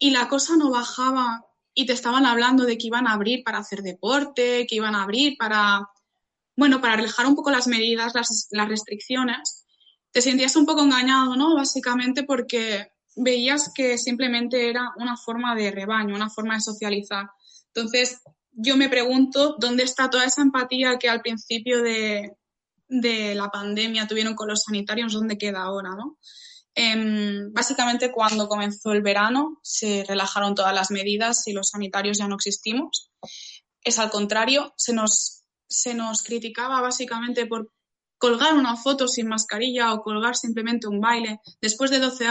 y 0.00 0.10
la 0.10 0.28
cosa 0.28 0.56
no 0.56 0.70
bajaba 0.70 1.44
y 1.74 1.86
te 1.86 1.92
estaban 1.92 2.26
hablando 2.26 2.64
de 2.64 2.76
que 2.76 2.88
iban 2.88 3.06
a 3.06 3.12
abrir 3.12 3.44
para 3.44 3.58
hacer 3.58 3.82
deporte, 3.82 4.66
que 4.66 4.74
iban 4.74 4.96
a 4.96 5.04
abrir 5.04 5.36
para, 5.38 5.88
bueno, 6.56 6.80
para 6.80 6.96
relajar 6.96 7.26
un 7.26 7.36
poco 7.36 7.52
las 7.52 7.68
medidas, 7.68 8.14
las, 8.14 8.48
restricciones 8.68 9.64
te 10.10 10.22
sentías 10.22 10.56
un 10.56 10.66
poco 10.66 10.82
engañado, 10.82 11.36
¿no? 11.36 11.54
Básicamente 11.54 12.24
porque 12.24 12.88
veías 13.14 13.70
que 13.72 13.96
simplemente 13.96 14.68
era 14.68 14.92
una 14.96 15.16
forma 15.16 15.54
de 15.54 15.70
rebaño, 15.70 16.16
una 16.16 16.30
forma 16.30 16.54
de 16.54 16.60
socializar. 16.62 17.30
Entonces, 17.72 18.20
yo 18.50 18.76
me 18.76 18.88
pregunto 18.88 19.54
dónde 19.60 19.84
está 19.84 20.10
toda 20.10 20.24
esa 20.24 20.42
empatía 20.42 20.98
que 20.98 21.08
al 21.08 21.20
principio 21.20 21.82
de, 21.82 22.36
la 22.88 23.48
pandemia 23.50 24.08
tuvieron 24.08 24.34
con 24.34 24.48
los 24.48 24.64
sanitarios, 24.64 25.12
dónde 25.12 25.38
queda 25.38 25.62
ahora, 25.62 25.90
¿no? 25.90 26.18
Em, 26.74 27.52
básicamente, 27.52 28.12
cuando 28.12 28.48
comenzó 28.48 28.92
el 28.92 29.02
verano, 29.02 29.58
se 29.62 30.04
relajaron 30.06 30.54
todas 30.54 30.74
las 30.74 30.90
medidas 30.90 31.46
y 31.46 31.52
los 31.52 31.70
sanitarios 31.70 32.18
ya 32.18 32.28
no 32.28 32.36
existimos. 32.36 33.10
Es 33.82 33.98
al 33.98 34.10
contrario, 34.10 34.72
se 34.76 34.92
nos, 34.92 35.44
se 35.68 35.94
nos 35.94 36.22
criticaba 36.22 36.80
básicamente 36.80 37.46
por 37.46 37.72
colgar 38.18 38.54
una 38.54 38.76
foto 38.76 39.08
sin 39.08 39.28
mascarilla 39.28 39.94
o 39.94 40.02
colgar 40.02 40.36
simplemente 40.36 40.86
un 40.86 41.00
baile 41.00 41.40
después 41.60 41.90
de 41.90 41.98
12, 41.98 42.24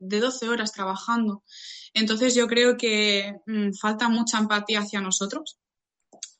de, 0.00 0.48
horas 0.48 0.72
trabajando. 0.72 1.44
Entonces 1.92 2.34
yo 2.34 2.46
creo 2.46 2.76
que 2.76 3.34
mm, 3.46 3.72
falta 3.74 4.08
mucha 4.08 4.38
empatía 4.38 4.80
hacia 4.80 5.02
nosotros. 5.02 5.58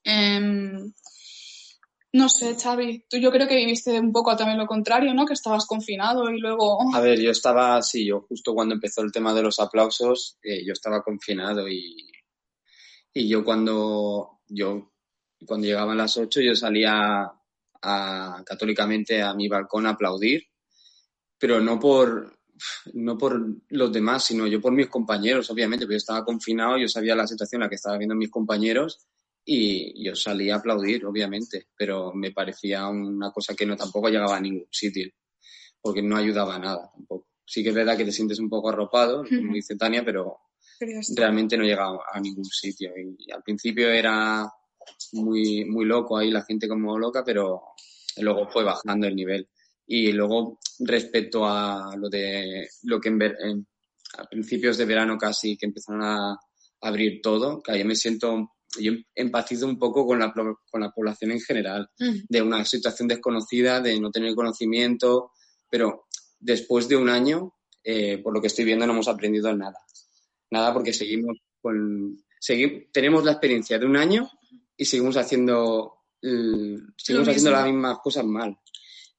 Em, 0.03 0.93
no 2.15 2.29
sé, 2.29 2.55
Xavi, 2.55 3.07
tú 3.11 3.17
yo 3.17 3.33
creo 3.33 3.49
que 3.49 3.57
viviste 3.57 3.99
un 3.99 4.13
poco 4.13 4.37
también 4.37 4.57
lo 4.57 4.69
contrario, 4.69 5.13
¿no? 5.13 5.27
Que 5.27 5.33
estabas 5.33 5.67
confinado 5.67 6.31
y 6.31 6.39
luego... 6.39 6.95
A 6.95 7.01
ver, 7.01 7.21
yo 7.21 7.33
estaba, 7.33 7.83
sí, 7.83 8.07
yo 8.07 8.21
justo 8.29 8.55
cuando 8.55 8.77
empezó 8.77 9.03
el 9.03 9.11
tema 9.11 9.35
de 9.35 9.43
los 9.43 9.59
aplausos, 9.59 10.39
eh, 10.41 10.65
yo 10.65 10.73
estaba 10.75 11.03
confinado 11.03 11.69
y, 11.69 12.13
y 13.13 13.29
yo 13.29 13.45
cuando, 13.45 14.43
yo, 14.47 14.93
cuando 15.45 15.67
llegaban 15.67 15.99
las 15.99 16.17
8 16.17 16.41
yo 16.41 16.55
salía 16.55 17.33
católicamente 17.81 19.21
a 19.21 19.35
mi 19.35 19.49
balcón 19.49 19.87
a 19.87 19.91
aplaudir, 19.91 20.45
pero 21.37 21.59
no 21.59 21.81
por, 21.81 22.39
no 22.93 23.19
por 23.19 23.45
los 23.71 23.93
demás, 23.93 24.25
sino 24.25 24.47
yo 24.47 24.61
por 24.61 24.73
mis 24.73 24.87
compañeros, 24.87 25.51
obviamente, 25.51 25.85
porque 25.85 25.95
yo 25.95 25.99
estaba 25.99 26.25
confinado, 26.25 26.79
yo 26.79 26.87
sabía 26.87 27.17
la 27.17 27.27
situación 27.27 27.61
en 27.61 27.65
la 27.65 27.69
que 27.69 27.75
estaban 27.75 27.99
viendo 27.99 28.15
mis 28.15 28.31
compañeros 28.31 29.09
y 29.45 30.05
yo 30.05 30.15
salía 30.15 30.55
a 30.55 30.59
aplaudir, 30.59 31.05
obviamente, 31.05 31.69
pero 31.77 32.13
me 32.15 32.33
parecía 32.33 32.87
una 32.89 33.31
cosa 33.31 33.55
que 33.55 33.67
no 33.67 33.77
tampoco 33.77 34.09
llegaba 34.09 34.37
a 34.37 34.41
ningún 34.41 34.69
sitio, 34.71 35.11
porque 35.81 36.03
no 36.03 36.17
ayudaba 36.17 36.57
a 36.57 36.59
nada 36.59 36.91
tampoco. 36.93 37.29
Sí 37.47 37.63
que 37.63 37.69
es 37.69 37.75
verdad 37.75 37.97
que 37.97 38.07
te 38.07 38.13
sientes 38.13 38.39
un 38.39 38.49
poco 38.49 38.71
arropado, 38.71 39.25
como 39.29 39.53
dice 39.53 39.77
Tania, 39.77 40.03
pero 40.05 40.39
realmente 41.15 41.57
no 41.57 41.65
llegaba 41.65 41.99
a 42.11 42.21
ningún 42.21 42.47
sitio. 42.47 42.91
Y 42.97 43.31
al 43.31 43.43
principio 43.43 43.91
era 43.91 44.51
muy, 45.13 45.65
muy 45.65 45.85
loco 45.85 46.17
ahí, 46.17 46.31
la 46.31 46.45
gente 46.45 46.69
como 46.69 46.99
loca, 46.99 47.23
pero 47.25 47.63
luego 48.19 48.49
fue 48.49 48.65
bajando 48.65 49.07
el 49.07 49.15
nivel. 49.15 49.49
Y 49.87 50.13
luego, 50.13 50.59
respecto 50.81 51.47
a 51.47 51.95
lo 51.97 52.09
de 52.09 52.69
lo 52.85 53.01
que 53.01 53.11
en, 53.11 53.67
a 54.17 54.25
principios 54.25 54.79
de 54.79 54.85
verano 54.85 55.19
casi 55.19 55.57
que 55.57 55.67
empezaron 55.67 56.03
a 56.03 56.39
abrir 56.81 57.21
todo, 57.23 57.63
que 57.63 57.79
yo 57.79 57.85
me 57.85 57.97
siento, 57.97 58.53
yo 58.81 58.93
empatizo 59.15 59.67
un 59.67 59.79
poco 59.79 60.07
con 60.07 60.19
la, 60.19 60.33
con 60.33 60.81
la 60.81 60.91
población 60.91 61.33
en 61.33 61.41
general, 61.41 61.89
mm. 61.99 62.27
de 62.29 62.43
una 62.43 62.65
situación 62.65 63.09
desconocida, 63.09 63.81
de 63.81 63.99
no 64.01 64.11
tener 64.11 64.35
conocimiento, 64.35 65.33
pero 65.69 66.07
después 66.39 66.89
de 66.89 66.97
un 66.97 67.09
año, 67.09 67.55
eh, 67.83 68.19
por 68.19 68.35
lo 68.35 68.41
que 68.41 68.49
estoy 68.49 68.65
viendo, 68.65 68.87
no 68.87 68.93
hemos 68.93 69.09
aprendido 69.09 69.55
nada. 69.55 69.79
Nada 70.51 70.73
porque 70.73 70.93
seguimos 70.93 71.39
con, 71.61 72.17
seguimos, 72.39 72.85
tenemos 72.93 73.25
la 73.25 73.33
experiencia 73.33 73.79
de 73.79 73.87
un 73.87 73.97
año 73.97 74.31
y 74.77 74.85
seguimos 74.85 75.17
haciendo, 75.17 76.05
seguimos 76.21 77.29
haciendo 77.29 77.51
las 77.51 77.65
mismas 77.65 77.99
cosas 78.03 78.25
mal. 78.25 78.57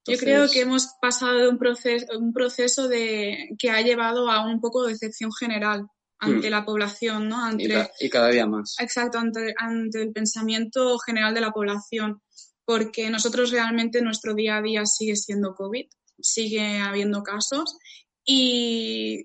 Yo 0.08 0.18
creo 0.20 0.48
que 0.48 0.62
hemos 0.62 0.88
pasado 1.02 1.40
de 1.40 1.50
un 1.50 1.58
proceso, 1.58 2.06
un 2.20 2.32
proceso 2.32 2.88
de, 2.88 3.56
que 3.58 3.72
ha 3.72 3.82
llevado 3.82 4.30
a 4.30 4.46
un 4.46 4.62
poco 4.62 4.84
de 4.84 4.94
decepción 4.94 5.32
general 5.34 5.88
ante 6.26 6.48
mm. 6.48 6.52
la 6.52 6.66
población, 6.66 7.30
¿no? 7.30 7.44
Ante, 7.44 7.90
y, 8.00 8.10
cada 8.10 8.30
día 8.30 8.46
más. 8.46 8.76
Exacto, 8.80 9.18
ante, 9.18 9.54
ante 9.58 10.02
el 10.02 10.12
pensamiento 10.12 10.98
general 11.00 11.34
de 11.34 11.42
la 11.42 11.52
población, 11.52 12.22
porque 12.66 13.10
nosotros 13.10 13.52
realmente 13.52 14.02
nuestro 14.02 14.34
día 14.34 14.58
a 14.58 14.62
día 14.62 14.86
sigue 14.86 15.16
siendo 15.16 15.56
COVID, 15.56 15.86
sigue 16.20 16.80
habiendo 16.80 17.24
casos 17.24 17.78
y 18.24 19.24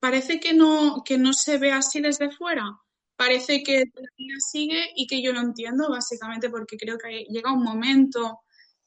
parece 0.00 0.40
que 0.40 0.52
no, 0.52 1.02
que 1.04 1.18
no 1.18 1.32
se 1.32 1.58
ve 1.58 1.72
así 1.72 2.00
desde 2.00 2.30
fuera 2.30 2.64
parece 3.22 3.62
que 3.62 3.84
la 3.94 4.08
vida 4.16 4.34
sigue 4.38 4.90
y 4.96 5.06
que 5.06 5.22
yo 5.22 5.32
lo 5.32 5.40
entiendo 5.40 5.88
básicamente 5.88 6.50
porque 6.50 6.76
creo 6.76 6.98
que 6.98 7.24
llega 7.28 7.52
un 7.52 7.62
momento, 7.62 8.40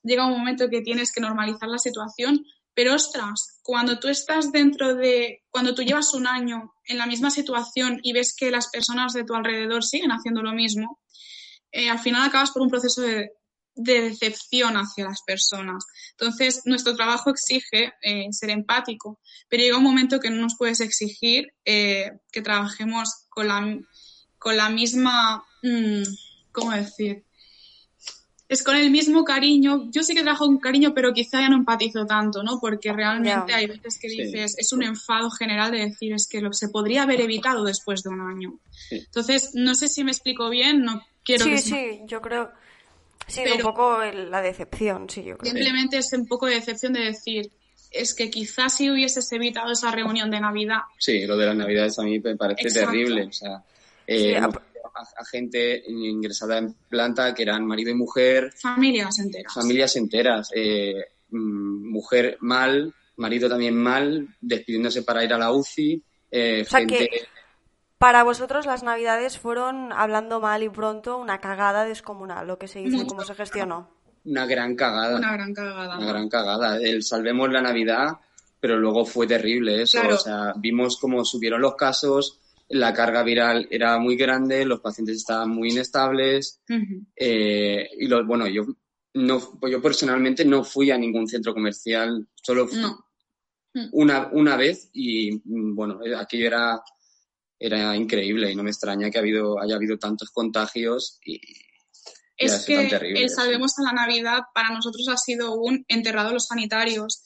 llega 0.04 0.28
un 0.28 0.38
momento 0.38 0.70
que 0.70 0.82
tienes 0.82 1.14
que 1.14 1.22
normalizar 1.22 1.70
la 1.70 1.78
situación, 1.78 2.44
pero 2.76 2.94
ostras, 2.94 3.60
cuando 3.64 4.00
tú 4.00 4.10
estás 4.10 4.52
dentro 4.52 4.96
de, 4.96 5.44
cuando 5.50 5.74
tú 5.74 5.82
llevas 5.82 6.14
un 6.14 6.28
año 6.28 6.74
en 6.86 6.98
la 6.98 7.08
misma 7.08 7.32
situación 7.32 8.00
y 8.04 8.14
ves 8.14 8.36
que 8.36 8.52
las 8.52 8.70
personas 8.70 9.14
de 9.14 9.24
tu 9.24 9.34
alrededor 9.34 9.84
siguen 9.84 10.12
haciendo 10.12 10.44
lo 10.44 10.52
mismo, 10.52 11.00
eh, 11.72 11.90
al 11.90 12.00
final 12.00 12.28
acabas 12.28 12.52
por 12.52 12.62
un 12.62 12.70
proceso 12.70 13.02
de, 13.02 13.32
decepción 13.78 14.78
hacia 14.78 15.04
las 15.04 15.22
personas. 15.24 15.86
Entonces, 16.12 16.62
nuestro 16.64 16.96
trabajo 16.96 17.30
exige 17.30 17.94
eh, 18.02 18.28
ser 18.32 18.50
empático, 18.50 19.20
pero 19.50 19.64
llega 19.64 19.78
un 19.78 19.84
momento 19.84 20.22
que 20.22 20.30
no 20.30 20.42
nos 20.42 20.56
puedes 20.58 20.80
exigir 20.80 21.54
eh, 21.66 22.12
que 22.32 22.42
trabajemos 22.42 23.26
con 23.28 23.50
la 23.50 23.78
con 24.38 24.56
la 24.56 24.70
misma, 24.70 25.44
mm, 25.64 26.04
¿cómo 26.52 26.72
decir? 26.72 27.25
Es 28.48 28.62
con 28.62 28.76
el 28.76 28.92
mismo 28.92 29.24
cariño. 29.24 29.90
Yo 29.90 30.04
sí 30.04 30.14
que 30.14 30.22
trabajo 30.22 30.46
con 30.46 30.60
cariño, 30.60 30.94
pero 30.94 31.14
quizá 31.14 31.42
ya 31.42 31.50
no 31.50 31.56
empatizo 31.56 32.06
tanto, 32.06 32.44
¿no? 32.44 32.60
Porque 32.60 32.94
realmente 32.94 33.54
hay 33.54 33.66
veces 33.66 33.98
que 34.00 34.08
dices, 34.08 34.56
es 34.58 34.72
un 34.72 34.84
enfado 34.84 35.32
general 35.32 35.72
de 35.72 35.80
decir, 35.80 36.14
es 36.14 36.28
que 36.28 36.42
lo 36.42 36.54
se 36.54 36.70
podría 36.70 37.04
haber 37.04 37.22
evitado 37.22 37.64
después 37.64 38.04
de 38.04 38.10
un 38.10 38.22
año. 38.22 38.60
Entonces, 38.92 39.52
no 39.56 39.74
sé 39.74 39.88
si 39.88 40.04
me 40.04 40.12
explico 40.12 40.50
bien, 40.50 40.84
no 40.84 41.02
quiero 41.24 41.46
sí, 41.46 41.58
Sí, 41.58 42.02
yo 42.06 42.22
creo... 42.22 42.52
Sí, 43.28 43.42
un 43.56 43.62
poco 43.62 44.04
la 44.04 44.42
decepción, 44.44 45.10
sí, 45.10 45.24
yo 45.24 45.36
creo. 45.38 45.52
Simplemente 45.52 45.98
es 45.98 46.14
un 46.14 46.28
poco 46.28 46.46
de 46.46 46.56
decepción 46.56 46.94
de 46.94 47.06
decir, 47.06 47.50
es 47.90 48.14
que 48.14 48.30
quizás 48.30 48.76
si 48.76 48.92
hubieses 48.92 49.32
evitado 49.32 49.72
esa 49.72 49.90
reunión 49.90 50.30
de 50.30 50.40
Navidad. 50.40 50.82
Sí, 51.00 51.26
lo 51.26 51.36
de 51.36 51.48
las 51.48 51.56
Navidades 51.56 51.98
a 51.98 52.04
mí 52.04 52.20
me 52.20 52.36
parece 52.36 52.70
terrible. 52.70 53.24
O 53.24 53.32
sea, 53.32 53.64
eh, 54.06 54.40
a, 54.96 55.26
gente 55.26 55.84
ingresada 55.88 56.58
en 56.58 56.74
planta 56.90 57.34
que 57.34 57.44
eran 57.44 57.66
marido 57.66 57.92
y 57.92 57.96
mujer. 57.96 58.54
Familias 58.56 59.20
enteras. 59.20 59.54
Familias 59.54 59.96
enteras. 59.96 60.50
Eh, 60.56 61.06
mm, 61.30 61.92
mujer 61.92 62.38
mal, 62.42 62.94
marido 63.18 63.50
también 63.50 63.76
mal, 63.76 64.28
despidiéndose 64.42 65.04
para 65.04 65.24
ir 65.24 65.34
a 65.34 65.38
la 65.38 65.52
UCI. 65.52 66.02
Eh, 66.32 66.66
gente... 66.68 67.10
para 67.98 68.24
vosotros 68.24 68.66
las 68.66 68.84
navidades 68.84 69.38
fueron, 69.38 69.92
hablando 69.92 70.40
mal 70.40 70.64
y 70.64 70.70
pronto, 70.70 71.18
una 71.18 71.40
cagada 71.40 71.86
descomunal, 71.86 72.48
lo 72.48 72.58
que 72.58 72.68
se 72.68 72.82
hizo, 72.82 73.06
cómo 73.08 73.24
se 73.24 73.36
gestionó. 73.36 73.90
Una 74.26 74.46
gran 74.46 74.76
cagada. 74.76 75.18
Una 75.18 75.34
gran 75.34 75.54
cagada. 75.54 75.98
Una 75.98 76.08
gran 76.08 76.30
cagada. 76.30 76.78
El 76.78 77.04
salvemos 77.04 77.52
la 77.52 77.62
Navidad, 77.62 78.18
pero 78.60 78.78
luego 78.78 79.06
fue 79.06 79.28
terrible 79.28 79.84
eso. 79.84 80.02
O 80.10 80.18
sea, 80.18 80.54
vimos 80.58 80.98
cómo 81.00 81.24
subieron 81.24 81.62
los 81.62 81.76
casos, 81.76 82.40
la 82.70 82.94
carga 82.94 83.24
viral 83.24 83.68
era 83.70 83.98
muy 84.00 84.16
grande, 84.16 84.66
los 84.66 84.80
pacientes 84.80 85.18
estaban 85.18 85.50
muy 85.50 85.70
inestables 85.70 86.62
eh, 87.16 87.90
y 87.98 88.08
los, 88.08 88.26
bueno, 88.26 88.48
yo 88.48 88.66
no, 89.14 89.40
pues 89.60 89.72
yo 89.72 89.82
personalmente 89.82 90.44
no 90.44 90.64
fui 90.64 90.92
a 90.92 90.98
ningún 90.98 91.28
centro 91.28 91.54
comercial, 91.54 92.28
solo 92.36 92.68
fui 92.68 92.80
No. 92.80 93.06
Mm. 93.74 93.90
una, 93.92 94.30
una 94.32 94.56
vez 94.56 94.90
y 94.94 95.32
mm, 95.44 95.76
bueno, 95.76 96.00
aquello 96.18 96.48
era, 96.48 96.82
era 97.60 97.96
increíble 97.96 98.52
y 98.52 98.56
no 98.56 98.64
me 98.64 98.72
extraña 98.72 99.10
que 99.10 99.18
ha 99.18 99.22
habido, 99.22 99.60
haya 99.62 99.76
habido 99.76 99.98
tantos 99.98 100.32
contagios 100.32 101.20
y, 101.26 101.40
Es 102.38 102.66
que 102.66 102.88
el. 102.88 103.30
Salvemos 103.30 103.78
a 103.80 103.84
la 103.84 103.94
Navidad 103.94 104.40
para 104.54 104.70
nosotros 104.70 105.08
ha 105.10 105.18
sido 105.18 105.56
un 105.56 105.86
enterrado 105.88 106.30
a 106.30 106.34
los 106.34 106.48
sanitarios. 106.48 107.24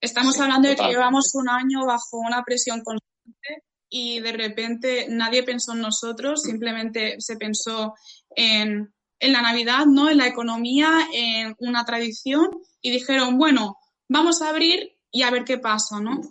Estamos 0.00 0.34
Sí, 0.36 0.42
hablando 0.42 0.68
de 0.68 0.76
que 0.76 0.86
llevamos 0.88 1.34
un 1.34 1.48
año 1.48 1.86
bajo 1.86 2.18
una 2.18 2.42
presión 2.44 2.82
constante 2.82 3.64
y 3.94 4.20
de 4.20 4.32
repente 4.32 5.06
nadie 5.10 5.42
pensó 5.42 5.74
en 5.74 5.82
nosotros, 5.82 6.42
simplemente 6.42 7.16
se 7.18 7.36
pensó 7.36 7.92
en, 8.34 8.90
en 9.18 9.32
la 9.32 9.42
Navidad, 9.42 9.84
¿no? 9.84 10.08
En 10.08 10.16
la 10.16 10.26
economía, 10.26 10.90
en 11.12 11.54
una 11.58 11.84
tradición 11.84 12.48
y 12.80 12.90
dijeron, 12.90 13.36
bueno, 13.36 13.76
vamos 14.08 14.40
a 14.40 14.48
abrir 14.48 14.96
y 15.10 15.22
a 15.22 15.30
ver 15.30 15.44
qué 15.44 15.58
pasa, 15.58 16.00
¿no? 16.00 16.22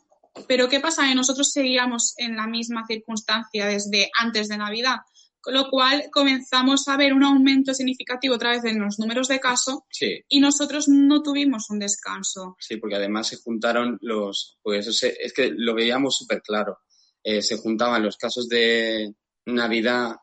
Pero 0.47 0.69
¿qué 0.69 0.79
pasa? 0.79 1.07
Que 1.07 1.13
nosotros 1.13 1.51
seguíamos 1.51 2.15
en 2.17 2.35
la 2.35 2.47
misma 2.47 2.83
circunstancia 2.87 3.67
desde 3.67 4.09
antes 4.19 4.47
de 4.47 4.57
Navidad, 4.57 4.95
con 5.39 5.53
lo 5.53 5.69
cual 5.69 6.05
comenzamos 6.11 6.87
a 6.87 6.97
ver 6.97 7.13
un 7.13 7.23
aumento 7.23 7.75
significativo 7.75 8.33
otra 8.35 8.51
vez 8.51 8.65
en 8.65 8.79
los 8.79 8.97
números 8.97 9.27
de 9.27 9.39
casos 9.39 9.81
Sí, 9.91 10.19
y 10.27 10.39
nosotros 10.39 10.87
no 10.87 11.21
tuvimos 11.21 11.69
un 11.69 11.77
descanso. 11.77 12.55
sí, 12.59 12.77
porque 12.77 12.95
además 12.95 13.27
se 13.27 13.37
juntaron 13.37 13.99
los, 14.01 14.57
pues 14.63 14.87
es 14.87 15.33
que 15.33 15.51
lo 15.55 15.75
veíamos 15.75 16.17
súper 16.17 16.41
claro. 16.41 16.79
Eh, 17.23 17.41
se 17.41 17.57
juntaban 17.57 18.03
los 18.03 18.17
casos 18.17 18.47
de 18.47 19.13
Navidad 19.45 20.15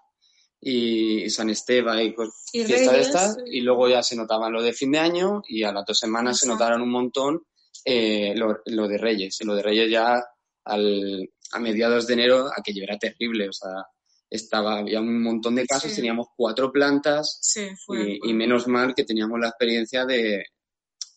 y 0.61 1.29
San 1.31 1.51
Esteban 1.51 2.01
y 2.01 2.15
cos- 2.15 2.33
Y 2.53 2.65
fiestas 2.65 2.93
de 2.95 3.01
estas, 3.01 3.35
sí. 3.37 3.41
y 3.47 3.61
luego 3.61 3.89
ya 3.89 4.03
se 4.03 4.17
notaban 4.17 4.53
lo 4.53 4.63
de 4.63 4.73
fin 4.73 4.91
de 4.93 4.99
año 4.99 5.43
y 5.49 5.63
a 5.63 5.73
las 5.73 5.85
dos 5.87 5.99
semanas 5.99 6.39
se 6.39 6.49
notaron 6.49 6.83
un 6.83 6.91
montón 6.91 7.43
eh, 7.85 8.35
lo, 8.37 8.59
lo 8.67 8.89
de 8.89 8.99
Reyes. 8.99 9.37
Y 9.41 9.45
lo 9.45 9.55
de 9.55 9.63
Reyes 9.63 9.91
ya 9.91 10.21
al, 10.65 11.31
a 11.53 11.59
mediados 11.61 12.07
de 12.07 12.15
enero 12.15 12.51
aquello 12.55 12.83
era 12.83 12.99
terrible, 12.99 13.49
o 13.49 13.53
sea, 13.53 13.71
estaba, 14.29 14.79
había 14.81 15.01
un 15.01 15.23
montón 15.23 15.55
de 15.55 15.65
casos, 15.67 15.91
Sí. 15.91 15.97
teníamos 15.97 16.27
cuatro 16.37 16.71
plantas 16.73 17.39
Sí, 17.41 17.69
fue. 17.87 18.19
y, 18.23 18.31
y 18.31 18.35
menos 18.35 18.67
mal 18.67 18.95
que 18.95 19.05
teníamos 19.05 19.39
la 19.41 19.49
experiencia 19.49 20.05
de, 20.05 20.45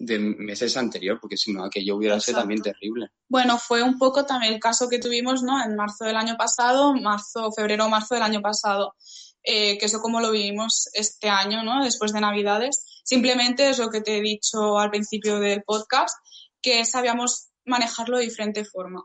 de 0.04 0.20
meses 0.20 0.76
anterior, 0.78 1.20
porque 1.20 1.38
si 1.38 1.54
no 1.54 1.64
aquello 1.64 1.96
hubiera 1.96 2.20
sido 2.20 2.40
también 2.40 2.62
terrible. 2.62 3.08
Bueno, 3.30 3.58
fue 3.58 3.84
un 3.84 3.98
poco 3.98 4.26
también 4.26 4.54
el 4.54 4.60
caso 4.60 4.90
que 4.90 5.00
tuvimos, 5.00 5.44
¿no? 5.44 5.64
En 5.64 5.76
marzo 5.76 6.06
del 6.06 6.16
año 6.16 6.36
pasado, 6.38 6.94
marzo, 6.94 7.52
febrero, 7.52 7.88
marzo 7.90 8.16
del 8.16 8.24
año 8.24 8.42
pasado. 8.42 8.96
Eh, 9.44 9.78
que 9.80 9.86
eso 9.86 10.02
como 10.02 10.22
lo 10.22 10.30
vivimos 10.32 10.88
este 10.94 11.28
año, 11.30 11.64
¿no? 11.64 11.84
Después 11.84 12.14
de 12.14 12.22
Navidades. 12.22 13.02
Simplemente 13.04 13.70
es 13.70 13.80
lo 13.80 13.90
que 13.90 14.02
te 14.02 14.18
he 14.18 14.22
dicho 14.22 14.78
al 14.78 14.92
principio 14.92 15.40
del 15.40 15.64
podcast, 15.64 16.16
que 16.62 16.86
sabíamos 16.86 17.50
manejarlo 17.66 18.18
de 18.18 18.26
diferente 18.26 18.66
forma. 18.66 19.04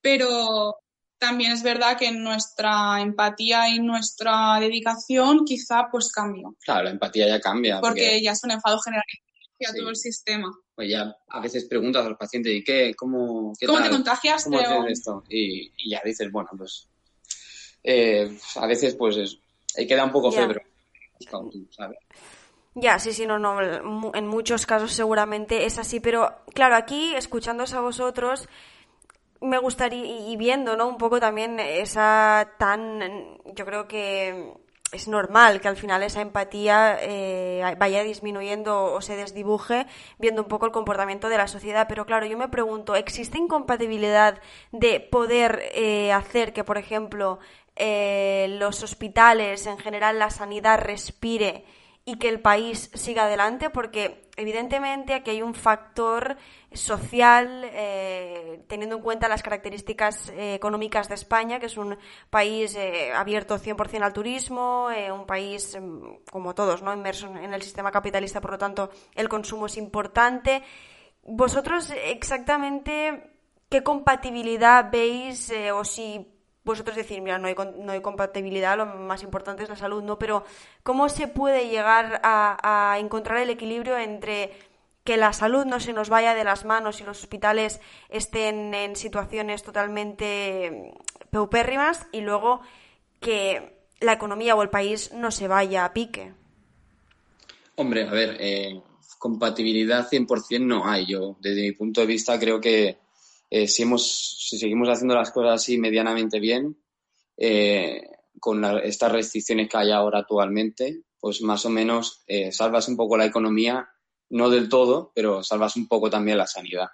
Pero 0.00 0.76
también 1.18 1.52
es 1.52 1.62
verdad 1.62 1.96
que 1.96 2.12
nuestra 2.12 3.00
empatía 3.00 3.68
y 3.68 3.78
nuestra 3.80 4.58
dedicación 4.60 5.44
quizá 5.44 5.88
pues 5.90 6.12
cambió, 6.12 6.54
Claro, 6.64 6.84
la 6.84 6.90
empatía 6.90 7.26
ya 7.26 7.40
cambia. 7.40 7.80
porque 7.80 8.22
ya 8.22 8.32
es 8.32 8.44
un 8.44 8.50
enfado 8.50 8.78
generalizado 8.78 9.23
Sí. 9.58 9.78
todo 9.78 9.90
el 9.90 9.96
sistema. 9.96 10.52
pues 10.74 10.90
ya 10.90 11.16
a 11.28 11.40
veces 11.40 11.64
preguntas 11.66 12.04
a 12.04 12.08
los 12.08 12.18
pacientes, 12.18 12.52
¿y 12.52 12.64
qué? 12.64 12.94
¿Cómo, 12.96 13.52
qué 13.58 13.66
¿Cómo 13.66 13.78
te 13.78 13.84
tal? 13.84 13.92
contagiaste? 13.92 14.50
¿Cómo 14.50 14.60
haces 14.60 14.98
esto? 14.98 15.22
Y, 15.28 15.72
y 15.76 15.90
ya 15.90 16.02
dices, 16.04 16.30
bueno, 16.32 16.50
pues 16.56 16.88
eh, 17.84 18.36
a 18.56 18.66
veces 18.66 18.94
pues 18.96 19.16
es, 19.16 19.38
ahí 19.76 19.86
queda 19.86 20.04
un 20.04 20.12
poco 20.12 20.30
buscado 21.18 21.50
tú, 21.50 21.66
¿sabes? 21.70 21.98
Ya, 22.74 22.98
sí, 22.98 23.12
sí, 23.12 23.24
no, 23.26 23.38
no. 23.38 23.54
mu- 23.84 24.10
En 24.14 24.26
muchos 24.26 24.66
casos 24.66 24.92
seguramente 24.92 25.64
es 25.64 25.78
así, 25.78 26.00
pero 26.00 26.40
claro, 26.54 26.74
aquí 26.74 27.14
escuchándoos 27.14 27.72
a 27.74 27.80
vosotros, 27.80 28.48
me 29.40 29.58
gustaría, 29.58 30.04
y 30.28 30.36
viendo, 30.36 30.76
¿no? 30.76 30.88
Un 30.88 30.98
poco 30.98 31.20
también 31.20 31.60
esa 31.60 32.50
tan, 32.58 33.38
yo 33.54 33.64
creo 33.64 33.86
que 33.86 34.54
es 34.94 35.08
normal 35.08 35.60
que 35.60 35.68
al 35.68 35.76
final 35.76 36.02
esa 36.02 36.20
empatía 36.20 36.98
eh, 37.00 37.74
vaya 37.78 38.02
disminuyendo 38.02 38.92
o 38.92 39.00
se 39.00 39.16
desdibuje 39.16 39.86
viendo 40.18 40.42
un 40.42 40.48
poco 40.48 40.66
el 40.66 40.72
comportamiento 40.72 41.28
de 41.28 41.36
la 41.36 41.48
sociedad. 41.48 41.86
Pero 41.88 42.06
claro, 42.06 42.26
yo 42.26 42.38
me 42.38 42.48
pregunto, 42.48 42.94
¿existe 42.94 43.38
incompatibilidad 43.38 44.40
de 44.72 45.00
poder 45.00 45.62
eh, 45.74 46.12
hacer 46.12 46.52
que, 46.52 46.64
por 46.64 46.78
ejemplo, 46.78 47.38
eh, 47.76 48.46
los 48.58 48.82
hospitales, 48.82 49.66
en 49.66 49.78
general 49.78 50.18
la 50.18 50.30
sanidad, 50.30 50.78
respire 50.78 51.64
y 52.06 52.16
que 52.16 52.28
el 52.28 52.40
país 52.40 52.90
siga 52.94 53.24
adelante? 53.24 53.70
Porque 53.70 54.28
evidentemente 54.36 55.14
aquí 55.14 55.30
hay 55.30 55.42
un 55.42 55.54
factor 55.54 56.36
social, 56.72 57.62
eh, 57.72 58.62
teniendo 58.66 58.96
en 58.96 59.02
cuenta 59.02 59.28
las 59.28 59.42
características 59.42 60.28
eh, 60.30 60.54
económicas 60.54 61.08
de 61.08 61.14
España, 61.14 61.58
que 61.60 61.66
es 61.66 61.76
un 61.76 61.96
país 62.30 62.74
eh, 62.76 63.12
abierto 63.14 63.58
100% 63.58 64.02
al 64.02 64.12
turismo, 64.12 64.90
eh, 64.90 65.10
un 65.10 65.26
país, 65.26 65.78
mm, 65.80 66.24
como 66.30 66.54
todos, 66.54 66.82
¿no? 66.82 66.92
inmerso 66.92 67.28
en 67.28 67.54
el 67.54 67.62
sistema 67.62 67.90
capitalista, 67.90 68.40
por 68.40 68.52
lo 68.52 68.58
tanto, 68.58 68.90
el 69.14 69.28
consumo 69.28 69.66
es 69.66 69.76
importante. 69.78 70.62
¿Vosotros 71.22 71.90
exactamente 72.04 73.30
qué 73.70 73.82
compatibilidad 73.82 74.90
veis 74.90 75.50
o 75.72 75.84
si 75.84 76.33
vosotros 76.64 76.96
decir, 76.96 77.20
mira, 77.20 77.38
no 77.38 77.46
hay, 77.46 77.54
no 77.78 77.92
hay 77.92 78.00
compatibilidad, 78.00 78.76
lo 78.76 78.86
más 78.86 79.22
importante 79.22 79.62
es 79.62 79.68
la 79.68 79.76
salud, 79.76 80.02
¿no? 80.02 80.18
Pero 80.18 80.44
¿cómo 80.82 81.08
se 81.08 81.28
puede 81.28 81.68
llegar 81.68 82.20
a, 82.24 82.96
encontrar 82.98 83.38
el 83.38 83.50
equilibrio 83.50 83.98
entre 83.98 84.52
que 85.04 85.18
la 85.18 85.34
salud 85.34 85.66
no 85.66 85.80
se 85.80 85.92
nos 85.92 86.08
vaya 86.08 86.34
de 86.34 86.44
las 86.44 86.64
manos 86.64 87.00
y 87.00 87.04
los 87.04 87.20
hospitales 87.20 87.80
estén 88.08 88.72
en 88.72 88.96
situaciones 88.96 89.62
totalmente 89.62 90.94
paupérrimas 91.30 92.06
y 92.10 92.22
luego 92.22 92.62
que 93.20 93.76
la 94.00 94.14
economía 94.14 94.54
o 94.54 94.62
el 94.62 94.70
país 94.70 95.12
no 95.12 95.30
se 95.30 95.48
vaya 95.48 95.84
a 95.84 95.92
pique? 95.92 96.32
Hombre, 97.76 98.08
a 98.08 98.12
ver, 98.12 98.36
eh, 98.40 98.80
compatibilidad 99.18 100.08
100% 100.08 100.60
no 100.60 100.86
hay. 100.86 101.06
Yo, 101.06 101.36
desde 101.40 101.62
mi 101.62 101.72
punto 101.72 102.00
de 102.00 102.06
vista, 102.06 102.38
creo 102.38 102.60
que 102.60 102.98
eh, 103.56 103.66
si, 103.68 103.82
hemos, 103.82 104.02
si 104.48 104.58
seguimos 104.58 104.88
haciendo 104.88 105.14
las 105.14 105.30
cosas 105.30 105.54
así 105.62 105.78
medianamente 105.78 106.40
bien, 106.40 106.76
eh, 107.36 108.02
con 108.40 108.60
la- 108.60 108.80
estas 108.80 109.12
restricciones 109.12 109.68
que 109.68 109.76
hay 109.76 109.90
ahora 109.90 110.20
actualmente, 110.20 111.02
pues 111.20 111.40
más 111.42 111.64
o 111.64 111.70
menos 111.70 112.22
eh, 112.26 112.50
salvas 112.52 112.88
un 112.88 112.96
poco 112.96 113.16
la 113.16 113.26
economía, 113.26 113.88
no 114.30 114.50
del 114.50 114.68
todo, 114.68 115.12
pero 115.14 115.42
salvas 115.42 115.76
un 115.76 115.86
poco 115.88 116.10
también 116.10 116.38
la 116.38 116.46
sanidad. 116.46 116.88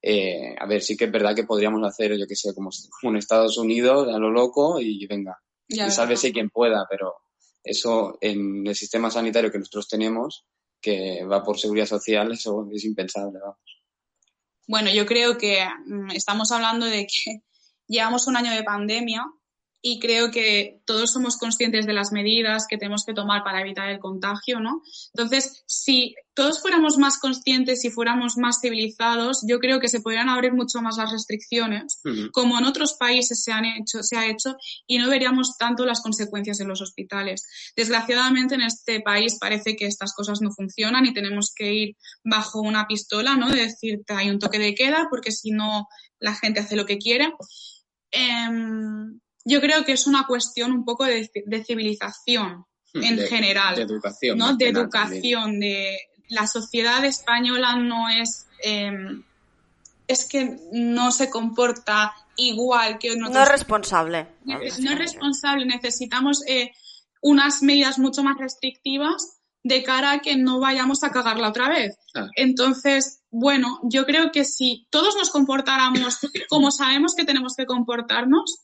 Eh, 0.00 0.54
a 0.58 0.66
ver, 0.66 0.80
sí 0.82 0.96
que 0.96 1.06
es 1.06 1.12
verdad 1.12 1.34
que 1.34 1.44
podríamos 1.44 1.82
hacer, 1.86 2.16
yo 2.16 2.26
qué 2.26 2.36
sé, 2.36 2.54
como, 2.54 2.70
como 3.00 3.10
en 3.12 3.18
Estados 3.18 3.58
Unidos, 3.58 4.08
a 4.08 4.18
lo 4.18 4.30
loco, 4.30 4.80
y 4.80 5.06
venga, 5.06 5.36
Ya, 5.68 5.86
y 5.86 5.90
sálvese 5.90 6.32
quien 6.32 6.50
pueda, 6.50 6.86
pero 6.88 7.14
eso 7.62 8.16
en 8.20 8.66
el 8.66 8.74
sistema 8.74 9.10
sanitario 9.10 9.50
que 9.50 9.58
nosotros 9.58 9.88
tenemos, 9.88 10.46
que 10.80 11.24
va 11.24 11.42
por 11.42 11.58
seguridad 11.58 11.86
social, 11.86 12.32
eso 12.32 12.66
es 12.72 12.84
impensable. 12.84 13.38
vamos. 13.40 13.67
Bueno, 14.68 14.90
yo 14.90 15.06
creo 15.06 15.38
que 15.38 15.66
mm, 15.86 16.10
estamos 16.10 16.52
hablando 16.52 16.84
de 16.84 17.06
que 17.06 17.42
llevamos 17.88 18.26
un 18.26 18.36
año 18.36 18.52
de 18.52 18.62
pandemia 18.62 19.24
y 19.80 20.00
creo 20.00 20.30
que 20.30 20.80
todos 20.84 21.12
somos 21.12 21.36
conscientes 21.36 21.86
de 21.86 21.92
las 21.92 22.10
medidas 22.10 22.66
que 22.68 22.78
tenemos 22.78 23.04
que 23.04 23.14
tomar 23.14 23.44
para 23.44 23.60
evitar 23.60 23.88
el 23.88 24.00
contagio, 24.00 24.58
¿no? 24.58 24.82
Entonces, 25.14 25.62
si 25.66 26.14
todos 26.34 26.60
fuéramos 26.60 26.98
más 26.98 27.18
conscientes 27.18 27.84
y 27.84 27.90
fuéramos 27.90 28.36
más 28.36 28.60
civilizados, 28.60 29.44
yo 29.46 29.60
creo 29.60 29.78
que 29.78 29.88
se 29.88 30.00
podrían 30.00 30.28
abrir 30.28 30.52
mucho 30.52 30.80
más 30.80 30.96
las 30.96 31.12
restricciones, 31.12 32.00
Ujú. 32.04 32.30
como 32.32 32.58
en 32.58 32.64
otros 32.64 32.94
países 32.94 33.42
se 33.42 33.52
han 33.52 33.64
hecho, 33.64 34.02
se 34.02 34.16
ha 34.16 34.26
hecho, 34.26 34.56
y 34.86 34.98
no 34.98 35.08
veríamos 35.08 35.56
tanto 35.58 35.84
las 35.86 36.00
consecuencias 36.00 36.60
en 36.60 36.68
los 36.68 36.80
hospitales. 36.80 37.44
Desgraciadamente 37.76 38.56
en 38.56 38.62
este 38.62 39.00
país 39.00 39.36
parece 39.40 39.76
que 39.76 39.86
estas 39.86 40.12
cosas 40.12 40.40
no 40.40 40.50
funcionan 40.50 41.06
y 41.06 41.14
tenemos 41.14 41.52
que 41.54 41.72
ir 41.72 41.96
bajo 42.24 42.60
una 42.60 42.86
pistola, 42.86 43.36
¿no? 43.36 43.48
De 43.48 43.62
decirte 43.62 44.12
hay 44.14 44.30
un 44.30 44.40
toque 44.40 44.58
de 44.58 44.74
queda 44.74 45.06
porque 45.08 45.30
si 45.30 45.50
no 45.52 45.86
la 46.18 46.34
gente 46.34 46.60
hace 46.60 46.76
lo 46.76 46.86
que 46.86 46.98
quiere. 46.98 47.32
Em, 48.10 49.20
yo 49.44 49.60
creo 49.60 49.84
que 49.84 49.92
es 49.92 50.06
una 50.06 50.26
cuestión 50.26 50.72
un 50.72 50.84
poco 50.84 51.04
de, 51.04 51.30
de 51.46 51.64
civilización 51.64 52.64
en 52.94 53.16
De- 53.16 53.26
general. 53.28 53.76
De 53.76 53.82
educación. 53.82 54.38
¿no? 54.38 54.56
De 54.56 54.68
educación, 54.68 55.60
de 55.60 55.98
la 56.28 56.46
sociedad 56.46 57.04
española 57.04 57.76
no 57.76 58.08
es, 58.08 58.46
em, 58.62 59.22
es 60.06 60.26
que 60.26 60.58
no 60.72 61.10
se 61.12 61.30
comporta 61.30 62.14
igual 62.36 62.98
que 62.98 63.12
en 63.12 63.20
No 63.20 63.42
es 63.42 63.48
responsable. 63.48 64.26
no 64.44 64.60
es 64.62 64.98
responsable, 64.98 65.64
necesitamos 65.66 66.42
eh, 66.46 66.72
unas 67.22 67.62
medidas 67.62 67.98
mucho 67.98 68.22
más 68.22 68.36
restrictivas 68.38 69.34
de 69.64 69.82
cara 69.82 70.12
a 70.12 70.18
que 70.20 70.36
no 70.36 70.60
vayamos 70.60 71.02
a 71.02 71.10
cagarla 71.10 71.48
otra 71.48 71.68
vez. 71.68 71.96
Ah. 72.14 72.28
Entonces, 72.36 73.22
bueno, 73.30 73.80
yo 73.82 74.06
creo 74.06 74.30
que 74.30 74.44
si 74.44 74.86
todos 74.90 75.16
nos 75.16 75.30
comportáramos 75.30 76.18
como 76.48 76.70
sabemos 76.70 77.14
que 77.14 77.24
tenemos 77.24 77.54
que 77.56 77.66
comportarnos, 77.66 78.60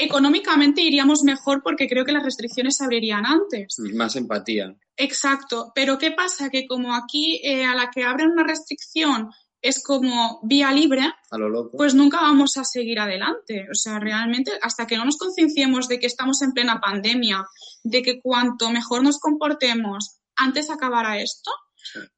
económicamente 0.00 0.82
iríamos 0.82 1.22
mejor 1.22 1.62
porque 1.62 1.88
creo 1.88 2.04
que 2.04 2.12
las 2.12 2.24
restricciones 2.24 2.76
se 2.76 2.84
abrirían 2.84 3.24
antes. 3.26 3.76
Más 3.94 4.16
empatía. 4.16 4.74
Exacto, 4.96 5.72
pero 5.74 5.98
¿qué 5.98 6.10
pasa? 6.10 6.50
Que 6.50 6.66
como 6.66 6.94
aquí 6.94 7.40
eh, 7.44 7.64
a 7.64 7.74
la 7.74 7.90
que 7.90 8.02
abren 8.02 8.30
una 8.30 8.44
restricción 8.44 9.30
es 9.62 9.82
como 9.84 10.40
vía 10.42 10.72
libre, 10.72 11.02
A 11.30 11.38
lo 11.38 11.48
loco. 11.48 11.76
pues 11.76 11.94
nunca 11.94 12.20
vamos 12.20 12.56
a 12.56 12.64
seguir 12.64 12.98
adelante. 12.98 13.66
O 13.70 13.74
sea, 13.74 13.98
realmente, 13.98 14.52
hasta 14.62 14.86
que 14.86 14.96
no 14.96 15.04
nos 15.04 15.18
concienciemos 15.18 15.86
de 15.86 15.98
que 15.98 16.06
estamos 16.06 16.40
en 16.42 16.52
plena 16.52 16.80
pandemia, 16.80 17.44
de 17.84 18.02
que 18.02 18.20
cuanto 18.20 18.70
mejor 18.70 19.02
nos 19.02 19.18
comportemos, 19.18 20.18
antes 20.34 20.70
acabará 20.70 21.20
esto, 21.20 21.50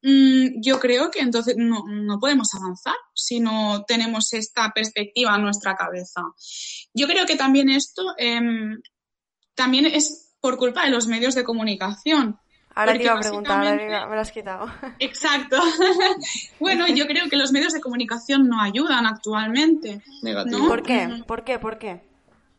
yo 0.01 0.79
creo 0.79 1.09
que 1.11 1.19
entonces 1.19 1.55
no, 1.57 1.83
no 1.87 2.19
podemos 2.19 2.53
avanzar 2.53 2.95
si 3.13 3.39
no 3.39 3.83
tenemos 3.87 4.33
esta 4.33 4.71
perspectiva 4.73 5.35
en 5.35 5.43
nuestra 5.43 5.75
cabeza. 5.75 6.21
Yo 6.93 7.07
creo 7.07 7.25
que 7.25 7.35
también 7.35 7.69
esto 7.69 8.03
em, 8.17 8.79
también 9.55 9.85
es 9.85 10.35
por 10.41 10.57
culpa 10.57 10.83
de 10.83 10.91
los 10.91 11.07
medios 11.07 11.35
de 11.35 11.43
comunicación. 11.43 12.37
Ahora 12.75 12.93
te 12.97 13.03
iba 13.03 13.13
a 13.13 13.19
preguntar, 13.19 13.57
ahora 13.57 13.69
básicamente- 13.71 13.85
te 13.93 13.97
iba- 13.99 14.07
me 14.07 14.15
lo 14.15 14.21
has 14.21 14.31
quitado. 14.31 14.65
Exacto. 14.99 15.57
bueno, 16.59 16.87
yo 16.87 17.05
creo 17.07 17.29
que 17.29 17.37
los 17.37 17.51
medios 17.51 17.73
de 17.73 17.81
comunicación 17.81 18.47
no 18.47 18.61
ayudan 18.61 19.05
actualmente. 19.05 20.01
Negativo. 20.23 20.57
¿no? 20.59 20.67
¿Por 20.67 20.83
qué? 20.83 21.07
Ujú. 21.07 21.25
¿Por 21.25 21.43
qué? 21.43 21.59
¿Por 21.59 21.77
qué? 21.77 22.01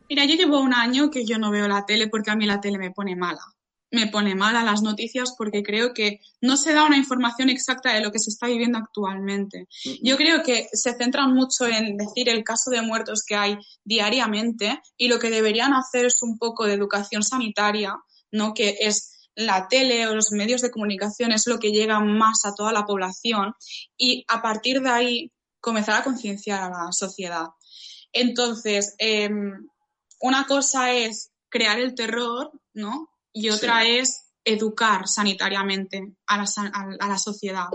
Mira, 0.09 0.25
yo 0.25 0.35
llevo 0.37 0.61
un 0.61 0.73
año 0.75 1.11
que 1.11 1.25
yo 1.25 1.39
no 1.39 1.51
veo 1.51 1.67
la 1.67 1.85
tele 1.87 2.09
porque 2.09 2.31
a 2.31 2.37
mí 2.37 2.47
la 2.47 2.61
tele 2.61 2.79
me 2.79 2.91
pone 2.91 3.17
mala. 3.17 3.41
Me 3.95 4.09
pone 4.09 4.35
mala 4.35 4.65
las 4.65 4.83
noticias 4.83 5.35
porque 5.39 5.63
creo 5.63 5.95
que 5.95 6.21
no 6.41 6.57
se 6.57 6.73
da 6.73 6.85
una 6.85 6.97
información 6.97 7.49
exacta 7.49 7.93
de 7.95 8.01
lo 8.01 8.11
que 8.11 8.19
se 8.19 8.31
está 8.31 8.47
viviendo 8.49 8.79
actualmente. 8.79 9.69
Yo 10.03 10.17
creo 10.17 10.43
que 10.43 10.69
se 10.73 10.95
centran 10.95 11.33
mucho 11.33 11.67
en 11.67 11.97
decir 11.97 12.29
el 12.29 12.43
caso 12.43 12.71
de 12.71 12.83
muertos 12.83 13.23
que 13.27 13.37
hay 13.37 13.59
diariamente 13.85 14.81
y 14.97 15.09
lo 15.09 15.19
que 15.19 15.31
deberían 15.31 15.73
hacer 15.75 16.07
es 16.07 16.23
un 16.23 16.39
poco 16.39 16.65
de 16.65 16.75
educación 16.75 17.23
sanitaria, 17.23 17.95
¿no? 18.33 18.53
Que 18.53 18.77
es 18.81 19.29
la 19.37 19.69
tele 19.69 20.07
o 20.07 20.15
los 20.15 20.33
medios 20.33 20.61
de 20.61 20.71
comunicación 20.71 21.33
es 21.33 21.47
lo 21.47 21.59
que 21.59 21.71
llega 21.71 22.01
más 22.01 22.45
a 22.45 22.55
toda 22.55 22.73
la 22.73 22.85
población 22.87 23.55
y 23.97 24.25
a 24.29 24.43
partir 24.43 24.81
de 24.81 24.91
ahí 24.91 25.33
comenzar 25.61 26.01
a 26.01 26.05
concienciar 26.05 26.63
a 26.63 26.69
la 26.69 26.93
sociedad. 26.93 27.47
Entonces, 28.13 28.95
em, 28.99 29.69
una 30.21 30.47
cosa 30.47 30.93
es 30.93 31.33
crear 31.49 31.79
el 31.79 31.95
terror, 31.95 32.51
¿no? 32.73 33.11
Y 33.35 33.51
otra 33.51 33.85
es 33.87 34.31
educar 34.45 35.07
sanitariamente 35.09 36.15
a 36.27 36.39
la, 36.39 36.45
a 37.01 37.09
la 37.09 37.19
sociedad. 37.19 37.67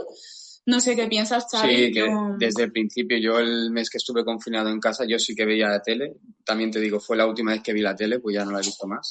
No 0.66 0.80
sé 0.80 0.96
qué 0.96 1.08
piensas, 1.08 1.46
Xavi. 1.52 1.76
Sí, 1.76 1.92
que 1.92 2.00
Yo- 2.02 2.36
desde 2.38 2.64
el 2.64 2.72
principio, 2.72 3.18
yo 3.18 3.40
el 3.40 3.72
mes 3.72 3.90
que 3.90 3.98
estuve 3.98 4.24
confinado 4.24 4.70
en 4.70 4.80
casa, 4.80 5.04
yo 5.08 5.20
sí 5.20 5.36
que 5.36 5.46
veía 5.46 5.68
la 5.68 5.82
tele. 5.82 6.18
También 6.46 6.72
te 6.72 6.80
digo, 6.80 7.00
fue 7.00 7.18
la 7.18 7.26
última 7.26 7.52
vez 7.52 7.62
que 7.62 7.74
vi 7.74 7.82
la 7.82 7.96
tele, 7.96 8.20
pues 8.20 8.36
ya 8.36 8.46
no 8.46 8.52
la 8.52 8.60
he 8.60 8.66
visto 8.66 8.88
más. 8.88 9.08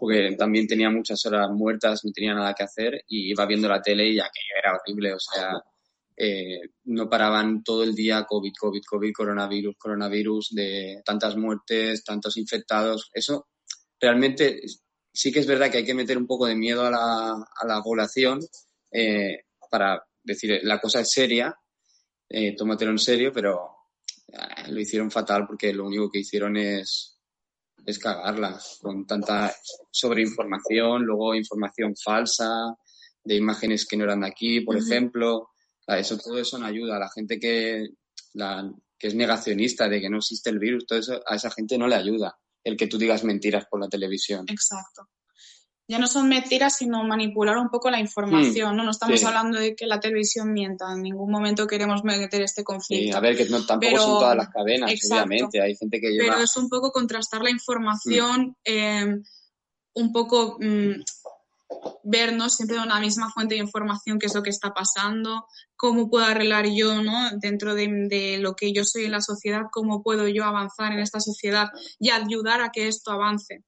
Porque 0.00 0.36
también 0.38 0.66
tenía 0.68 0.88
muchas 0.90 1.24
horas 1.26 1.50
muertas, 1.50 2.04
no 2.04 2.12
tenía 2.12 2.32
nada 2.34 2.54
que 2.54 2.62
hacer 2.62 3.02
y 3.08 3.30
iba 3.30 3.44
viendo 3.46 3.68
la 3.68 3.82
tele 3.82 4.08
y 4.08 4.20
aquello 4.20 4.54
era 4.62 4.76
horrible. 4.76 5.14
O 5.14 5.18
sea, 5.18 5.50
eh, 6.16 6.60
no 6.84 7.08
paraban 7.10 7.62
todo 7.64 7.82
el 7.82 7.94
día 7.94 8.24
COVID, 8.24 8.52
COVID, 8.58 8.82
COVID, 8.88 9.12
coronavirus, 9.12 9.76
coronavirus, 9.76 10.50
de 10.52 11.02
tantas 11.04 11.36
muertes, 11.36 12.04
tantos 12.04 12.36
infectados. 12.36 13.10
Eso 13.12 13.48
realmente 14.00 14.60
sí 15.18 15.32
que 15.32 15.40
es 15.40 15.48
verdad 15.48 15.68
que 15.68 15.78
hay 15.78 15.84
que 15.84 15.94
meter 15.94 16.16
un 16.16 16.28
poco 16.28 16.46
de 16.46 16.54
miedo 16.54 16.86
a 16.86 16.92
la, 16.92 17.32
a 17.32 17.66
la 17.66 17.82
población 17.82 18.38
eh, 18.92 19.46
para 19.68 20.00
decir, 20.22 20.60
la 20.62 20.78
cosa 20.78 21.00
es 21.00 21.10
seria, 21.10 21.58
eh, 22.28 22.54
tómatelo 22.54 22.92
en 22.92 23.00
serio, 23.00 23.32
pero 23.34 23.68
eh, 24.28 24.70
lo 24.70 24.78
hicieron 24.78 25.10
fatal 25.10 25.44
porque 25.44 25.72
lo 25.72 25.86
único 25.86 26.08
que 26.08 26.20
hicieron 26.20 26.56
es, 26.56 27.18
es 27.84 27.98
cagarla 27.98 28.60
con 28.80 29.08
tanta 29.08 29.52
sobreinformación, 29.90 31.02
luego 31.02 31.34
información 31.34 31.96
falsa, 31.96 32.76
de 33.24 33.34
imágenes 33.34 33.86
que 33.86 33.96
no 33.96 34.04
eran 34.04 34.20
de 34.20 34.28
aquí, 34.28 34.60
por 34.60 34.76
ejemplo. 34.76 35.48
Eso, 35.84 36.16
todo 36.16 36.38
eso 36.38 36.58
no 36.58 36.66
ayuda. 36.66 36.94
A 36.94 37.00
la 37.00 37.10
gente 37.10 37.40
que, 37.40 37.88
la, 38.34 38.72
que 38.96 39.08
es 39.08 39.16
negacionista 39.16 39.88
de 39.88 40.00
que 40.00 40.10
no 40.10 40.18
existe 40.18 40.50
el 40.50 40.60
virus, 40.60 40.86
todo 40.86 41.00
eso, 41.00 41.20
a 41.26 41.34
esa 41.34 41.50
gente 41.50 41.76
no 41.76 41.88
le 41.88 41.96
ayuda 41.96 42.38
el 42.64 42.76
que 42.76 42.86
tú 42.86 42.98
digas 42.98 43.24
mentiras 43.24 43.66
por 43.70 43.80
la 43.80 43.88
televisión. 43.88 44.44
Exacto. 44.48 45.08
Ya 45.90 45.98
no 45.98 46.06
son 46.06 46.28
mentiras, 46.28 46.76
sino 46.76 47.02
manipular 47.02 47.56
un 47.56 47.70
poco 47.70 47.88
la 47.90 47.98
información, 47.98 48.76
¿no? 48.76 48.84
No 48.84 48.90
estamos 48.90 49.20
sí. 49.20 49.24
hablando 49.24 49.58
de 49.58 49.74
que 49.74 49.86
la 49.86 49.98
televisión 49.98 50.52
mienta. 50.52 50.92
En 50.92 51.00
ningún 51.00 51.30
momento 51.30 51.66
queremos 51.66 52.04
meter 52.04 52.42
este 52.42 52.60
Sí, 52.60 52.64
conflicto. 52.64 53.16
a 53.16 53.20
ver, 53.20 53.34
que 53.38 53.46
no, 53.46 53.64
tampoco 53.64 53.90
Pero- 53.92 54.02
son 54.02 54.18
todas 54.20 54.36
las 54.36 54.48
cadenas, 54.50 54.90
exacto. 54.92 55.24
obviamente. 55.24 55.62
Hay 55.62 55.74
gente 55.76 55.98
que 55.98 56.10
lleva... 56.10 56.34
pero 56.34 56.44
es 56.44 56.54
un 56.58 56.68
poco 56.68 56.92
contrastar 56.92 57.40
la 57.40 57.48
información, 57.50 58.54
eh, 58.64 59.16
un 59.94 60.12
poco 60.12 60.58
mm, 60.60 61.00
vernos 62.02 62.56
siempre 62.56 62.76
de 62.78 62.82
una 62.82 62.98
misma 63.00 63.30
fuente 63.30 63.54
de 63.54 63.60
información, 63.60 64.18
qué 64.18 64.26
es 64.26 64.34
lo 64.34 64.42
que 64.42 64.50
está 64.50 64.72
pasando, 64.72 65.44
cómo 65.76 66.08
puedo 66.08 66.24
arreglar 66.24 66.66
yo, 66.74 67.02
¿no? 67.02 67.30
Dentro 67.40 67.74
de, 67.74 67.88
de 68.08 68.38
lo 68.38 68.54
que 68.54 68.72
yo 68.72 68.84
soy 68.84 69.04
en 69.04 69.12
la 69.12 69.20
sociedad, 69.20 69.62
cómo 69.70 70.02
puedo 70.02 70.26
yo 70.28 70.44
avanzar 70.44 70.92
en 70.92 71.00
esta 71.00 71.20
sociedad 71.20 71.68
y 71.98 72.10
ayudar 72.10 72.62
a 72.62 72.70
que 72.70 72.88
esto 72.88 73.10
avance. 73.10 73.64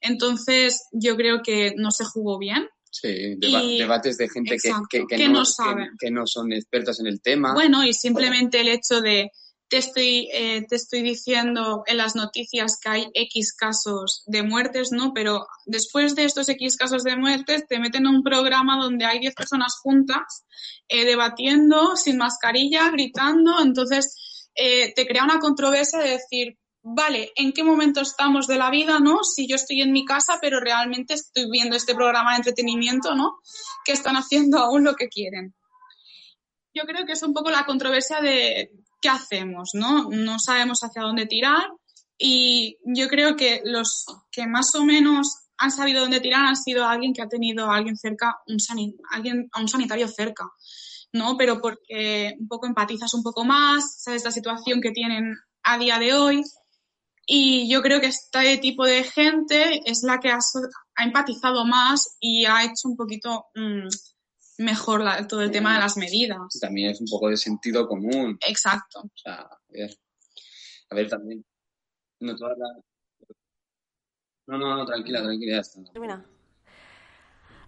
Entonces, 0.00 0.88
yo 0.92 1.16
creo 1.16 1.42
que 1.42 1.74
no 1.76 1.90
se 1.90 2.04
jugó 2.04 2.38
bien. 2.38 2.68
Sí, 2.90 3.36
deba- 3.38 3.62
Y- 3.62 3.78
debates 3.78 4.18
de 4.18 4.28
gente 4.28 4.50
que, 4.50 4.68
exacto, 4.68 4.86
que, 4.90 5.06
que 5.06 5.16
que 5.16 5.28
no, 5.28 5.40
no 5.40 5.44
sabe. 5.44 5.88
que 5.98 6.10
no 6.10 6.26
son 6.26 6.52
expertos 6.52 7.00
en 7.00 7.06
el 7.06 7.20
tema. 7.22 7.54
Bueno, 7.54 7.84
y 7.84 7.92
simplemente 7.94 8.60
el 8.60 8.68
hecho 8.68 9.00
de 9.00 9.30
te 9.72 9.78
estoy, 9.78 10.28
eh, 10.34 10.66
te 10.68 10.76
estoy 10.76 11.00
diciendo 11.00 11.82
en 11.86 11.96
las 11.96 12.14
noticias 12.14 12.78
que 12.78 12.90
hay 12.90 13.06
X 13.14 13.54
casos 13.54 14.22
de 14.26 14.42
muertes, 14.42 14.92
¿no? 14.92 15.14
Pero 15.14 15.46
después 15.64 16.14
de 16.14 16.26
estos 16.26 16.50
X 16.50 16.76
casos 16.76 17.04
de 17.04 17.16
muertes 17.16 17.66
te 17.66 17.78
meten 17.78 18.02
en 18.02 18.16
un 18.16 18.22
programa 18.22 18.76
donde 18.76 19.06
hay 19.06 19.18
10 19.18 19.34
personas 19.34 19.78
juntas 19.82 20.44
eh, 20.88 21.06
debatiendo, 21.06 21.96
sin 21.96 22.18
mascarilla, 22.18 22.90
gritando, 22.90 23.62
entonces 23.62 24.50
eh, 24.54 24.92
te 24.92 25.06
crea 25.06 25.24
una 25.24 25.38
controversia 25.38 26.00
de 26.00 26.10
decir, 26.10 26.58
vale, 26.82 27.32
¿en 27.34 27.54
qué 27.54 27.64
momento 27.64 28.02
estamos 28.02 28.46
de 28.48 28.58
la 28.58 28.68
vida, 28.68 29.00
no? 29.00 29.24
Si 29.24 29.48
yo 29.48 29.56
estoy 29.56 29.80
en 29.80 29.92
mi 29.92 30.04
casa, 30.04 30.36
pero 30.38 30.60
realmente 30.60 31.14
estoy 31.14 31.50
viendo 31.50 31.76
este 31.76 31.94
programa 31.94 32.32
de 32.32 32.36
entretenimiento, 32.36 33.14
¿no? 33.14 33.38
Que 33.86 33.92
están 33.92 34.16
haciendo 34.16 34.58
aún 34.58 34.84
lo 34.84 34.96
que 34.96 35.08
quieren 35.08 35.54
yo 36.74 36.84
creo 36.84 37.04
que 37.04 37.12
es 37.12 37.22
un 37.22 37.34
poco 37.34 37.50
la 37.50 37.66
controversia 37.66 38.20
de 38.20 38.70
qué 39.02 39.10
hacemos, 39.10 39.70
¿no? 39.74 40.08
No 40.08 40.38
sabemos 40.38 40.80
hacia 40.82 41.02
dónde 41.02 41.26
tirar 41.26 41.68
y 42.16 42.78
yo 42.84 43.08
creo 43.08 43.36
que 43.36 43.60
los 43.64 44.06
que 44.30 44.46
más 44.46 44.74
o 44.76 44.84
menos 44.84 45.42
han 45.58 45.70
sabido 45.70 46.00
dónde 46.00 46.20
tirar 46.20 46.46
han 46.46 46.56
sido 46.56 46.86
alguien 46.86 47.12
que 47.12 47.20
ha 47.20 47.28
tenido 47.28 47.70
a 47.70 47.76
alguien 47.76 47.96
cerca, 47.96 48.38
un 48.46 48.56
alguien, 49.10 49.48
a 49.52 49.60
un 49.60 49.68
sanitario 49.68 50.08
cerca, 50.08 50.48
¿no? 51.12 51.36
Pero 51.36 51.60
porque 51.60 52.36
un 52.38 52.48
poco 52.48 52.66
empatizas 52.66 53.12
un 53.14 53.22
poco 53.22 53.44
más, 53.44 54.02
sabes 54.02 54.24
la 54.24 54.30
situación 54.30 54.80
que 54.80 54.92
tienen 54.92 55.36
a 55.64 55.78
día 55.78 55.98
de 55.98 56.14
hoy 56.14 56.42
y 57.26 57.68
yo 57.68 57.82
creo 57.82 58.00
que 58.00 58.08
este 58.08 58.58
tipo 58.58 58.84
de 58.84 59.04
gente 59.04 59.80
es 59.84 60.02
la 60.02 60.18
que 60.18 60.30
ha 60.30 60.38
empatizado 60.96 61.64
más 61.64 62.16
y 62.20 62.46
ha 62.46 62.64
hecho 62.64 62.88
un 62.88 62.96
poquito 62.96 63.46
mm, 63.54 63.88
mejor 64.62 65.02
la- 65.02 65.26
todo 65.26 65.42
el 65.42 65.50
tema 65.50 65.74
de 65.74 65.80
las 65.80 65.96
medidas. 65.96 66.38
También 66.60 66.90
es 66.90 67.00
un 67.00 67.06
poco 67.10 67.28
de 67.28 67.36
sentido 67.36 67.86
común. 67.86 68.38
Exacto. 68.46 69.00
O 69.00 69.10
sea, 69.14 69.40
a 69.40 69.58
ver, 69.68 69.90
a 70.90 70.94
ver 70.94 71.08
también. 71.08 71.44
No 72.20 72.32
las- 72.32 72.58
No, 74.46 74.58
no, 74.58 74.76
no, 74.76 74.86
tranquila, 74.86 75.22
tranquila, 75.22 75.54
ya 75.56 75.60
está. 75.60 75.82
Termina. 75.92 76.24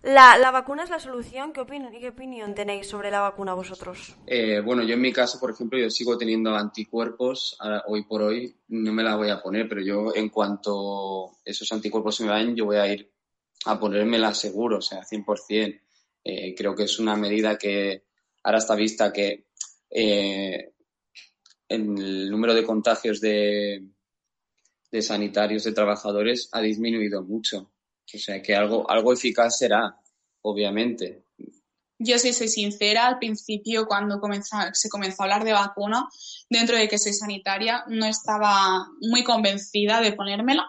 La, 0.02 0.36
la 0.36 0.50
vacuna 0.50 0.82
es 0.84 0.90
la 0.90 0.98
solución. 0.98 1.52
¿Qué, 1.54 1.60
opin- 1.62 1.98
¿Qué 1.98 2.08
opinión 2.10 2.54
tenéis 2.54 2.86
sobre 2.88 3.10
la 3.10 3.20
vacuna 3.20 3.54
vosotros? 3.54 4.16
Eh, 4.26 4.60
bueno, 4.60 4.82
yo 4.82 4.94
en 4.94 5.00
mi 5.00 5.12
caso, 5.14 5.40
por 5.40 5.50
ejemplo, 5.50 5.78
yo 5.78 5.88
sigo 5.88 6.18
teniendo 6.18 6.54
anticuerpos. 6.54 7.56
Ahora, 7.58 7.82
hoy 7.86 8.04
por 8.04 8.20
hoy 8.20 8.54
no 8.68 8.92
me 8.92 9.02
la 9.02 9.16
voy 9.16 9.30
a 9.30 9.40
poner, 9.42 9.66
pero 9.66 9.80
yo 9.80 10.14
en 10.14 10.28
cuanto 10.28 11.38
esos 11.42 11.72
anticuerpos 11.72 12.16
se 12.16 12.24
me 12.24 12.30
vayan, 12.30 12.54
yo 12.54 12.66
voy 12.66 12.76
a 12.76 12.92
ir 12.92 13.10
a 13.64 13.80
ponérmela 13.80 14.34
seguro, 14.34 14.76
o 14.78 14.82
sea, 14.82 15.02
100%. 15.04 15.80
Eh, 16.24 16.54
creo 16.54 16.74
que 16.74 16.84
es 16.84 16.98
una 16.98 17.16
medida 17.16 17.58
que 17.58 18.04
ahora 18.42 18.58
está 18.58 18.74
vista 18.74 19.12
que 19.12 19.46
eh, 19.90 20.72
el 21.68 22.30
número 22.30 22.54
de 22.54 22.64
contagios 22.64 23.20
de, 23.20 23.86
de 24.90 25.02
sanitarios, 25.02 25.64
de 25.64 25.72
trabajadores, 25.72 26.48
ha 26.52 26.60
disminuido 26.60 27.22
mucho. 27.22 27.72
O 28.14 28.18
sea, 28.18 28.40
que 28.42 28.54
algo, 28.54 28.88
algo 28.90 29.12
eficaz 29.12 29.58
será, 29.58 29.96
obviamente. 30.42 31.24
Yo, 31.98 32.18
si 32.18 32.32
soy 32.32 32.48
sincera, 32.48 33.06
al 33.06 33.18
principio, 33.18 33.86
cuando 33.86 34.20
comenzó- 34.20 34.56
se 34.72 34.88
comenzó 34.88 35.22
a 35.22 35.24
hablar 35.26 35.44
de 35.44 35.52
vacuna, 35.52 36.08
dentro 36.50 36.76
de 36.76 36.88
que 36.88 36.98
soy 36.98 37.12
sanitaria, 37.12 37.84
no 37.88 38.06
estaba 38.06 38.86
muy 39.00 39.24
convencida 39.24 40.00
de 40.00 40.12
ponérmela. 40.12 40.66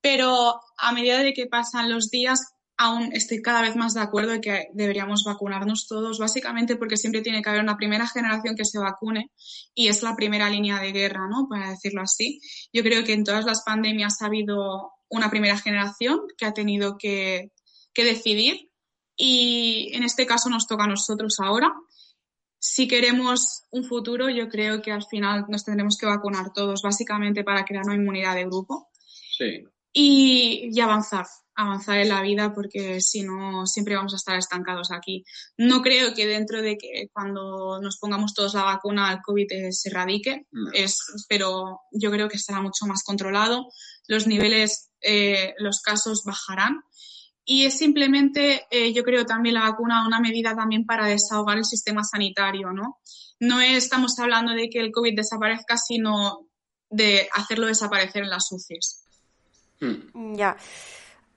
Pero 0.00 0.60
a 0.76 0.92
medida 0.92 1.22
de 1.22 1.32
que 1.32 1.46
pasan 1.46 1.90
los 1.90 2.10
días, 2.10 2.40
aún 2.78 3.10
estoy 3.12 3.42
cada 3.42 3.60
vez 3.60 3.74
más 3.74 3.94
de 3.94 4.00
acuerdo 4.00 4.32
en 4.32 4.40
que 4.40 4.68
deberíamos 4.72 5.24
vacunarnos 5.24 5.88
todos, 5.88 6.18
básicamente 6.20 6.76
porque 6.76 6.96
siempre 6.96 7.22
tiene 7.22 7.42
que 7.42 7.50
haber 7.50 7.62
una 7.62 7.76
primera 7.76 8.06
generación 8.06 8.54
que 8.54 8.64
se 8.64 8.78
vacune 8.78 9.32
y 9.74 9.88
es 9.88 10.02
la 10.04 10.14
primera 10.14 10.48
línea 10.48 10.80
de 10.80 10.92
guerra, 10.92 11.28
¿no? 11.28 11.48
Para 11.50 11.70
decirlo 11.70 12.02
así. 12.02 12.40
Yo 12.72 12.82
creo 12.84 13.04
que 13.04 13.14
en 13.14 13.24
todas 13.24 13.44
las 13.44 13.62
pandemias 13.64 14.22
ha 14.22 14.26
habido 14.26 14.92
una 15.08 15.28
primera 15.28 15.58
generación 15.58 16.20
que 16.38 16.46
ha 16.46 16.54
tenido 16.54 16.96
que, 16.96 17.50
que 17.92 18.04
decidir 18.04 18.70
y 19.16 19.90
en 19.92 20.04
este 20.04 20.24
caso 20.24 20.48
nos 20.48 20.68
toca 20.68 20.84
a 20.84 20.88
nosotros 20.88 21.40
ahora. 21.40 21.74
Si 22.60 22.86
queremos 22.86 23.64
un 23.70 23.82
futuro, 23.82 24.30
yo 24.30 24.48
creo 24.48 24.80
que 24.80 24.92
al 24.92 25.04
final 25.04 25.46
nos 25.48 25.64
tendremos 25.64 25.98
que 25.98 26.06
vacunar 26.06 26.52
todos, 26.52 26.82
básicamente 26.82 27.42
para 27.42 27.64
crear 27.64 27.84
una 27.84 27.96
inmunidad 27.96 28.36
de 28.36 28.44
grupo. 28.44 28.88
Sí. 29.36 29.64
Y, 29.92 30.70
y 30.72 30.80
avanzar, 30.80 31.26
avanzar 31.58 31.98
en 31.98 32.08
la 32.08 32.22
vida 32.22 32.54
porque 32.54 33.00
si 33.00 33.22
no 33.22 33.66
siempre 33.66 33.96
vamos 33.96 34.14
a 34.14 34.16
estar 34.16 34.38
estancados 34.38 34.92
aquí. 34.92 35.24
No 35.56 35.82
creo 35.82 36.14
que 36.14 36.26
dentro 36.26 36.62
de 36.62 36.78
que 36.78 37.08
cuando 37.12 37.80
nos 37.82 37.98
pongamos 37.98 38.32
todos 38.32 38.54
la 38.54 38.62
vacuna 38.62 39.12
el 39.12 39.18
COVID 39.22 39.48
se 39.70 39.88
erradique, 39.88 40.46
es, 40.72 40.98
pero 41.28 41.80
yo 41.90 42.12
creo 42.12 42.28
que 42.28 42.36
estará 42.36 42.62
mucho 42.62 42.86
más 42.86 43.02
controlado, 43.02 43.66
los 44.06 44.28
niveles, 44.28 44.90
eh, 45.00 45.54
los 45.58 45.80
casos 45.82 46.22
bajarán 46.24 46.80
y 47.44 47.64
es 47.64 47.76
simplemente, 47.76 48.66
eh, 48.70 48.92
yo 48.92 49.02
creo 49.02 49.26
también 49.26 49.56
la 49.56 49.62
vacuna 49.62 50.06
una 50.06 50.20
medida 50.20 50.54
también 50.54 50.86
para 50.86 51.06
desahogar 51.06 51.58
el 51.58 51.64
sistema 51.64 52.04
sanitario, 52.04 52.72
¿no? 52.72 52.98
No 53.40 53.60
estamos 53.60 54.16
hablando 54.20 54.52
de 54.52 54.68
que 54.70 54.78
el 54.78 54.92
COVID 54.92 55.16
desaparezca, 55.16 55.76
sino 55.76 56.46
de 56.88 57.28
hacerlo 57.32 57.66
desaparecer 57.66 58.22
en 58.22 58.30
las 58.30 58.52
UCIs. 58.52 59.02
Hmm. 59.80 60.36
Ya. 60.36 60.56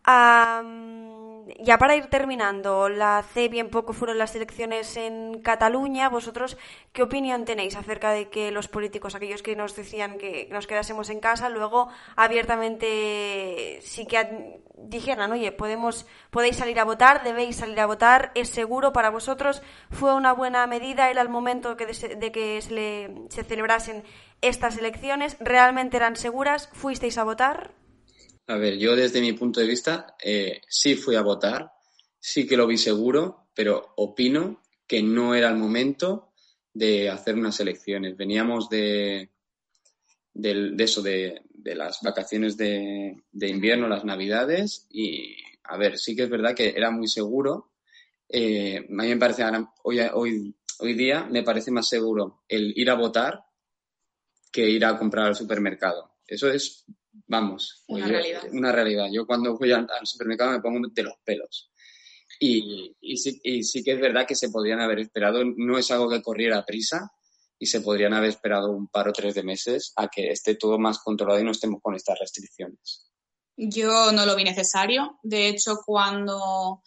Am, 0.04 1.46
ya 1.60 1.78
para 1.78 1.96
ir 1.96 2.08
terminando, 2.08 2.90
la 2.90 3.20
hace 3.20 3.50
bien 3.50 3.70
poco 3.70 3.94
fueron 3.94 4.18
las 4.18 4.36
elecciones 4.36 4.98
en 4.98 5.42
Cataluña. 5.42 6.10
¿Vosotros 6.10 6.58
qué 6.94 7.04
opinión 7.04 7.46
tenéis 7.46 7.76
acerca 7.76 8.12
de 8.12 8.30
que 8.30 8.52
los 8.52 8.68
políticos, 8.68 9.14
aquellos 9.16 9.44
que 9.44 9.56
nos 9.56 9.76
decían 9.76 10.18
que 10.18 10.48
nos 10.52 10.66
quedásemos 10.68 11.10
en 11.10 11.20
casa, 11.20 11.50
luego 11.50 11.90
abiertamente 12.16 13.80
sí 13.84 14.06
que 14.08 14.62
dijeran, 14.76 15.32
oye, 15.32 15.52
podemos, 15.52 16.08
podéis 16.32 16.58
salir 16.58 16.80
a 16.80 16.84
votar, 16.86 17.24
debéis 17.24 17.58
salir 17.58 17.80
a 17.80 17.86
votar, 17.86 18.32
es 18.36 18.50
seguro 18.50 18.94
para 18.94 19.10
vosotros? 19.12 19.62
¿Fue 19.92 20.14
una 20.16 20.34
buena 20.34 20.66
medida? 20.68 21.10
¿Era 21.12 21.22
el 21.22 21.30
momento 21.30 21.78
que 21.78 21.86
de, 21.86 22.16
de 22.16 22.32
que 22.32 22.62
se, 22.62 22.72
le- 22.74 23.16
se 23.30 23.44
celebrasen 23.44 24.04
estas 24.42 24.78
elecciones? 24.78 25.38
¿Realmente 25.40 25.98
eran 25.98 26.16
seguras? 26.16 26.70
¿Fuisteis 26.74 27.18
a 27.20 27.24
votar? 27.24 27.72
A 28.54 28.56
ver, 28.58 28.78
yo 28.78 28.96
desde 28.96 29.22
mi 29.22 29.34
punto 29.34 29.60
de 29.62 29.68
vista 29.68 30.16
eh, 30.22 30.62
sí 30.68 30.96
fui 30.96 31.16
a 31.16 31.22
votar, 31.22 31.72
sí 32.20 32.46
que 32.46 32.58
lo 32.58 32.68
vi 32.68 32.78
seguro, 32.78 33.48
pero 33.56 33.94
opino 33.98 34.62
que 34.88 35.02
no 35.02 35.34
era 35.36 35.50
el 35.50 35.56
momento 35.58 36.34
de 36.74 37.10
hacer 37.10 37.36
unas 37.36 37.60
elecciones. 37.62 38.18
Veníamos 38.18 38.68
de, 38.70 39.30
del- 40.34 40.76
de 40.76 40.84
eso, 40.84 41.02
de, 41.02 41.42
de 41.54 41.76
las 41.76 42.00
vacaciones 42.02 42.58
de, 42.58 43.24
de 43.32 43.48
invierno, 43.48 43.88
las 43.88 44.06
navidades, 44.06 44.88
y 44.90 45.36
a 45.64 45.78
ver, 45.78 45.98
sí 45.98 46.16
que 46.16 46.24
es 46.24 46.30
verdad 46.30 46.56
que 46.56 46.70
era 46.76 46.92
muy 46.92 47.08
seguro. 47.08 47.72
Eh, 48.28 48.78
a 48.78 48.82
mí 49.04 49.08
me 49.10 49.18
parece, 49.18 49.44
hoy, 49.84 50.00
hoy, 50.14 50.56
hoy 50.80 50.94
día 50.94 51.24
me 51.26 51.44
parece 51.44 51.72
más 51.72 51.88
seguro 51.88 52.44
el 52.50 52.74
ir 52.78 52.90
a 52.90 52.96
votar 52.96 53.44
que 54.52 54.70
ir 54.70 54.84
a 54.86 54.98
comprar 54.98 55.28
al 55.28 55.36
supermercado. 55.36 56.12
Eso 56.28 56.50
es, 56.50 56.86
vamos, 57.28 57.84
Una 57.88 58.06
yo- 58.06 58.12
realidad. 58.12 58.44
una 58.52 58.72
realidad. 58.72 59.08
Yo 59.12 59.26
cuando 59.26 59.58
voy 59.58 59.72
al, 59.72 59.88
al 59.90 60.06
supermercado 60.08 60.52
me 60.52 60.62
pongo 60.62 60.88
de 60.92 61.04
los 61.04 61.14
pelos. 61.24 61.72
Y, 62.40 62.96
y, 63.02 63.18
sí, 63.18 63.40
y 63.44 63.64
sí 63.64 63.84
que 63.84 63.92
es 63.94 64.00
verdad 64.02 64.26
que 64.26 64.36
se 64.36 64.50
podrían 64.50 64.80
haber 64.82 65.00
esperado, 65.00 65.44
no 65.46 65.78
es 65.78 65.92
algo 65.92 66.10
que 66.10 66.22
corriera 66.22 66.58
a 66.60 66.66
prisa 66.66 67.12
y 67.60 67.68
se 67.68 67.82
podrían 67.82 68.14
haber 68.14 68.30
esperado 68.32 68.72
un 68.72 68.88
par 68.88 69.08
o 69.10 69.14
tres 69.14 69.36
de 69.36 69.44
meses 69.44 69.94
a 69.96 70.08
que 70.08 70.32
esté 70.32 70.56
todo 70.56 70.80
más 70.80 71.00
controlado 71.00 71.40
y 71.40 71.44
no 71.44 71.52
estemos 71.52 71.80
con 71.82 71.94
estas 71.96 72.18
restricciones. 72.20 73.08
Yo 73.58 74.12
no 74.12 74.26
lo 74.26 74.36
vi 74.36 74.44
necesario. 74.44 75.20
De 75.22 75.48
hecho, 75.50 75.82
cuando 75.86 76.82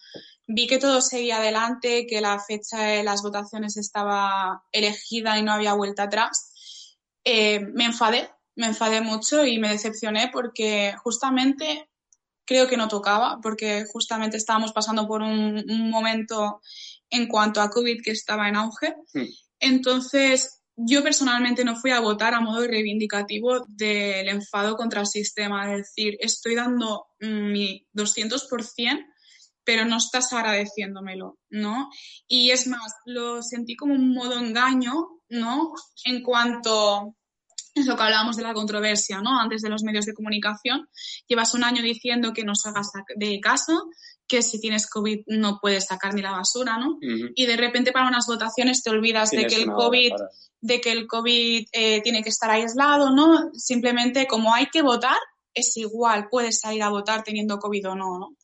vi 0.47 0.67
que 0.67 0.77
todo 0.79 0.99
seguía 0.99 1.37
adelante, 1.37 2.05
que 2.05 2.19
la 2.19 2.37
fecha 2.39 2.81
de 2.83 3.03
las 3.03 3.21
votaciones 3.21 3.77
estaba 3.77 4.63
elegida 4.73 5.37
y 5.39 5.43
no 5.43 5.53
había 5.53 5.73
vuelta 5.73 6.03
atrás, 6.03 6.51
eh, 7.23 7.61
me 7.73 7.85
enfadé, 7.85 8.29
me 8.55 8.67
enfadé 8.67 9.01
mucho 9.01 9.45
y 9.45 9.59
me 9.59 9.69
decepcioné 9.69 10.29
porque 10.31 10.95
justamente 11.03 11.89
creo 12.45 12.67
que 12.67 12.77
no 12.77 12.87
tocaba, 12.87 13.39
porque 13.41 13.85
justamente 13.91 14.37
estábamos 14.37 14.71
pasando 14.71 15.07
por 15.07 15.21
un, 15.21 15.63
un 15.69 15.89
momento 15.89 16.61
en 17.09 17.27
cuanto 17.27 17.61
a 17.61 17.69
COVID 17.69 18.01
que 18.03 18.11
estaba 18.11 18.47
en 18.47 18.55
auge. 18.55 18.95
Hmm. 19.13 19.25
Entonces, 19.59 20.61
yo 20.75 21.03
personalmente 21.03 21.63
no 21.63 21.75
fui 21.75 21.91
a 21.91 22.01
votar 22.01 22.33
a 22.33 22.41
modo 22.41 22.67
reivindicativo 22.67 23.65
del 23.67 24.27
enfado 24.27 24.75
contra 24.75 25.01
el 25.01 25.07
sistema, 25.07 25.71
es 25.71 25.77
decir, 25.77 26.17
estoy 26.19 26.55
dando 26.55 27.07
mm, 27.21 27.51
mi 27.51 27.87
200%, 27.93 29.05
pero 29.63 29.85
no 29.85 29.97
estás 29.97 30.31
agradeciéndomelo, 30.33 31.39
¿no? 31.49 31.89
Y 32.27 32.51
es 32.51 32.67
más, 32.67 32.93
lo 33.05 33.41
sentí 33.41 33.75
como 33.75 33.95
un 33.95 34.13
modo 34.13 34.37
engaño, 34.37 35.21
¿no? 35.29 35.73
En 36.03 36.21
cuanto 36.21 37.15
es 37.75 37.85
lo 37.85 37.95
que 37.95 38.03
hablábamos 38.03 38.37
de 38.37 38.43
la 38.43 38.53
controversia, 38.53 39.21
¿no? 39.21 39.39
Antes 39.39 39.61
de 39.61 39.69
los 39.69 39.83
medios 39.83 40.05
de 40.05 40.13
comunicación, 40.13 40.87
llevas 41.27 41.53
un 41.53 41.63
año 41.63 41.81
diciendo 41.81 42.33
que 42.33 42.43
no 42.43 42.55
salgas 42.55 42.91
de 43.15 43.39
casa, 43.41 43.73
que 44.27 44.41
si 44.41 44.59
tienes 44.59 44.89
COVID 44.89 45.23
no 45.27 45.59
puedes 45.61 45.85
sacar 45.85 46.13
ni 46.13 46.21
la 46.21 46.31
basura, 46.31 46.77
¿no? 46.77 46.97
Y 47.01 47.45
de 47.45 47.57
repente 47.57 47.91
para 47.91 48.07
unas 48.07 48.25
votaciones 48.27 48.81
te 48.81 48.89
olvidas 48.89 49.31
de 49.31 49.45
que 49.45 49.55
el 49.55 49.67
COVID 49.67 50.13
de 50.61 50.81
que 50.81 50.91
el 50.91 51.05
COVID 51.05 51.67
eh, 51.71 52.01
tiene 52.01 52.23
que 52.23 52.29
estar 52.29 52.49
aislado, 52.49 53.11
¿no? 53.11 53.51
Simplemente 53.53 54.25
como 54.25 54.53
hay 54.53 54.65
que 54.67 54.81
votar, 54.81 55.17
es 55.53 55.77
igual, 55.77 56.27
puedes 56.29 56.59
salir 56.59 56.81
a 56.81 56.89
votar 56.89 57.23
teniendo 57.23 57.59
COVID 57.59 57.89
o 57.89 57.95
no, 57.95 58.17
¿no? 58.17 58.35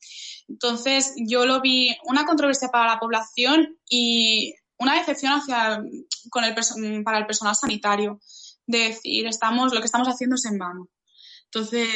Entonces, 0.48 1.14
yo 1.18 1.46
lo 1.46 1.62
vi 1.62 1.96
una 2.04 2.26
controversia 2.26 2.68
para 2.68 2.94
la 2.94 3.00
población 3.00 3.78
y 3.90 4.54
una 4.78 4.96
decepción 4.96 5.34
hacia, 5.34 5.82
con 6.30 6.44
el, 6.44 7.04
para 7.04 7.20
el 7.20 7.26
personal 7.26 7.56
sanitario. 7.56 8.20
De 8.68 8.78
decir, 8.78 9.28
estamos, 9.28 9.74
lo 9.74 9.80
que 9.80 9.86
estamos 9.86 10.08
haciendo 10.08 10.36
es 10.36 10.46
en 10.46 10.58
vano. 10.58 10.90
Entonces, 11.46 11.90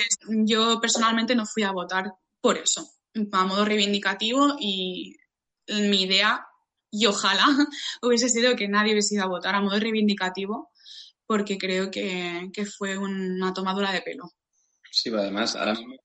yo 0.45 0.80
personalmente 0.82 1.36
no 1.36 1.45
fui 1.45 1.63
a 1.63 1.72
votar 1.72 2.11
por 2.41 2.57
eso, 2.57 2.88
a 3.32 3.45
modo 3.45 3.63
reivindicativo 3.63 4.55
y 4.59 5.16
mi 5.68 6.03
idea, 6.03 6.45
y 6.91 7.05
ojalá 7.05 7.45
hubiese 8.01 8.30
sido 8.30 8.55
que 8.55 8.68
nadie 8.68 8.91
hubiese 8.91 9.16
ido 9.16 9.24
a 9.24 9.30
votar 9.30 9.55
a 9.55 9.61
modo 9.61 9.80
reivindicativo, 9.80 10.72
porque 11.26 11.57
creo 11.57 11.89
que, 11.89 12.49
que 12.53 12.66
fue 12.66 12.97
una 12.97 13.53
tomadura 13.53 13.91
de 13.91 14.01
pelo. 14.01 14.32
Sí, 14.91 15.09
pero 15.09 15.22
además, 15.24 15.55
ahora 15.55 15.74
mismo 15.74 15.95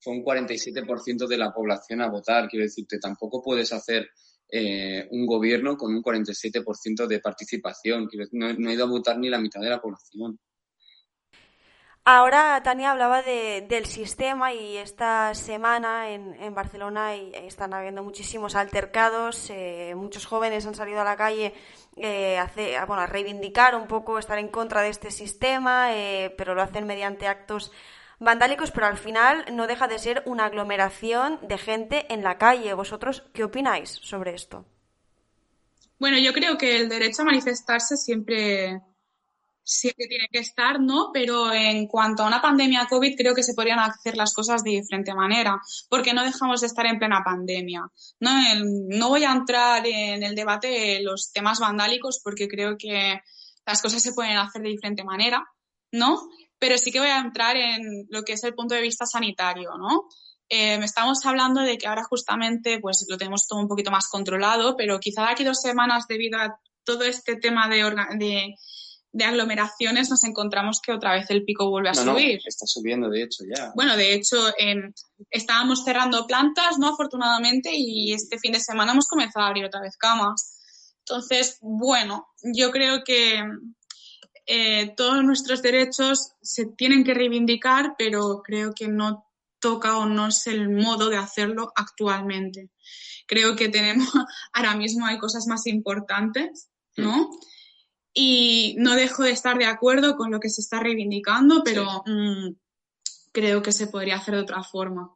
fue 0.00 0.14
un 0.14 0.24
47% 0.24 1.26
de 1.26 1.38
la 1.38 1.52
población 1.52 2.00
a 2.00 2.08
votar. 2.08 2.48
Quiero 2.48 2.64
decirte, 2.64 2.98
tampoco 2.98 3.42
puedes 3.42 3.72
hacer 3.72 4.08
eh, 4.50 5.08
un 5.10 5.26
gobierno 5.26 5.76
con 5.76 5.94
un 5.94 6.02
47% 6.02 7.06
de 7.06 7.20
participación. 7.20 8.08
No, 8.32 8.52
no 8.54 8.70
ha 8.70 8.72
ido 8.72 8.84
a 8.84 8.88
votar 8.88 9.18
ni 9.18 9.28
la 9.28 9.38
mitad 9.40 9.60
de 9.60 9.70
la 9.70 9.80
población. 9.80 10.38
Ahora 12.08 12.62
Tania 12.62 12.92
hablaba 12.92 13.22
de, 13.22 13.66
del 13.68 13.84
sistema 13.86 14.52
y 14.54 14.76
esta 14.76 15.34
semana 15.34 16.10
en, 16.10 16.34
en 16.40 16.54
Barcelona 16.54 17.16
y- 17.16 17.32
están 17.34 17.74
habiendo 17.74 18.04
muchísimos 18.04 18.54
altercados, 18.54 19.50
eh, 19.50 19.92
muchos 19.96 20.24
jóvenes 20.24 20.66
han 20.66 20.76
salido 20.76 21.00
a 21.00 21.04
la 21.04 21.16
calle 21.16 21.52
eh, 21.96 22.38
a, 22.38 22.84
bueno, 22.86 23.02
a 23.02 23.06
reivindicar 23.08 23.74
un 23.74 23.88
poco, 23.88 24.18
estar 24.20 24.38
en 24.38 24.48
contra 24.48 24.82
de 24.82 24.90
este 24.90 25.10
sistema, 25.10 25.94
eh, 25.96 26.32
pero 26.38 26.54
lo 26.54 26.62
hacen 26.62 26.86
mediante 26.86 27.26
actos 27.26 27.72
vandálicos, 28.18 28.70
pero 28.70 28.86
al 28.86 28.96
final 28.96 29.44
no 29.52 29.66
deja 29.66 29.88
de 29.88 29.98
ser 29.98 30.22
una 30.26 30.46
aglomeración 30.46 31.38
de 31.42 31.58
gente 31.58 32.12
en 32.12 32.22
la 32.22 32.38
calle. 32.38 32.74
¿Vosotros 32.74 33.24
qué 33.32 33.44
opináis 33.44 33.90
sobre 34.02 34.34
esto? 34.34 34.66
Bueno, 35.98 36.18
yo 36.18 36.32
creo 36.32 36.58
que 36.58 36.76
el 36.76 36.88
derecho 36.88 37.22
a 37.22 37.26
manifestarse 37.26 37.96
siempre, 37.96 38.80
siempre 39.62 40.06
tiene 40.06 40.28
que 40.30 40.40
estar, 40.40 40.78
¿no? 40.78 41.10
Pero 41.12 41.52
en 41.52 41.86
cuanto 41.86 42.22
a 42.22 42.26
una 42.26 42.42
pandemia 42.42 42.86
COVID, 42.86 43.16
creo 43.16 43.34
que 43.34 43.42
se 43.42 43.54
podrían 43.54 43.78
hacer 43.78 44.16
las 44.16 44.34
cosas 44.34 44.62
de 44.62 44.72
diferente 44.72 45.14
manera, 45.14 45.58
porque 45.88 46.12
no 46.12 46.22
dejamos 46.22 46.60
de 46.60 46.66
estar 46.66 46.84
en 46.86 46.98
plena 46.98 47.22
pandemia. 47.24 47.82
No, 48.20 48.30
no 48.62 49.08
voy 49.08 49.24
a 49.24 49.32
entrar 49.32 49.86
en 49.86 50.22
el 50.22 50.34
debate 50.34 50.68
de 50.68 51.00
los 51.02 51.32
temas 51.32 51.60
vandálicos, 51.60 52.20
porque 52.22 52.46
creo 52.46 52.76
que 52.78 53.20
las 53.64 53.80
cosas 53.80 54.02
se 54.02 54.12
pueden 54.12 54.36
hacer 54.36 54.62
de 54.62 54.68
diferente 54.68 55.02
manera, 55.02 55.44
¿no? 55.92 56.20
Pero 56.58 56.78
sí 56.78 56.90
que 56.90 57.00
voy 57.00 57.08
a 57.08 57.18
entrar 57.18 57.56
en 57.56 58.06
lo 58.08 58.22
que 58.22 58.32
es 58.34 58.44
el 58.44 58.54
punto 58.54 58.74
de 58.74 58.82
vista 58.82 59.06
sanitario, 59.06 59.70
¿no? 59.78 60.08
Eh, 60.48 60.78
estamos 60.82 61.24
hablando 61.26 61.60
de 61.62 61.76
que 61.76 61.86
ahora 61.86 62.04
justamente 62.04 62.78
pues 62.80 63.04
lo 63.08 63.18
tenemos 63.18 63.46
todo 63.48 63.58
un 63.58 63.68
poquito 63.68 63.90
más 63.90 64.08
controlado, 64.08 64.76
pero 64.76 65.00
quizá 65.00 65.22
de 65.22 65.32
aquí 65.32 65.44
dos 65.44 65.60
semanas 65.60 66.06
debido 66.08 66.38
a 66.38 66.58
todo 66.84 67.02
este 67.02 67.36
tema 67.36 67.68
de, 67.68 68.54
de 69.16 69.24
aglomeraciones 69.24 70.10
nos 70.10 70.24
encontramos 70.24 70.80
que 70.80 70.92
otra 70.92 71.14
vez 71.14 71.30
el 71.30 71.44
pico 71.44 71.70
vuelve 71.70 71.88
a 71.88 71.94
subir. 71.94 72.38
está 72.44 72.66
subiendo, 72.66 73.08
de 73.08 73.22
hecho, 73.22 73.44
ya. 73.48 73.72
Bueno, 73.74 73.96
de 73.96 74.12
hecho, 74.12 74.36
estábamos 75.30 75.84
cerrando 75.84 76.26
plantas, 76.26 76.78
¿no? 76.78 76.88
Afortunadamente, 76.88 77.70
y 77.72 78.12
este 78.12 78.38
fin 78.38 78.52
de 78.52 78.60
semana 78.60 78.92
hemos 78.92 79.08
comenzado 79.08 79.46
a 79.46 79.48
abrir 79.48 79.64
otra 79.64 79.80
vez 79.80 79.96
camas. 79.96 80.60
Entonces, 80.98 81.58
bueno, 81.62 82.26
yo 82.54 82.70
creo 82.70 83.04
que 83.04 83.42
eh, 84.46 84.94
todos 84.96 85.24
nuestros 85.24 85.62
derechos 85.62 86.32
se 86.40 86.66
tienen 86.66 87.04
que 87.04 87.14
reivindicar, 87.14 87.94
pero 87.98 88.42
creo 88.44 88.72
que 88.72 88.88
no 88.88 89.26
toca 89.58 89.98
o 89.98 90.06
no 90.06 90.28
es 90.28 90.46
el 90.46 90.68
modo 90.68 91.08
de 91.08 91.16
hacerlo 91.16 91.72
actualmente. 91.74 92.70
Creo 93.26 93.56
que 93.56 93.68
tenemos, 93.68 94.08
ahora 94.52 94.76
mismo 94.76 95.06
hay 95.06 95.18
cosas 95.18 95.46
más 95.46 95.66
importantes, 95.66 96.70
¿no? 96.96 97.30
y 98.18 98.74
no 98.78 98.94
dejo 98.94 99.24
de 99.24 99.32
estar 99.32 99.58
de 99.58 99.66
acuerdo 99.66 100.16
con 100.16 100.30
lo 100.30 100.40
que 100.40 100.48
se 100.48 100.62
está 100.62 100.80
reivindicando, 100.80 101.62
pero 101.62 102.02
mm, 102.06 102.54
creo 103.30 103.60
que 103.60 103.72
se 103.72 103.88
podría 103.88 104.16
hacer 104.16 104.36
de 104.36 104.40
otra 104.40 104.62
forma. 104.62 105.14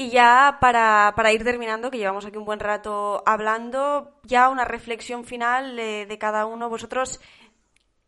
Y 0.00 0.08
ya 0.08 0.56
para, 0.62 1.12
ir 1.30 1.44
terminando, 1.44 1.90
que 1.90 1.98
llevamos 1.98 2.24
aquí 2.24 2.38
un 2.38 2.46
buen 2.46 2.58
rato 2.58 3.22
hablando, 3.26 4.14
ya 4.22 4.48
una 4.48 4.64
reflexión 4.64 5.26
final 5.26 5.76
de, 5.76 6.16
cada 6.18 6.46
uno. 6.46 6.70
Vosotros, 6.70 7.20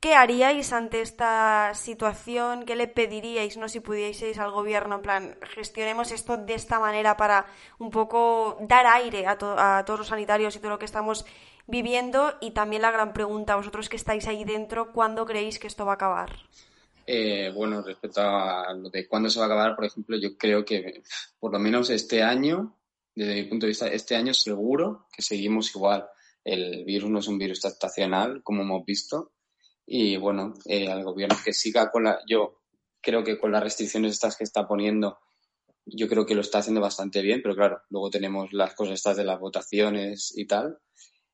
¿qué 0.00 0.14
haríais 0.14 0.72
ante 0.72 1.02
esta 1.02 1.74
situación? 1.74 2.64
¿Qué 2.64 2.76
le 2.76 2.88
pediríais, 2.88 3.58
no 3.58 3.68
si 3.68 3.80
pudieseis 3.80 4.38
al 4.38 4.52
gobierno? 4.52 4.94
En 4.94 5.02
plan, 5.02 5.36
gestionemos 5.54 6.12
esto 6.12 6.38
de 6.38 6.54
esta 6.54 6.80
manera 6.80 7.18
para 7.18 7.44
un 7.78 7.90
poco 7.90 8.56
dar 8.62 8.86
aire 8.86 9.26
a, 9.26 9.32
a 9.32 9.84
todos 9.84 9.98
los 9.98 10.08
sanitarios 10.08 10.56
y 10.56 10.60
todo 10.60 10.70
lo 10.70 10.78
que 10.78 10.86
estamos 10.86 11.26
viviendo 11.66 12.32
y 12.40 12.52
también 12.52 12.80
la 12.80 12.90
gran 12.90 13.12
pregunta, 13.12 13.56
vosotros 13.56 13.90
que 13.90 13.96
estáis 13.96 14.26
ahí 14.28 14.44
dentro, 14.44 14.92
¿cuándo 14.92 15.26
creéis 15.26 15.58
que 15.58 15.66
esto 15.66 15.84
va 15.84 15.92
a 15.92 15.96
acabar? 15.96 16.30
Eh, 17.14 17.52
bueno, 17.54 17.82
respecto 17.82 18.22
a 18.22 18.72
lo 18.72 18.88
de 18.88 19.06
cuándo 19.06 19.28
se 19.28 19.38
va 19.38 19.44
a 19.44 19.48
acabar, 19.48 19.76
por 19.76 19.84
ejemplo, 19.84 20.16
yo 20.16 20.34
creo 20.38 20.64
que 20.64 21.02
por 21.38 21.52
lo 21.52 21.58
menos 21.58 21.90
este 21.90 22.22
año, 22.22 22.78
desde 23.14 23.34
mi 23.34 23.44
punto 23.50 23.66
de 23.66 23.72
vista, 23.72 23.86
este 23.88 24.16
año 24.16 24.32
seguro 24.32 25.08
que 25.14 25.20
seguimos 25.20 25.76
igual. 25.76 26.08
El 26.42 26.86
virus 26.86 27.10
no 27.10 27.18
es 27.18 27.28
un 27.28 27.36
virus 27.36 27.66
estacional, 27.66 28.42
como 28.42 28.62
hemos 28.62 28.86
visto. 28.86 29.32
Y 29.84 30.16
bueno, 30.16 30.54
eh, 30.64 30.88
al 30.88 31.04
gobierno 31.04 31.36
que 31.44 31.52
siga 31.52 31.90
con 31.90 32.04
la. 32.04 32.20
Yo 32.26 32.62
creo 33.02 33.22
que 33.22 33.38
con 33.38 33.52
las 33.52 33.62
restricciones 33.62 34.12
estas 34.12 34.38
que 34.38 34.44
está 34.44 34.66
poniendo, 34.66 35.18
yo 35.84 36.08
creo 36.08 36.24
que 36.24 36.34
lo 36.34 36.40
está 36.40 36.60
haciendo 36.60 36.80
bastante 36.80 37.20
bien, 37.20 37.42
pero 37.42 37.54
claro, 37.54 37.82
luego 37.90 38.08
tenemos 38.08 38.54
las 38.54 38.74
cosas 38.74 38.94
estas 38.94 39.18
de 39.18 39.24
las 39.24 39.38
votaciones 39.38 40.32
y 40.34 40.46
tal. 40.46 40.78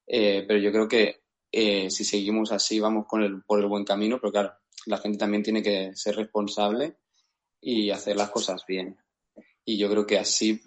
Eh, 0.08 0.44
pero 0.48 0.58
yo 0.58 0.72
creo 0.72 0.88
que 0.88 1.22
eh, 1.52 1.88
si 1.88 2.04
seguimos 2.04 2.50
así 2.50 2.80
vamos 2.80 3.06
por 3.08 3.22
el 3.22 3.66
buen 3.68 3.84
camino, 3.84 4.18
pero 4.20 4.32
claro, 4.32 4.57
la 4.86 4.98
gente 4.98 5.18
también 5.18 5.42
tiene 5.42 5.62
que 5.62 5.94
ser 5.94 6.16
responsable 6.16 6.96
y 7.60 7.90
hacer 7.90 8.16
las 8.16 8.30
cosas 8.30 8.64
bien. 8.66 8.96
Y 9.64 9.76
yo 9.78 9.90
creo 9.90 10.06
que 10.06 10.18
así, 10.18 10.60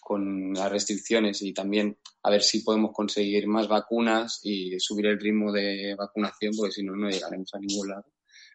con 0.00 0.52
las 0.52 0.70
restricciones 0.70 1.42
y 1.42 1.52
también 1.52 1.98
a 2.22 2.30
ver 2.30 2.42
si 2.42 2.60
podemos 2.60 2.92
conseguir 2.92 3.46
más 3.46 3.66
vacunas 3.68 4.40
y 4.42 4.78
subir 4.78 5.06
el 5.06 5.20
ritmo 5.20 5.52
de 5.52 5.94
vacunación, 5.96 6.52
porque 6.56 6.72
si 6.72 6.82
no, 6.82 6.94
no 6.94 7.08
llegaremos 7.08 7.52
a 7.54 7.58
ningún 7.58 7.88
lado. 7.88 8.04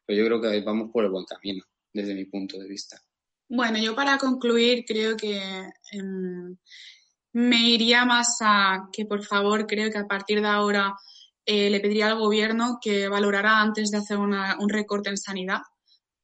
Pero 0.05 0.19
yo 0.19 0.25
creo 0.25 0.41
que 0.41 0.61
vamos 0.61 0.89
por 0.91 1.03
el 1.03 1.11
buen 1.11 1.25
camino, 1.25 1.63
desde 1.91 2.13
mi 2.13 2.25
punto 2.25 2.57
de 2.57 2.67
vista. 2.67 3.01
Bueno, 3.49 3.77
yo 3.77 3.95
para 3.95 4.17
concluir 4.17 4.85
creo 4.85 5.17
que 5.17 5.39
em, 5.91 6.57
me 7.33 7.69
iría 7.69 8.05
más 8.05 8.37
a 8.41 8.89
que, 8.91 9.05
por 9.05 9.23
favor, 9.23 9.67
creo 9.67 9.91
que 9.91 9.97
a 9.97 10.07
partir 10.07 10.41
de 10.41 10.47
ahora 10.47 10.95
eh, 11.49 11.69
le 11.69 11.79
pediría 11.79 12.07
al 12.07 12.19
gobierno 12.19 12.77
que 12.81 13.07
valorara 13.07 13.61
antes 13.61 13.89
de 13.89 13.99
hacer 13.99 14.17
un 14.17 14.69
recorte 14.69 15.09
en 15.09 15.17
sanidad, 15.17 15.61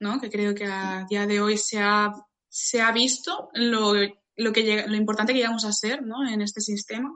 ¿no? 0.01 0.19
Que 0.19 0.29
creo 0.29 0.53
que 0.53 0.65
a 0.65 1.05
día 1.09 1.25
de 1.25 1.39
hoy 1.39 1.57
se 1.57 1.79
ha, 1.79 2.11
se 2.49 2.81
ha 2.81 2.91
visto 2.91 3.49
lo, 3.53 3.93
lo, 4.35 4.51
que 4.51 4.85
lo 4.85 4.95
importante 4.97 5.31
que 5.31 5.39
llegamos 5.39 5.63
a 5.63 5.71
ser, 5.71 6.03
¿no? 6.03 6.27
En 6.27 6.41
este 6.41 6.59
sistema. 6.59 7.15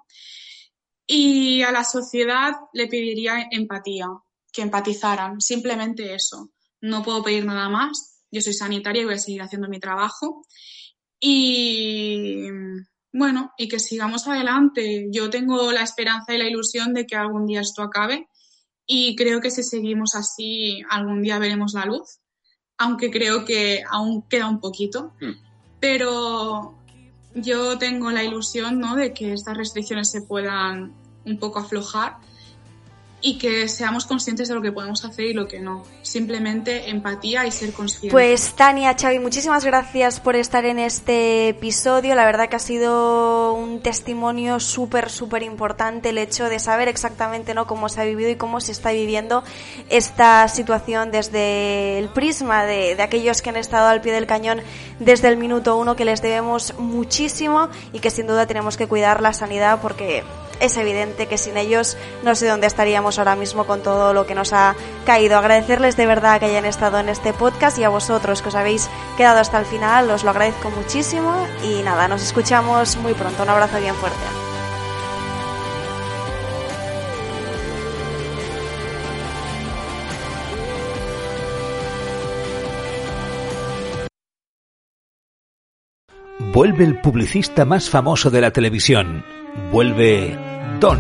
Y 1.05 1.64
a 1.64 1.72
la 1.74 1.84
sociedad 1.84 2.53
le 2.72 2.88
pediría 2.88 3.49
empatía, 3.51 4.08
que 4.53 4.62
empatizaran, 4.62 5.41
simplemente 5.41 6.16
eso. 6.16 6.51
No 6.80 7.03
puedo 7.03 7.22
pedir 7.22 7.43
nada 7.43 7.68
más. 7.68 8.22
Yo 8.32 8.39
soy 8.39 8.53
sanitaria 8.53 9.01
y 9.01 9.05
voy 9.05 9.16
a 9.16 9.20
seguir 9.20 9.41
haciendo 9.41 9.68
mi 9.68 9.82
trabajo. 9.82 10.45
Y 11.20 12.47
bueno, 13.18 13.51
y 13.57 13.68
que 13.68 13.80
sigamos 13.80 14.28
adelante. 14.28 15.07
Yo 15.11 15.30
tengo 15.30 15.72
la 15.72 15.82
esperanza 15.82 16.34
y 16.34 16.38
la 16.38 16.47
ilusión 16.47 16.93
de 16.93 17.05
que 17.05 17.15
algún 17.15 17.45
día 17.45 17.61
esto 17.61 17.82
acabe 17.82 18.28
y 18.86 19.15
creo 19.15 19.41
que 19.41 19.51
si 19.51 19.63
seguimos 19.63 20.15
así 20.15 20.82
algún 20.89 21.22
día 21.22 21.39
veremos 21.39 21.74
la 21.74 21.86
luz, 21.86 22.20
aunque 22.78 23.11
creo 23.11 23.43
que 23.43 23.84
aún 23.89 24.22
queda 24.30 24.47
un 24.47 24.59
poquito. 24.59 25.13
Hmm. 25.20 25.34
Pero 25.80 26.76
yo 27.36 27.78
tengo 27.78 28.11
la 28.11 28.24
ilusión 28.24 28.80
¿no? 28.80 28.95
de 28.95 29.13
que 29.13 29.34
estas 29.34 29.57
restricciones 29.57 30.09
se 30.09 30.22
puedan 30.22 30.93
un 31.26 31.38
poco 31.38 31.59
aflojar 31.59 32.18
y 33.20 33.39
que 33.39 33.68
seamos 33.68 34.05
conscientes 34.05 34.47
de 34.47 34.53
lo 34.53 34.61
que 34.61 34.72
podemos 34.72 35.03
hacer 35.03 35.26
y 35.26 35.34
lo 35.34 35.47
que 35.47 35.59
no. 35.59 35.84
Simplemente 36.03 36.89
empatía 36.89 37.47
y 37.47 37.51
ser 37.51 37.74
conscientes. 37.74 38.11
Pues 38.11 38.53
Tania, 38.53 38.95
Xavi, 38.99 39.18
muchísimas 39.18 39.65
gracias 39.65 40.20
por 40.20 40.36
estar 40.36 40.65
en 40.65 40.78
este 40.78 41.49
episodio. 41.49 42.13
La 42.13 42.26
verdad 42.26 42.47
que 42.47 42.57
ha 42.57 42.59
sido 42.59 43.53
un 43.53 43.82
testimonio 43.82 44.59
súper, 44.59 45.09
súper 45.09 45.41
importante 45.41 46.09
el 46.09 46.20
hecho 46.20 46.47
de 46.47 46.59
saber 46.59 46.89
exactamente 46.89 47.55
¿no? 47.55 47.65
cómo 47.65 47.89
se 47.89 48.01
ha 48.01 48.05
vivido 48.05 48.30
y 48.30 48.36
cómo 48.36 48.61
se 48.61 48.72
está 48.72 48.91
viviendo 48.91 49.43
esta 49.89 50.47
situación 50.47 51.09
desde 51.09 51.97
el 51.97 52.09
prisma 52.09 52.65
de, 52.65 52.95
de 52.95 53.01
aquellos 53.01 53.41
que 53.41 53.49
han 53.49 53.57
estado 53.57 53.88
al 53.88 54.01
pie 54.01 54.13
del 54.13 54.28
cañón 54.28 54.61
desde 54.99 55.28
el 55.28 55.38
minuto 55.38 55.76
uno, 55.76 55.95
que 55.95 56.05
les 56.05 56.22
debemos 56.22 56.76
muchísimo 56.78 57.70
y 57.93 57.99
que 57.99 58.11
sin 58.11 58.28
duda 58.28 58.45
tenemos 58.45 58.78
que 58.78 58.86
cuidar 58.86 59.22
la 59.22 59.34
sanidad 59.34 59.80
porque 59.82 60.24
es 60.60 60.78
evidente 60.78 61.28
que 61.28 61.38
sin 61.38 61.58
ellos 61.58 61.97
no 62.24 62.36
sé 62.36 62.47
dónde 62.47 62.68
estaríamos 62.68 63.20
ahora 63.20 63.36
mismo 63.36 63.66
con 63.66 63.82
todo 63.82 64.14
lo 64.14 64.26
que 64.26 64.36
nos 64.36 64.53
ha 64.53 64.76
caído. 65.05 65.38
Agradecerles 65.38 65.97
de 65.97 66.05
verdad 66.05 66.39
que 66.39 66.45
hayan 66.45 66.66
estado 66.66 66.99
en 66.99 67.10
este 67.10 67.34
podcast 67.34 67.78
y 67.78 67.84
a 67.84 67.89
vosotros 67.89 68.41
que 68.41 68.49
os 68.49 68.55
habéis 68.55 68.89
quedado 69.18 69.39
hasta 69.39 69.60
el 69.60 69.66
final, 69.66 70.10
os 70.12 70.24
lo 70.24 70.32
agradezco 70.32 70.70
muchísimo 70.72 71.47
y 71.64 71.82
nada, 71.84 72.08
nos 72.08 72.24
escuchamos 72.24 72.97
muy 72.97 73.14
pronto. 73.14 73.43
Un 73.43 73.49
abrazo 73.49 73.80
bien 73.80 73.95
fuerte. 73.95 74.18
Vuelve 86.58 86.86
el 86.86 86.99
publicista 87.01 87.66
más 87.66 87.88
famoso 87.88 88.32
de 88.32 88.41
la 88.41 88.49
televisión. 88.49 89.24
Vuelve 89.72 90.46
Don. 90.80 90.99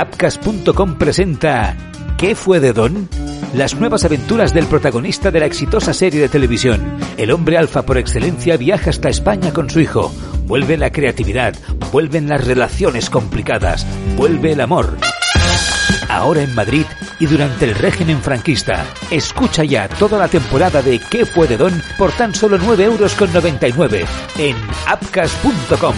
Upcast.com 0.00 0.96
presenta 0.96 1.76
¿Qué 2.16 2.34
fue 2.34 2.60
de 2.60 2.72
Don? 2.72 3.08
Las 3.54 3.74
nuevas 3.74 4.04
aventuras 4.04 4.54
del 4.54 4.66
protagonista 4.66 5.30
de 5.30 5.40
la 5.40 5.46
exitosa 5.46 5.92
serie 5.92 6.20
de 6.20 6.28
televisión. 6.28 6.98
El 7.16 7.32
hombre 7.32 7.58
alfa 7.58 7.82
por 7.82 7.98
excelencia 7.98 8.56
viaja 8.56 8.90
hasta 8.90 9.08
España 9.08 9.52
con 9.52 9.68
su 9.68 9.80
hijo. 9.80 10.12
Vuelve 10.46 10.76
la 10.76 10.90
creatividad, 10.92 11.54
vuelven 11.90 12.28
las 12.28 12.46
relaciones 12.46 13.10
complicadas, 13.10 13.86
vuelve 14.16 14.52
el 14.52 14.60
amor. 14.60 14.96
Ahora 16.08 16.42
en 16.42 16.54
Madrid 16.54 16.84
y 17.18 17.26
durante 17.26 17.66
el 17.66 17.74
régimen 17.74 18.20
franquista. 18.20 18.84
Escucha 19.10 19.64
ya 19.64 19.88
toda 19.88 20.18
la 20.18 20.28
temporada 20.28 20.82
de 20.82 21.00
¿Qué 21.10 21.24
fue 21.24 21.46
de 21.46 21.56
Don? 21.56 21.82
por 21.98 22.12
tan 22.12 22.34
solo 22.34 22.58
9,99 22.58 22.82
euros 22.82 24.08
en 24.38 24.56
upcast.com. 24.92 25.94